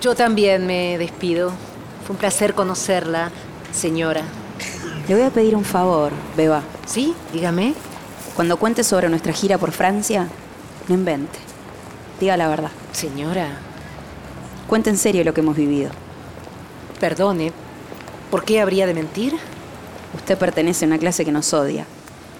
Yo 0.00 0.14
también 0.14 0.66
me 0.66 0.96
despido. 0.98 1.50
Fue 2.06 2.14
un 2.14 2.18
placer 2.18 2.54
conocerla, 2.54 3.30
señora. 3.72 4.22
Le 5.08 5.14
voy 5.14 5.24
a 5.24 5.30
pedir 5.30 5.56
un 5.56 5.64
favor, 5.64 6.12
Beba. 6.36 6.62
¿Sí? 6.86 7.14
Dígame. 7.32 7.74
Cuando 8.36 8.56
cuente 8.56 8.84
sobre 8.84 9.08
nuestra 9.08 9.32
gira 9.32 9.58
por 9.58 9.72
Francia, 9.72 10.28
no 10.86 10.94
invente. 10.94 11.38
Diga 12.20 12.36
la 12.36 12.48
verdad. 12.48 12.70
Señora, 12.92 13.48
Cuente 14.68 14.90
en 14.90 14.98
serio 14.98 15.24
lo 15.24 15.32
que 15.32 15.40
hemos 15.40 15.56
vivido. 15.56 15.90
perdone. 17.00 17.52
¿Por 18.30 18.44
qué 18.44 18.60
habría 18.60 18.86
de 18.86 18.92
mentir? 18.92 19.34
Usted 20.14 20.36
pertenece 20.36 20.84
a 20.84 20.88
una 20.88 20.98
clase 20.98 21.24
que 21.24 21.32
nos 21.32 21.54
odia. 21.54 21.86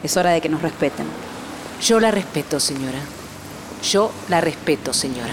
Es 0.03 0.17
hora 0.19 0.31
de 0.31 0.41
que 0.43 0.51
nos 0.51 0.61
respeten. 0.61 1.07
Yo 1.83 2.01
la 2.01 2.11
respeto, 2.11 2.61
señora. 2.61 2.99
Yo 3.83 4.11
la 4.29 4.41
respeto, 4.43 4.93
señora. 4.93 5.33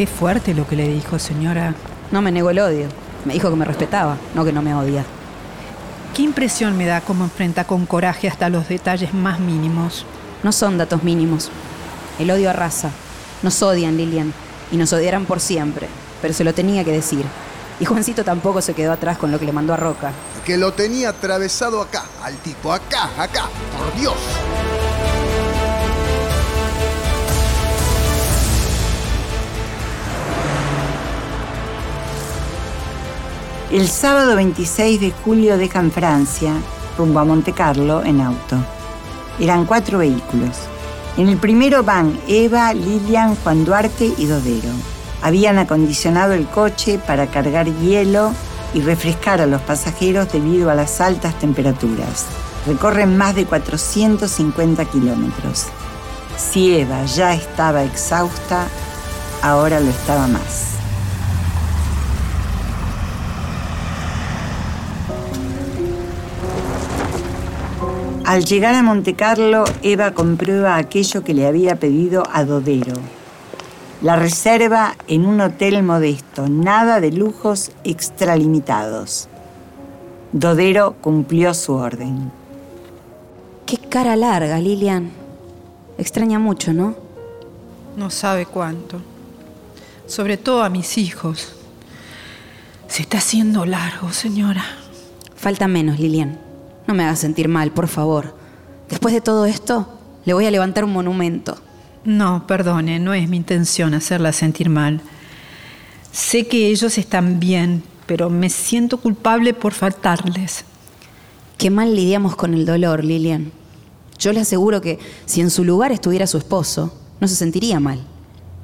Qué 0.00 0.06
fuerte 0.06 0.54
lo 0.54 0.66
que 0.66 0.76
le 0.76 0.88
dijo, 0.88 1.18
señora. 1.18 1.74
No 2.10 2.22
me 2.22 2.32
negó 2.32 2.48
el 2.48 2.58
odio. 2.58 2.86
Me 3.26 3.34
dijo 3.34 3.50
que 3.50 3.56
me 3.56 3.66
respetaba, 3.66 4.16
no 4.34 4.46
que 4.46 4.52
no 4.54 4.62
me 4.62 4.74
odia. 4.74 5.04
Qué 6.16 6.22
impresión 6.22 6.78
me 6.78 6.86
da 6.86 7.02
cómo 7.02 7.24
enfrenta 7.24 7.64
con 7.64 7.84
coraje 7.84 8.26
hasta 8.26 8.48
los 8.48 8.66
detalles 8.66 9.12
más 9.12 9.40
mínimos. 9.40 10.06
No 10.42 10.52
son 10.52 10.78
datos 10.78 11.02
mínimos. 11.02 11.50
El 12.18 12.30
odio 12.30 12.48
arrasa. 12.48 12.88
Nos 13.42 13.62
odian, 13.62 13.98
Lilian. 13.98 14.32
Y 14.72 14.78
nos 14.78 14.90
odiarán 14.94 15.26
por 15.26 15.38
siempre. 15.38 15.86
Pero 16.22 16.32
se 16.32 16.44
lo 16.44 16.54
tenía 16.54 16.82
que 16.82 16.92
decir. 16.92 17.26
Y 17.78 17.84
Juancito 17.84 18.24
tampoco 18.24 18.62
se 18.62 18.72
quedó 18.72 18.92
atrás 18.92 19.18
con 19.18 19.30
lo 19.30 19.38
que 19.38 19.44
le 19.44 19.52
mandó 19.52 19.74
a 19.74 19.76
Roca. 19.76 20.12
Que 20.46 20.56
lo 20.56 20.72
tenía 20.72 21.10
atravesado 21.10 21.82
acá, 21.82 22.06
al 22.22 22.36
tipo, 22.36 22.72
acá, 22.72 23.10
acá. 23.18 23.50
Por 23.76 24.00
Dios. 24.00 24.16
El 33.70 33.86
sábado 33.86 34.34
26 34.34 35.00
de 35.00 35.12
julio 35.12 35.56
dejan 35.56 35.92
Francia, 35.92 36.54
rumbo 36.98 37.20
a 37.20 37.24
Monte 37.24 37.52
Carlo, 37.52 38.02
en 38.02 38.20
auto. 38.20 38.56
Eran 39.38 39.64
cuatro 39.64 39.98
vehículos. 39.98 40.56
En 41.16 41.28
el 41.28 41.36
primero 41.36 41.84
van 41.84 42.18
Eva, 42.26 42.74
Lilian, 42.74 43.36
Juan 43.36 43.64
Duarte 43.64 44.12
y 44.18 44.26
Dodero. 44.26 44.72
Habían 45.22 45.60
acondicionado 45.60 46.32
el 46.32 46.48
coche 46.48 46.98
para 46.98 47.28
cargar 47.28 47.66
hielo 47.78 48.32
y 48.74 48.80
refrescar 48.80 49.40
a 49.40 49.46
los 49.46 49.60
pasajeros 49.60 50.32
debido 50.32 50.68
a 50.68 50.74
las 50.74 51.00
altas 51.00 51.38
temperaturas. 51.38 52.26
Recorren 52.66 53.16
más 53.16 53.36
de 53.36 53.44
450 53.46 54.84
kilómetros. 54.86 55.66
Si 56.36 56.74
Eva 56.74 57.04
ya 57.04 57.34
estaba 57.34 57.84
exhausta, 57.84 58.66
ahora 59.42 59.78
lo 59.78 59.90
estaba 59.90 60.26
más. 60.26 60.79
Al 68.30 68.44
llegar 68.44 68.76
a 68.76 68.82
Montecarlo, 68.84 69.64
Eva 69.82 70.12
comprueba 70.12 70.76
aquello 70.76 71.24
que 71.24 71.34
le 71.34 71.48
había 71.48 71.80
pedido 71.80 72.22
a 72.32 72.44
Dodero. 72.44 72.94
La 74.02 74.14
reserva 74.14 74.94
en 75.08 75.26
un 75.26 75.40
hotel 75.40 75.82
modesto, 75.82 76.48
nada 76.48 77.00
de 77.00 77.10
lujos 77.10 77.72
extralimitados. 77.82 79.26
Dodero 80.30 80.92
cumplió 81.00 81.54
su 81.54 81.72
orden. 81.72 82.30
Qué 83.66 83.78
cara 83.78 84.14
larga, 84.14 84.60
Lilian. 84.60 85.10
Extraña 85.98 86.38
mucho, 86.38 86.72
¿no? 86.72 86.94
No 87.96 88.10
sabe 88.10 88.46
cuánto. 88.46 89.00
Sobre 90.06 90.36
todo 90.36 90.62
a 90.62 90.68
mis 90.68 90.98
hijos. 90.98 91.56
Se 92.86 93.02
está 93.02 93.18
haciendo 93.18 93.66
largo, 93.66 94.12
señora. 94.12 94.62
Falta 95.34 95.66
menos, 95.66 95.98
Lilian. 95.98 96.49
No 96.90 96.96
me 96.96 97.04
hagas 97.04 97.20
sentir 97.20 97.46
mal, 97.46 97.70
por 97.70 97.86
favor. 97.86 98.34
Después 98.88 99.14
de 99.14 99.20
todo 99.20 99.46
esto, 99.46 99.86
le 100.24 100.34
voy 100.34 100.46
a 100.46 100.50
levantar 100.50 100.82
un 100.82 100.92
monumento. 100.92 101.56
No, 102.04 102.48
perdone, 102.48 102.98
no 102.98 103.14
es 103.14 103.28
mi 103.28 103.36
intención 103.36 103.94
hacerla 103.94 104.32
sentir 104.32 104.68
mal. 104.68 105.00
Sé 106.10 106.48
que 106.48 106.66
ellos 106.66 106.98
están 106.98 107.38
bien, 107.38 107.84
pero 108.06 108.28
me 108.28 108.50
siento 108.50 108.96
culpable 108.96 109.54
por 109.54 109.72
faltarles. 109.72 110.64
Qué 111.58 111.70
mal 111.70 111.94
lidiamos 111.94 112.34
con 112.34 112.54
el 112.54 112.66
dolor, 112.66 113.04
Lilian. 113.04 113.52
Yo 114.18 114.32
le 114.32 114.40
aseguro 114.40 114.80
que 114.80 114.98
si 115.26 115.40
en 115.40 115.50
su 115.50 115.62
lugar 115.62 115.92
estuviera 115.92 116.26
su 116.26 116.38
esposo, 116.38 116.92
no 117.20 117.28
se 117.28 117.36
sentiría 117.36 117.78
mal. 117.78 118.00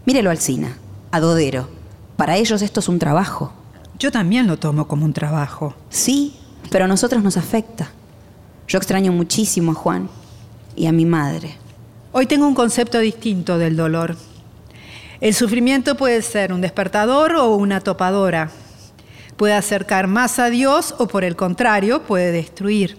Mírelo 0.05 0.31
al 0.31 0.39
Sina, 0.39 0.79
a 1.13 1.21
Dodero. 1.21 1.69
Para 2.17 2.39
ellos 2.39 2.61
esto 2.61 2.81
es 2.81 2.89
un 2.89 2.99
trabajo. 2.99 3.53
Yo 4.01 4.11
también 4.11 4.49
lo 4.49 4.59
tomo 4.59 4.89
como 4.89 5.05
un 5.05 5.13
trabajo. 5.13 5.77
Sí, 5.91 6.35
pero 6.73 6.87
a 6.87 6.89
nosotros 6.89 7.23
nos 7.23 7.37
afecta. 7.37 7.93
Yo 8.69 8.79
extraño 8.79 9.13
muchísimo 9.13 9.73
a 9.73 9.75
Juan 9.75 10.09
y 10.75 10.87
a 10.87 10.93
mi 10.93 11.07
madre. 11.07 11.57
Hoy 12.11 12.27
tengo 12.27 12.49
un 12.49 12.55
concepto 12.55 12.99
distinto 12.99 13.59
del 13.59 13.77
dolor. 13.77 14.17
El 15.21 15.35
sufrimiento 15.35 15.97
puede 15.97 16.21
ser 16.23 16.53
un 16.53 16.61
despertador 16.61 17.37
o 17.37 17.55
una 17.55 17.81
topadora. 17.81 18.51
Puede 19.37 19.55
acercar 19.55 20.09
más 20.09 20.41
a 20.41 20.51
Dios 20.51 20.97
o 20.99 21.07
por 21.07 21.23
el 21.23 21.37
contrario 21.37 22.03
puede 22.03 22.33
destruir. 22.33 22.99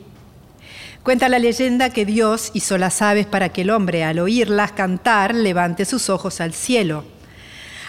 Cuenta 1.04 1.28
la 1.28 1.40
leyenda 1.40 1.90
que 1.90 2.06
Dios 2.06 2.52
hizo 2.54 2.78
las 2.78 3.02
aves 3.02 3.26
para 3.26 3.50
que 3.50 3.62
el 3.62 3.70
hombre 3.70 4.06
al 4.06 4.20
oírlas 4.20 4.72
cantar 4.72 5.36
levante 5.36 5.84
sus 5.84 6.10
ojos 6.10 6.40
al 6.40 6.54
cielo. 6.54 7.04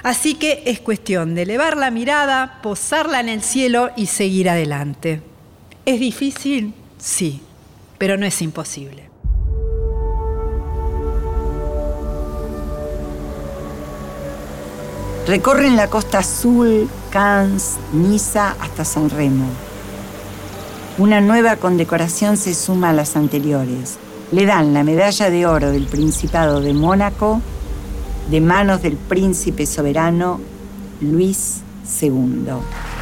Así 0.03 0.35
que 0.35 0.63
es 0.67 0.81
cuestión 0.81 1.35
de 1.35 1.43
elevar 1.43 1.77
la 1.77 1.91
mirada, 1.91 2.61
posarla 2.61 3.21
en 3.21 3.29
el 3.29 3.43
cielo 3.43 3.91
y 3.97 4.07
seguir 4.07 4.49
adelante. 4.49 5.23
¿Es 5.85 5.99
difícil? 6.01 6.75
Sí, 6.99 7.41
pero 7.99 8.17
no 8.17 8.25
es 8.25 8.41
imposible. 8.41 9.11
Recorren 15.27 15.77
la 15.77 15.91
costa 15.91 16.21
azul, 16.21 16.89
Cannes, 17.11 17.77
Niza 17.93 18.57
hasta 18.61 18.85
San 18.87 19.11
Remo. 19.11 19.45
Una 20.97 21.21
nueva 21.21 21.57
condecoración 21.57 22.39
se 22.39 22.55
suma 22.55 22.91
a 22.91 22.93
las 22.95 23.15
anteriores. 23.15 23.99
Le 24.33 24.47
dan 24.47 24.73
la 24.73 24.85
medalla 24.85 25.29
de 25.29 25.47
oro 25.47 25.71
del 25.71 25.87
Principado 25.87 26.61
de 26.61 26.73
Mónaco 26.73 27.43
de 28.31 28.41
manos 28.41 28.83
del 28.83 28.97
príncipe 28.97 29.67
soberano 29.67 30.41
Luis 31.01 31.61
II. 32.01 32.98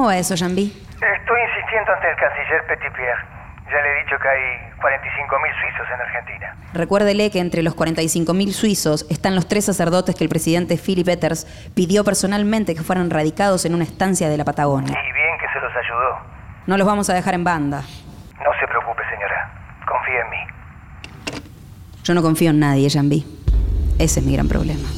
Cómo 0.00 0.08
va 0.08 0.16
eso, 0.16 0.34
Jambi? 0.34 0.64
Estoy 0.64 1.40
insistiendo 1.48 1.92
ante 1.92 2.08
el 2.08 2.16
canciller 2.16 2.66
Petitpierre. 2.66 3.22
Ya 3.68 3.82
le 3.82 3.92
he 3.92 4.04
dicho 4.04 4.16
que 4.18 4.28
hay 4.28 4.72
45.000 4.80 5.60
suizos 5.60 5.86
en 5.94 6.00
Argentina. 6.00 6.56
Recuérdele 6.72 7.30
que 7.30 7.38
entre 7.38 7.62
los 7.62 7.76
45.000 7.76 8.52
suizos 8.52 9.06
están 9.10 9.34
los 9.34 9.46
tres 9.46 9.66
sacerdotes 9.66 10.14
que 10.14 10.24
el 10.24 10.30
presidente 10.30 10.78
Philip 10.78 11.06
Etters 11.06 11.44
pidió 11.74 12.02
personalmente 12.02 12.74
que 12.74 12.80
fueran 12.80 13.10
radicados 13.10 13.66
en 13.66 13.74
una 13.74 13.84
estancia 13.84 14.30
de 14.30 14.38
la 14.38 14.44
Patagonia. 14.46 14.90
Y 14.90 15.12
bien 15.12 15.38
que 15.38 15.46
se 15.52 15.60
los 15.60 15.76
ayudó. 15.76 16.18
No 16.66 16.78
los 16.78 16.86
vamos 16.86 17.10
a 17.10 17.14
dejar 17.14 17.34
en 17.34 17.44
banda. 17.44 17.82
No 18.42 18.50
se 18.58 18.66
preocupe, 18.66 19.02
señora. 19.10 19.52
Confíe 19.86 20.18
en 20.18 20.30
mí. 20.30 21.40
Yo 22.04 22.14
no 22.14 22.22
confío 22.22 22.50
en 22.50 22.58
nadie, 22.58 22.88
Jambi. 22.88 23.22
Ese 23.98 24.20
es 24.20 24.26
mi 24.26 24.32
gran 24.32 24.48
problema. 24.48 24.88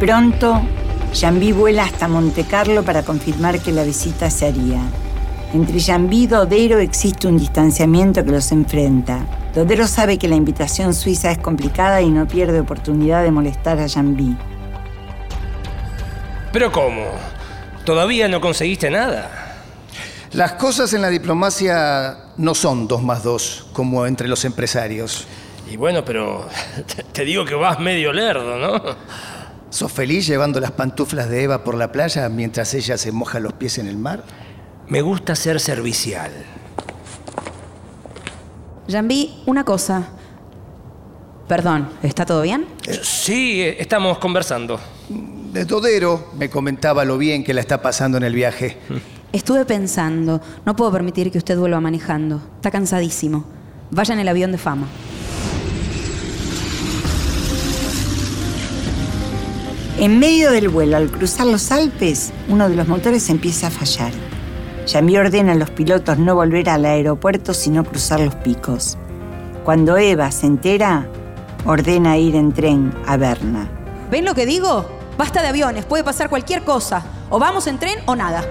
Pronto, 0.00 0.60
Jambi 1.14 1.52
vuela 1.52 1.84
hasta 1.84 2.08
Monte 2.08 2.44
Carlo 2.44 2.82
para 2.82 3.04
confirmar 3.04 3.60
que 3.60 3.70
la 3.70 3.84
visita 3.84 4.30
se 4.30 4.46
haría. 4.48 4.80
Entre 5.52 5.80
Jambi 5.80 6.24
y 6.24 6.26
Dodero 6.26 6.80
existe 6.80 7.28
un 7.28 7.38
distanciamiento 7.38 8.24
que 8.24 8.32
los 8.32 8.50
enfrenta. 8.50 9.24
Dodero 9.54 9.86
sabe 9.86 10.18
que 10.18 10.26
la 10.26 10.34
invitación 10.34 10.92
suiza 10.92 11.30
es 11.30 11.38
complicada 11.38 12.02
y 12.02 12.10
no 12.10 12.26
pierde 12.26 12.58
oportunidad 12.58 13.22
de 13.22 13.30
molestar 13.30 13.78
a 13.78 13.88
Jambi. 13.88 14.36
¿Pero 16.52 16.72
cómo? 16.72 17.04
¿Todavía 17.84 18.26
no 18.26 18.40
conseguiste 18.40 18.90
nada? 18.90 19.30
Las 20.32 20.54
cosas 20.54 20.92
en 20.94 21.02
la 21.02 21.10
diplomacia 21.10 22.16
no 22.38 22.56
son 22.56 22.88
dos 22.88 23.04
más 23.04 23.22
dos, 23.22 23.68
como 23.72 24.06
entre 24.06 24.26
los 24.26 24.44
empresarios. 24.44 25.28
Y 25.70 25.76
bueno, 25.76 26.04
pero 26.04 26.48
te 27.12 27.24
digo 27.24 27.44
que 27.44 27.54
vas 27.54 27.78
medio 27.78 28.12
lerdo, 28.12 28.58
¿no? 28.58 28.96
¿Sos 29.74 29.90
feliz 29.90 30.24
llevando 30.28 30.60
las 30.60 30.70
pantuflas 30.70 31.28
de 31.28 31.42
Eva 31.42 31.64
por 31.64 31.74
la 31.74 31.90
playa 31.90 32.28
mientras 32.28 32.72
ella 32.74 32.96
se 32.96 33.10
moja 33.10 33.40
los 33.40 33.54
pies 33.54 33.78
en 33.78 33.88
el 33.88 33.96
mar? 33.96 34.22
Me 34.86 35.02
gusta 35.02 35.34
ser 35.34 35.58
servicial. 35.58 36.30
Jambi, 38.88 39.42
una 39.46 39.64
cosa. 39.64 40.10
Perdón, 41.48 41.88
¿está 42.04 42.24
todo 42.24 42.42
bien? 42.42 42.66
Sí, 43.02 43.62
eh, 43.62 43.76
estamos 43.80 44.18
conversando. 44.18 44.78
De 45.08 45.66
Todero 45.66 46.28
me 46.38 46.48
comentaba 46.48 47.04
lo 47.04 47.18
bien 47.18 47.42
que 47.42 47.52
la 47.52 47.60
está 47.60 47.82
pasando 47.82 48.16
en 48.16 48.22
el 48.22 48.32
viaje. 48.32 48.78
Estuve 49.32 49.64
pensando, 49.64 50.40
no 50.64 50.76
puedo 50.76 50.92
permitir 50.92 51.32
que 51.32 51.38
usted 51.38 51.58
vuelva 51.58 51.80
manejando. 51.80 52.40
Está 52.54 52.70
cansadísimo. 52.70 53.44
Vaya 53.90 54.14
en 54.14 54.20
el 54.20 54.28
avión 54.28 54.52
de 54.52 54.58
fama. 54.58 54.86
En 60.04 60.18
medio 60.18 60.50
del 60.50 60.68
vuelo, 60.68 60.98
al 60.98 61.10
cruzar 61.10 61.46
los 61.46 61.72
Alpes, 61.72 62.30
uno 62.50 62.68
de 62.68 62.76
los 62.76 62.86
motores 62.86 63.30
empieza 63.30 63.68
a 63.68 63.70
fallar. 63.70 64.12
Jambi 64.86 65.16
ordena 65.16 65.52
a 65.52 65.54
los 65.54 65.70
pilotos 65.70 66.18
no 66.18 66.34
volver 66.34 66.68
al 66.68 66.84
aeropuerto 66.84 67.54
sino 67.54 67.84
cruzar 67.84 68.20
los 68.20 68.34
picos. 68.34 68.98
Cuando 69.64 69.96
Eva 69.96 70.30
se 70.30 70.44
entera, 70.44 71.08
ordena 71.64 72.18
ir 72.18 72.36
en 72.36 72.52
tren 72.52 72.92
a 73.06 73.16
Berna. 73.16 73.66
¿Ven 74.10 74.26
lo 74.26 74.34
que 74.34 74.44
digo? 74.44 74.84
Basta 75.16 75.40
de 75.40 75.48
aviones, 75.48 75.86
puede 75.86 76.04
pasar 76.04 76.28
cualquier 76.28 76.64
cosa. 76.64 77.02
O 77.30 77.38
vamos 77.38 77.66
en 77.66 77.78
tren 77.78 77.98
o 78.04 78.14
nada. 78.14 78.44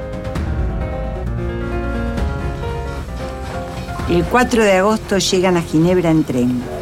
El 4.10 4.24
4 4.24 4.64
de 4.64 4.72
agosto 4.72 5.20
llegan 5.20 5.58
a 5.58 5.62
Ginebra 5.62 6.10
en 6.10 6.24
tren. 6.24 6.73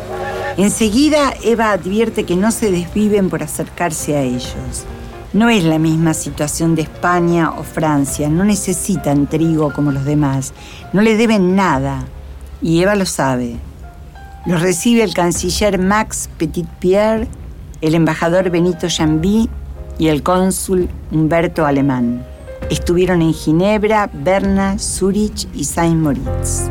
Enseguida 0.61 1.33
Eva 1.43 1.71
advierte 1.71 2.23
que 2.23 2.35
no 2.35 2.51
se 2.51 2.69
desviven 2.69 3.31
por 3.31 3.41
acercarse 3.41 4.15
a 4.15 4.21
ellos. 4.21 4.85
No 5.33 5.49
es 5.49 5.63
la 5.63 5.79
misma 5.79 6.13
situación 6.13 6.75
de 6.75 6.83
España 6.83 7.49
o 7.57 7.63
Francia, 7.63 8.29
no 8.29 8.43
necesitan 8.43 9.25
trigo 9.25 9.73
como 9.73 9.91
los 9.91 10.05
demás, 10.05 10.53
no 10.93 11.01
le 11.01 11.17
deben 11.17 11.55
nada, 11.55 12.05
y 12.61 12.79
Eva 12.79 12.93
lo 12.93 13.07
sabe. 13.07 13.55
Los 14.45 14.61
recibe 14.61 15.01
el 15.01 15.15
canciller 15.15 15.79
Max 15.79 16.29
Petitpierre, 16.37 17.27
el 17.81 17.95
embajador 17.95 18.51
Benito 18.51 18.85
Jambi 18.87 19.49
y 19.97 20.09
el 20.09 20.21
cónsul 20.21 20.89
Humberto 21.11 21.65
Alemán. 21.65 22.23
Estuvieron 22.69 23.23
en 23.23 23.33
Ginebra, 23.33 24.11
Berna, 24.13 24.77
Zurich 24.77 25.47
y 25.55 25.63
Saint 25.63 25.97
Moritz. 25.97 26.69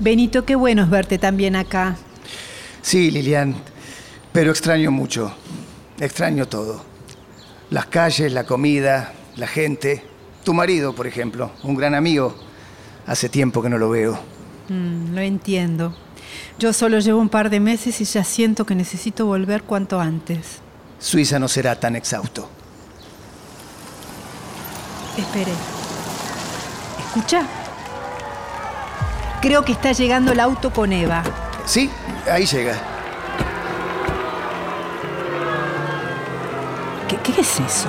Benito, 0.00 0.46
qué 0.46 0.56
bueno 0.56 0.82
es 0.82 0.90
verte 0.90 1.18
también 1.18 1.56
acá. 1.56 1.96
Sí, 2.80 3.10
Lilian, 3.10 3.54
pero 4.32 4.50
extraño 4.50 4.90
mucho. 4.90 5.30
Extraño 6.00 6.48
todo. 6.48 6.82
Las 7.68 7.86
calles, 7.86 8.32
la 8.32 8.44
comida, 8.44 9.12
la 9.36 9.46
gente. 9.46 10.02
Tu 10.42 10.54
marido, 10.54 10.94
por 10.94 11.06
ejemplo, 11.06 11.52
un 11.62 11.74
gran 11.74 11.94
amigo. 11.94 12.34
Hace 13.06 13.28
tiempo 13.28 13.60
que 13.60 13.68
no 13.68 13.76
lo 13.76 13.90
veo. 13.90 14.18
Mm, 14.70 15.14
lo 15.14 15.20
entiendo. 15.20 15.94
Yo 16.58 16.72
solo 16.72 16.98
llevo 16.98 17.20
un 17.20 17.28
par 17.28 17.50
de 17.50 17.60
meses 17.60 18.00
y 18.00 18.04
ya 18.04 18.24
siento 18.24 18.64
que 18.64 18.74
necesito 18.74 19.26
volver 19.26 19.64
cuanto 19.64 20.00
antes. 20.00 20.60
Suiza 20.98 21.38
no 21.38 21.48
será 21.48 21.78
tan 21.78 21.94
exhausto. 21.94 22.48
Espere. 25.18 25.52
¿Escucha? 27.06 27.46
Creo 29.40 29.64
que 29.64 29.72
está 29.72 29.92
llegando 29.92 30.32
el 30.32 30.40
auto 30.40 30.70
con 30.70 30.92
Eva. 30.92 31.22
Sí, 31.64 31.90
ahí 32.30 32.44
llega. 32.44 32.74
¿Qué, 37.08 37.16
qué 37.16 37.40
es 37.40 37.60
eso? 37.60 37.88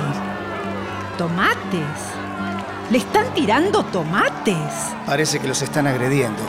¿Tomates? 1.18 2.12
¿Le 2.90 2.98
están 2.98 3.32
tirando 3.34 3.84
tomates? 3.84 4.56
Parece 5.06 5.40
que 5.40 5.48
los 5.48 5.60
están 5.60 5.86
agrediendo. 5.86 6.42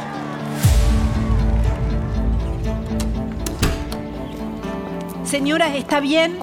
Señora, 5.26 5.76
¿está 5.76 6.00
bien? 6.00 6.40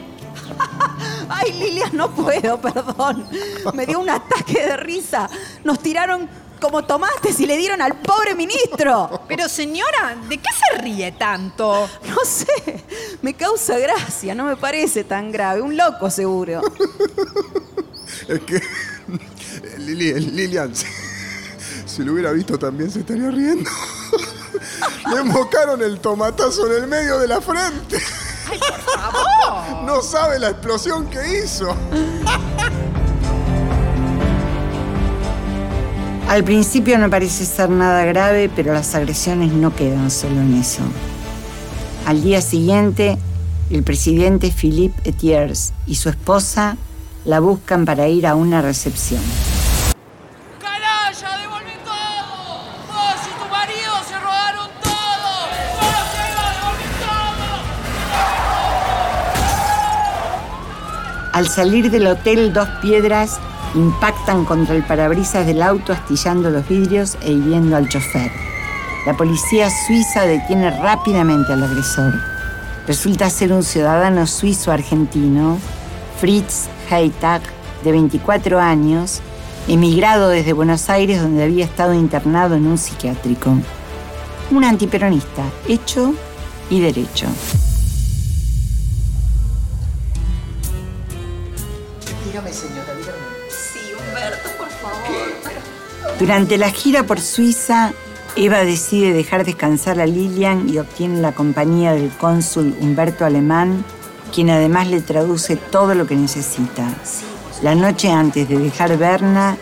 Ay, 1.31 1.53
Lilia, 1.53 1.87
no 1.93 2.11
puedo, 2.11 2.61
perdón. 2.61 3.27
Me 3.73 3.87
dio 3.87 4.01
un 4.01 4.11
ataque 4.11 4.67
de 4.67 4.77
risa. 4.77 5.31
Nos 5.65 5.79
tiraron 5.79 6.29
como 6.61 6.85
tomates 6.85 7.41
y 7.41 7.47
le 7.47 7.57
dieron 7.57 7.81
al 7.83 7.97
pobre 8.01 8.35
ministro. 8.35 9.23
Pero 9.29 9.49
señora, 9.49 10.17
¿de 10.29 10.39
qué 10.39 10.49
se 10.53 10.79
ríe 10.83 11.13
tanto? 11.13 11.89
No 12.09 12.17
sé, 12.25 12.85
me 13.23 13.35
causa 13.35 13.79
gracia, 13.79 14.35
no 14.35 14.45
me 14.45 14.57
parece 14.57 15.05
tan 15.05 15.33
grave. 15.33 15.61
Un 15.63 15.77
loco 15.77 16.11
seguro. 16.11 16.61
Es 18.29 18.41
que. 18.41 18.61
Lili- 19.79 20.13
Lilian, 20.15 20.75
si, 20.75 20.87
si 21.87 22.03
lo 22.05 22.13
hubiera 22.13 22.31
visto 22.33 22.59
también 22.59 22.91
se 22.91 23.01
estaría 23.01 23.31
riendo. 23.31 23.69
Le 25.13 25.21
embocaron 25.21 25.83
el 25.83 25.99
tomatazo 26.01 26.67
en 26.67 26.83
el 26.83 26.89
medio 26.89 27.19
de 27.19 27.27
la 27.29 27.41
frente. 27.41 28.01
¡Ay, 28.51 28.59
por 28.59 28.81
favor! 28.81 29.83
No 29.85 30.03
sabe 30.03 30.39
la 30.39 30.51
explosión 30.51 31.09
que 31.09 31.39
hizo. 31.45 31.75
Al 36.31 36.45
principio 36.45 36.97
no 36.97 37.11
parece 37.11 37.45
ser 37.45 37.71
nada 37.71 38.05
grave, 38.05 38.49
pero 38.55 38.73
las 38.73 38.95
agresiones 38.95 39.53
no 39.53 39.75
quedan 39.75 40.13
solo 40.13 40.41
en 40.41 40.55
eso. 40.61 40.81
Al 42.07 42.23
día 42.23 42.41
siguiente, 42.41 43.19
el 43.69 43.83
presidente 43.83 44.53
Philippe 44.53 45.11
Etiers 45.11 45.73
y 45.89 45.97
su 45.97 46.09
esposa 46.09 46.77
la 47.25 47.41
buscan 47.41 47.85
para 47.85 48.07
ir 48.07 48.29
a 48.29 48.37
una 48.37 48.63
recepción. 48.63 49.21
Devolví 51.21 51.73
todo! 51.85 52.63
¡Vos 52.87 53.21
y 53.27 53.33
tu 53.37 53.51
marido 53.51 53.93
se 54.09 54.17
robaron 54.21 54.69
¡Vos 54.85 56.07
todo! 60.95 61.33
Al 61.33 61.49
salir 61.49 61.91
del 61.91 62.07
hotel 62.07 62.53
Dos 62.53 62.69
Piedras, 62.81 63.41
impactan 63.75 64.45
contra 64.45 64.75
el 64.75 64.83
parabrisas 64.83 65.47
del 65.47 65.63
auto, 65.63 65.93
astillando 65.93 66.51
los 66.51 66.69
vidrios 66.69 67.17
e 67.23 67.33
hiriendo 67.33 67.77
al 67.77 67.89
chofer. 67.89 68.31
La 69.07 69.17
policía 69.17 69.69
suiza 69.87 70.27
detiene 70.27 70.71
rápidamente 70.71 71.53
al 71.53 71.63
agresor. 71.63 72.13
Resulta 72.87 73.31
ser 73.31 73.53
un 73.53 73.63
ciudadano 73.63 74.27
suizo-argentino, 74.27 75.59
Fritz 76.21 76.69
Heitag, 76.91 77.43
de 77.85 77.93
24 77.93 78.59
años, 78.61 79.21
emigrado 79.69 80.29
desde 80.29 80.53
Buenos 80.53 80.91
Aires 80.91 81.23
donde 81.23 81.45
había 81.45 81.65
estado 81.65 81.95
internado 81.95 82.57
en 82.57 82.67
un 82.67 82.77
psiquiátrico. 82.77 83.57
Un 84.51 84.65
antiperonista, 84.65 85.45
hecho 85.69 86.13
y 86.69 86.81
derecho. 86.81 87.27
Durante 96.21 96.59
la 96.59 96.71
gira 96.71 97.05
por 97.05 97.19
Suiza, 97.19 97.95
Eva 98.37 98.59
decide 98.59 99.15
dejar 99.15 99.47
descansar 99.47 99.99
a 100.01 100.07
Lilian 100.07 100.69
y 100.69 100.77
obtiene 100.77 101.19
la 101.23 101.33
compañía 101.33 101.95
del 101.95 102.11
cónsul 102.11 102.77
Humberto 102.79 103.25
Alemán, 103.25 103.87
quien 104.31 104.51
además 104.51 104.89
le 104.89 105.01
traduce 105.01 105.57
todo 105.57 105.95
lo 105.95 106.07
que 106.07 106.17
necesita. 106.17 106.87
La 107.63 107.75
noche 107.75 108.13
antes 108.13 108.47
de 108.51 108.59
dejar 108.59 108.99
Berna, 108.99 109.57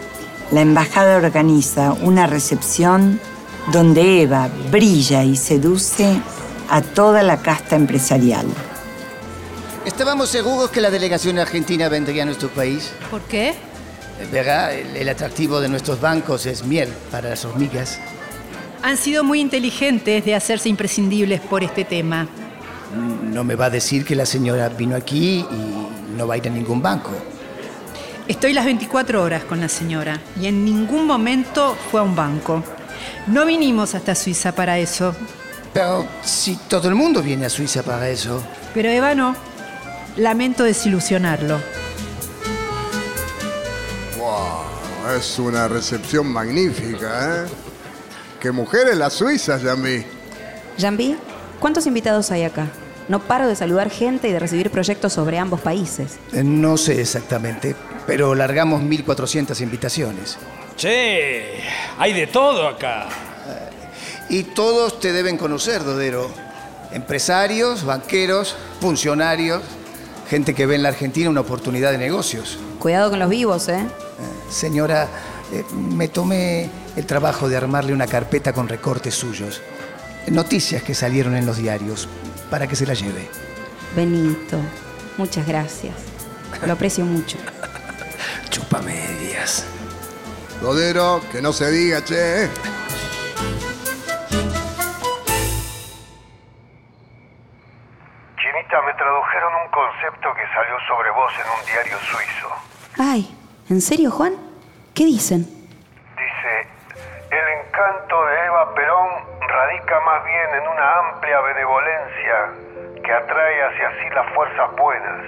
la 0.51 0.63
embajada 0.63 1.19
organiza 1.19 1.93
una 1.93 2.27
recepción 2.27 3.21
donde 3.71 4.23
Eva 4.23 4.49
brilla 4.73 5.23
y 5.23 5.37
seduce 5.37 6.21
a 6.69 6.83
toda 6.83 7.23
la 7.23 7.41
casta 7.41 7.77
empresarial. 7.77 8.47
Estábamos 9.87 10.29
seguros 10.29 10.71
que 10.71 10.81
la 10.81 10.91
delegación 10.91 11.39
argentina 11.39 11.89
vendría 11.89 12.25
a 12.25 12.27
nuestro 12.27 12.49
país. 12.49 12.91
¿Por 13.13 13.21
qué? 13.23 13.55
Verá, 14.33 14.73
el, 14.75 14.97
el 14.97 15.09
atractivo 15.09 15.61
de 15.61 15.69
nuestros 15.69 16.01
bancos 16.01 16.47
es 16.47 16.65
miel 16.65 16.89
para 17.11 17.31
las 17.31 17.45
hormigas. 17.45 17.99
Han 18.83 18.97
sido 18.97 19.25
muy 19.25 19.41
inteligentes 19.41 20.25
de 20.25 20.35
hacerse 20.35 20.69
imprescindibles 20.69 21.41
por 21.41 21.63
este 21.65 21.85
tema. 21.85 22.27
No 23.23 23.45
me 23.45 23.55
va 23.55 23.67
a 23.67 23.71
decir 23.71 24.05
que 24.05 24.15
la 24.15 24.25
señora 24.27 24.69
vino 24.71 24.97
aquí 24.97 25.41
y 25.51 26.17
no 26.17 26.27
va 26.27 26.35
a 26.35 26.37
ir 26.39 26.47
a 26.47 26.51
ningún 26.51 26.81
banco. 26.81 27.11
Estoy 28.29 28.53
las 28.53 28.65
24 28.67 29.23
horas 29.23 29.45
con 29.45 29.61
la 29.61 29.69
señora 29.69 30.21
y 30.41 30.47
en 30.47 30.65
ningún 30.65 31.07
momento 31.07 31.77
fue 31.91 32.01
a 32.01 32.03
un 32.03 32.15
banco. 32.15 32.63
No 33.27 33.47
vinimos 33.47 33.95
hasta 33.95 34.15
Suiza 34.15 34.53
para 34.53 34.79
eso, 34.79 35.15
Pero 35.73 36.07
si 36.23 36.57
todo 36.69 36.89
el 36.89 36.95
mundo 36.95 37.23
viene 37.23 37.47
a 37.47 37.51
Suiza 37.51 37.83
para 37.83 38.09
eso. 38.09 38.43
pero 38.75 38.89
Eva 38.91 39.15
no. 39.15 39.35
Lamento 40.17 40.65
desilusionarlo. 40.65 41.59
Es 45.17 45.39
una 45.39 45.69
recepción 45.69 46.27
magnífica, 46.29 47.45
¿eh? 47.45 47.49
Qué 48.41 48.51
mujeres 48.53 48.97
las 48.97 49.15
suizas, 49.15 49.63
Yambi. 49.63 50.05
Jambi, 50.79 51.17
¿cuántos 51.59 51.87
invitados 51.87 52.31
hay 52.31 52.45
acá? 52.45 52.69
No 53.09 53.21
paro 53.21 53.49
de 53.49 53.57
saludar 53.57 53.91
gente 53.91 54.29
y 54.29 54.33
de 54.33 54.39
recibir 54.39 54.71
proyectos 54.71 55.13
sobre 55.15 55.39
ambos 55.39 55.61
países. 55.61 56.19
Eh, 56.33 56.45
No 56.45 56.77
sé 56.77 57.01
exactamente, 57.01 57.75
pero 58.07 58.35
largamos 58.35 58.83
1.400 58.83 59.61
invitaciones. 59.63 60.37
Che, 60.77 61.61
hay 61.99 62.13
de 62.13 62.27
todo 62.27 62.69
acá. 62.69 63.09
Y 64.29 64.43
todos 64.45 65.01
te 65.01 65.13
deben 65.13 65.39
conocer, 65.39 65.83
Dodero. 65.85 66.31
Empresarios, 66.93 67.85
banqueros, 67.85 68.55
funcionarios, 68.81 69.63
gente 70.29 70.55
que 70.55 70.67
ve 70.67 70.75
en 70.75 70.83
la 70.83 70.91
Argentina 70.91 71.31
una 71.31 71.41
oportunidad 71.41 71.91
de 71.93 71.99
negocios. 71.99 72.59
Cuidado 72.79 73.11
con 73.11 73.19
los 73.19 73.31
vivos, 73.31 73.69
¿eh? 73.69 73.87
Señora, 74.51 75.09
eh, 75.53 75.65
me 75.73 76.09
tomé 76.09 76.71
el 76.97 77.07
trabajo 77.07 77.49
de 77.49 77.57
armarle 77.57 77.93
una 77.93 78.07
carpeta 78.07 78.53
con 78.53 78.69
recortes 78.69 79.15
suyos. 79.15 79.63
Noticias 80.27 80.83
que 80.83 80.95
salieron 80.95 81.37
en 81.37 81.47
los 81.47 81.59
diarios, 81.59 82.09
para 82.51 82.67
que 82.67 82.77
se 82.77 82.87
la 82.87 82.95
lleve. 82.95 83.29
Benito, 83.95 84.59
muchas 85.17 85.47
gracias. 85.47 85.95
Lo 86.67 86.73
aprecio 86.73 87.05
mucho. 87.05 87.39
Chupa 88.51 88.81
medias. 88.83 89.65
Dodero, 90.61 91.23
que 91.31 91.41
no 91.41 91.53
se 91.53 91.71
diga, 91.71 92.03
che. 92.05 92.49
Chinita, 98.37 98.83
me 98.83 98.95
tradujeron 98.95 99.53
un 99.65 99.71
concepto 99.71 100.29
que 100.35 100.43
salió 100.53 100.77
sobre 100.89 101.11
vos 101.11 101.33
en 101.37 101.47
un 101.59 101.67
diario 101.67 101.99
suizo. 102.01 102.49
Ay, 102.99 103.38
¿en 103.71 103.81
serio, 103.81 104.11
Juan? 104.11 104.35
¿Qué 104.95 105.05
dicen? 105.05 105.43
Dice, 105.43 106.67
el 107.31 107.47
encanto 107.61 108.27
de 108.27 108.47
Eva 108.47 108.75
Perón 108.75 109.09
radica 109.41 110.01
más 110.01 110.25
bien 110.25 110.63
en 110.63 110.69
una 110.69 110.99
amplia 110.99 111.41
benevolencia 111.41 112.37
que 113.05 113.13
atrae 113.13 113.63
hacia 113.63 113.91
sí 114.03 114.11
las 114.15 114.35
fuerzas 114.35 114.77
buenas. 114.77 115.25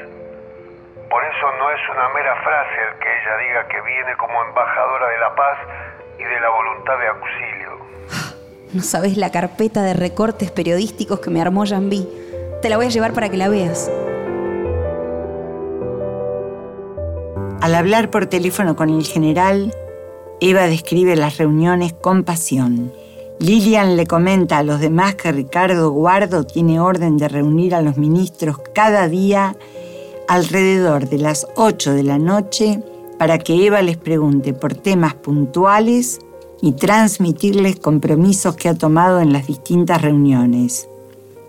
Por 1.08 1.24
eso 1.24 1.46
no 1.58 1.70
es 1.70 1.80
una 1.90 2.08
mera 2.10 2.34
frase 2.42 2.76
el 2.88 2.98
que 2.98 3.08
ella 3.08 3.36
diga 3.36 3.68
que 3.68 3.80
viene 3.80 4.16
como 4.16 4.44
embajadora 4.44 5.08
de 5.08 5.18
la 5.18 5.34
paz 5.34 5.58
y 6.18 6.22
de 6.22 6.40
la 6.40 6.48
voluntad 6.50 6.98
de 6.98 7.08
auxilio. 7.08 7.70
No 8.72 8.82
sabes 8.82 9.16
la 9.16 9.32
carpeta 9.32 9.82
de 9.82 9.94
recortes 9.94 10.52
periodísticos 10.52 11.18
que 11.18 11.30
me 11.30 11.42
armó 11.42 11.66
Jambi. 11.66 12.08
Te 12.62 12.68
la 12.68 12.76
voy 12.76 12.86
a 12.86 12.90
llevar 12.90 13.12
para 13.12 13.28
que 13.28 13.36
la 13.36 13.48
veas. 13.48 13.90
Al 17.60 17.74
hablar 17.74 18.10
por 18.10 18.24
teléfono 18.24 18.74
con 18.74 18.88
el 18.88 19.04
general, 19.04 19.74
Eva 20.40 20.62
describe 20.62 21.14
las 21.14 21.36
reuniones 21.36 21.92
con 21.92 22.24
pasión. 22.24 22.90
Lilian 23.38 23.98
le 23.98 24.06
comenta 24.06 24.56
a 24.56 24.62
los 24.62 24.80
demás 24.80 25.16
que 25.16 25.30
Ricardo 25.30 25.90
Guardo 25.90 26.44
tiene 26.44 26.80
orden 26.80 27.18
de 27.18 27.28
reunir 27.28 27.74
a 27.74 27.82
los 27.82 27.98
ministros 27.98 28.56
cada 28.74 29.08
día 29.08 29.56
alrededor 30.26 31.10
de 31.10 31.18
las 31.18 31.46
8 31.56 31.92
de 31.92 32.02
la 32.02 32.18
noche 32.18 32.82
para 33.18 33.36
que 33.36 33.66
Eva 33.66 33.82
les 33.82 33.98
pregunte 33.98 34.54
por 34.54 34.72
temas 34.72 35.12
puntuales 35.12 36.18
y 36.62 36.72
transmitirles 36.72 37.78
compromisos 37.78 38.56
que 38.56 38.70
ha 38.70 38.74
tomado 38.74 39.20
en 39.20 39.34
las 39.34 39.46
distintas 39.46 40.00
reuniones. 40.00 40.88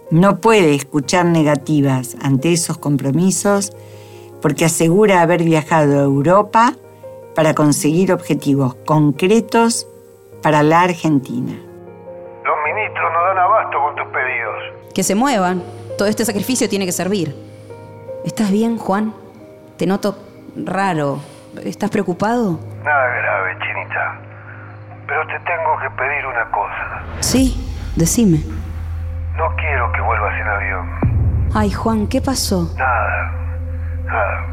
No 0.10 0.42
puede 0.42 0.76
escuchar 0.76 1.26
negativas 1.26 2.18
ante 2.22 2.52
esos 2.52 2.78
compromisos 2.78 3.72
porque 4.42 4.66
asegura 4.66 5.22
haber 5.22 5.44
viajado 5.44 6.00
a 6.00 6.04
Europa 6.04 6.74
para 7.36 7.54
conseguir 7.54 8.12
objetivos 8.12 8.76
concretos 8.86 9.88
para 10.42 10.64
la 10.64 10.82
Argentina. 10.82 11.54
Los 11.54 12.56
ministros 12.66 13.12
no 13.14 13.24
dan 13.24 13.38
abasto 13.38 13.78
con 13.80 13.96
tus 13.96 14.08
pedidos. 14.08 14.94
Que 14.94 15.04
se 15.04 15.16
muevan. 15.16 15.64
Todo 15.98 16.08
este 16.08 16.26
sacrificio 16.26 16.68
tiene 16.68 16.86
que 16.86 16.92
servir. 16.92 17.36
¿Estás 18.26 18.52
bien, 18.52 18.78
Juan? 18.78 19.14
Te 19.78 19.86
noto 19.86 20.18
raro. 20.56 21.20
¿Estás 21.64 21.90
preocupado? 21.90 22.60
Nada 22.84 23.08
grave, 23.08 23.58
Chinita. 23.60 24.20
Pero 25.08 25.28
te 25.28 25.40
tengo 25.46 25.78
que 25.82 25.90
pedir 25.98 26.26
una 26.26 26.52
cosa. 26.52 27.04
Sí, 27.20 27.56
decime. 27.96 28.44
No 29.38 29.56
quiero 29.56 29.92
que 29.92 30.02
vuelvas 30.02 30.40
en 30.40 30.48
avión. 30.48 31.50
Ay, 31.54 31.72
Juan, 31.72 32.08
¿qué 32.08 32.22
pasó? 32.22 32.74
Nada. 32.78 33.41
Nada. 34.12 34.46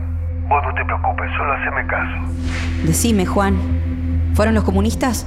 Vos 0.48 0.62
no 0.64 0.74
te 0.74 0.84
preocupes, 0.84 1.30
solo 1.36 1.52
haceme 1.52 1.86
caso. 1.86 2.84
Decime, 2.84 3.26
Juan. 3.26 3.56
¿Fueron 4.34 4.54
los 4.54 4.64
comunistas? 4.64 5.26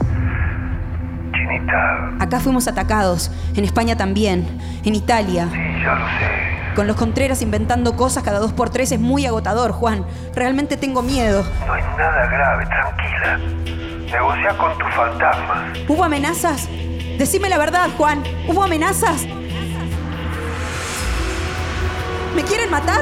Chinita, 1.34 2.12
Acá 2.20 2.40
fuimos 2.40 2.68
atacados. 2.68 3.32
En 3.56 3.64
España 3.66 3.96
también. 3.98 4.48
En 4.86 4.96
Italia. 4.96 5.48
sí, 5.52 5.60
ya 5.84 5.96
lo 5.96 6.06
sé. 6.06 6.52
Con 6.76 6.88
los 6.88 6.96
Contreras 6.96 7.42
inventando 7.42 7.98
cosas 7.98 8.24
cada 8.24 8.40
dos 8.40 8.54
por 8.54 8.70
tres 8.70 8.92
es 8.94 9.00
muy 9.00 9.26
agotador, 9.26 9.74
Juan. 9.74 10.06
Realmente 10.34 10.78
tengo 10.78 11.02
miedo. 11.02 11.44
No 11.68 11.74
hay 11.74 11.82
nada 11.98 12.26
grave, 12.28 12.66
tranquila. 12.66 13.38
Negocia 14.10 14.58
con 14.58 14.78
tus 14.78 14.94
fantasmas. 14.94 15.64
¿Hubo 15.90 16.04
amenazas? 16.06 16.70
Decime 17.18 17.50
la 17.50 17.58
verdad, 17.58 17.90
Juan. 17.98 18.24
¿Hubo 18.48 18.64
amenazas? 18.64 19.26
¿Me 22.36 22.44
quieren 22.44 22.72
matar? 22.72 23.02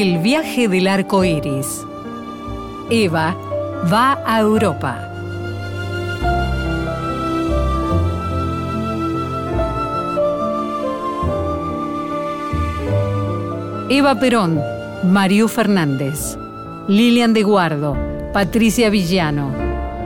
El 0.00 0.18
viaje 0.18 0.68
del 0.68 0.86
arco 0.86 1.24
iris. 1.24 1.84
Eva 2.88 3.34
va 3.92 4.22
a 4.24 4.38
Europa. 4.38 4.96
Eva 13.88 14.14
Perón, 14.20 14.60
Mariú 15.02 15.48
Fernández, 15.48 16.38
Lilian 16.86 17.34
de 17.34 17.42
Guardo, 17.42 17.96
Patricia 18.32 18.90
Villano, 18.90 19.50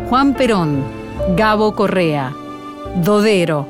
Juan 0.09 0.33
Perón, 0.33 0.83
Gabo 1.37 1.75
Correa, 1.75 2.33
Dodero, 3.05 3.69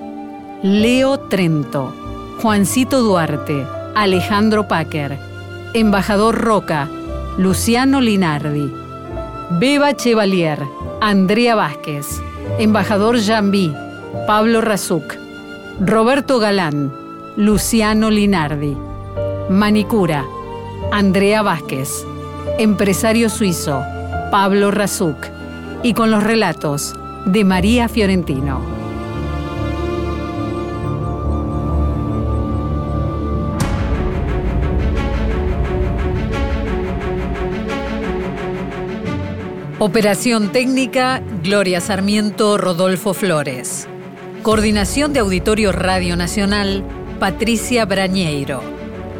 Leo 0.62 1.18
Trento, 1.18 1.93
Juancito 2.41 3.03
Duarte, 3.03 3.66
Alejandro 3.97 4.68
Packer, 4.68 5.32
Embajador 5.75 6.35
Roca, 6.35 6.87
Luciano 7.39 8.03
Linardi, 8.03 8.70
Beba 9.53 9.95
Chevalier, 9.97 10.59
Andrea 11.01 11.55
Vázquez, 11.55 12.20
Embajador 12.59 13.18
Jambí, 13.18 13.75
Pablo 14.27 14.61
Razuc, 14.61 15.14
Roberto 15.81 16.39
Galán, 16.39 16.93
Luciano 17.37 18.11
Linardi, 18.11 18.77
Manicura, 19.49 20.27
Andrea 20.91 21.41
Vázquez, 21.41 22.05
Empresario 22.59 23.31
Suizo, 23.31 23.83
Pablo 24.31 24.70
Razuc, 24.70 25.27
y 25.83 25.95
con 25.95 26.11
los 26.11 26.23
relatos 26.23 26.95
de 27.25 27.45
María 27.45 27.89
Fiorentino. 27.89 28.82
Operación 39.85 40.53
técnica, 40.53 41.20
Gloria 41.43 41.80
Sarmiento, 41.80 42.57
Rodolfo 42.57 43.14
Flores. 43.14 43.89
Coordinación 44.45 45.12
de 45.12 45.18
Auditorio 45.18 45.72
Radio 45.72 46.14
Nacional, 46.14 46.85
Patricia 47.18 47.85
Brañeiro. 47.85 48.62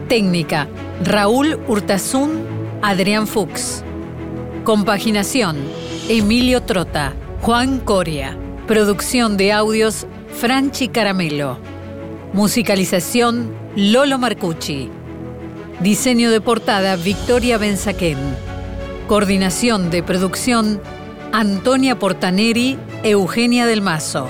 Técnica, 0.08 0.68
Raúl 1.02 1.58
Hurtazún, 1.66 2.46
Adrián 2.80 3.26
Fuchs. 3.26 3.82
Compaginación, 4.62 5.56
Emilio 6.08 6.62
Trota, 6.62 7.12
Juan 7.40 7.80
Coria. 7.80 8.38
Producción 8.68 9.36
de 9.36 9.50
audios, 9.50 10.06
Franchi 10.28 10.86
Caramelo. 10.86 11.58
Musicalización, 12.34 13.52
Lolo 13.74 14.16
Marcucci. 14.16 14.90
Diseño 15.80 16.30
de 16.30 16.40
portada, 16.40 16.94
Victoria 16.94 17.58
Benzaquén. 17.58 18.51
Coordinación 19.12 19.90
de 19.90 20.02
producción, 20.02 20.80
Antonia 21.32 21.98
Portaneri, 21.98 22.78
Eugenia 23.02 23.66
del 23.66 23.82
Mazo. 23.82 24.26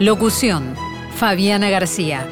Locución, 0.00 0.74
Fabiana 1.14 1.68
García. 1.68 2.26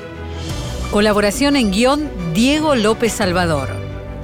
Colaboración 0.90 1.56
en 1.56 1.70
guion, 1.70 2.10
Diego 2.32 2.76
López 2.76 3.12
Salvador. 3.12 3.68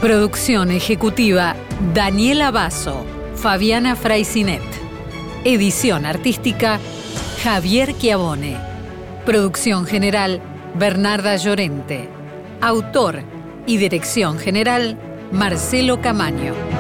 Producción 0.01 0.71
ejecutiva, 0.71 1.57
Daniela 1.93 2.51
Basso, 2.53 3.05
Fabiana 3.35 3.97
Fraisinet. 3.97 4.63
Edición 5.45 6.07
artística, 6.07 6.81
Javier 7.45 7.95
Chiavone. 7.99 8.57
Producción 9.27 9.85
general, 9.85 10.41
Bernarda 10.75 11.37
Llorente. 11.37 12.09
Autor 12.63 13.21
y 13.67 13.77
dirección 13.77 14.39
general, 14.39 14.97
Marcelo 15.33 16.01
Camaño. 16.01 16.76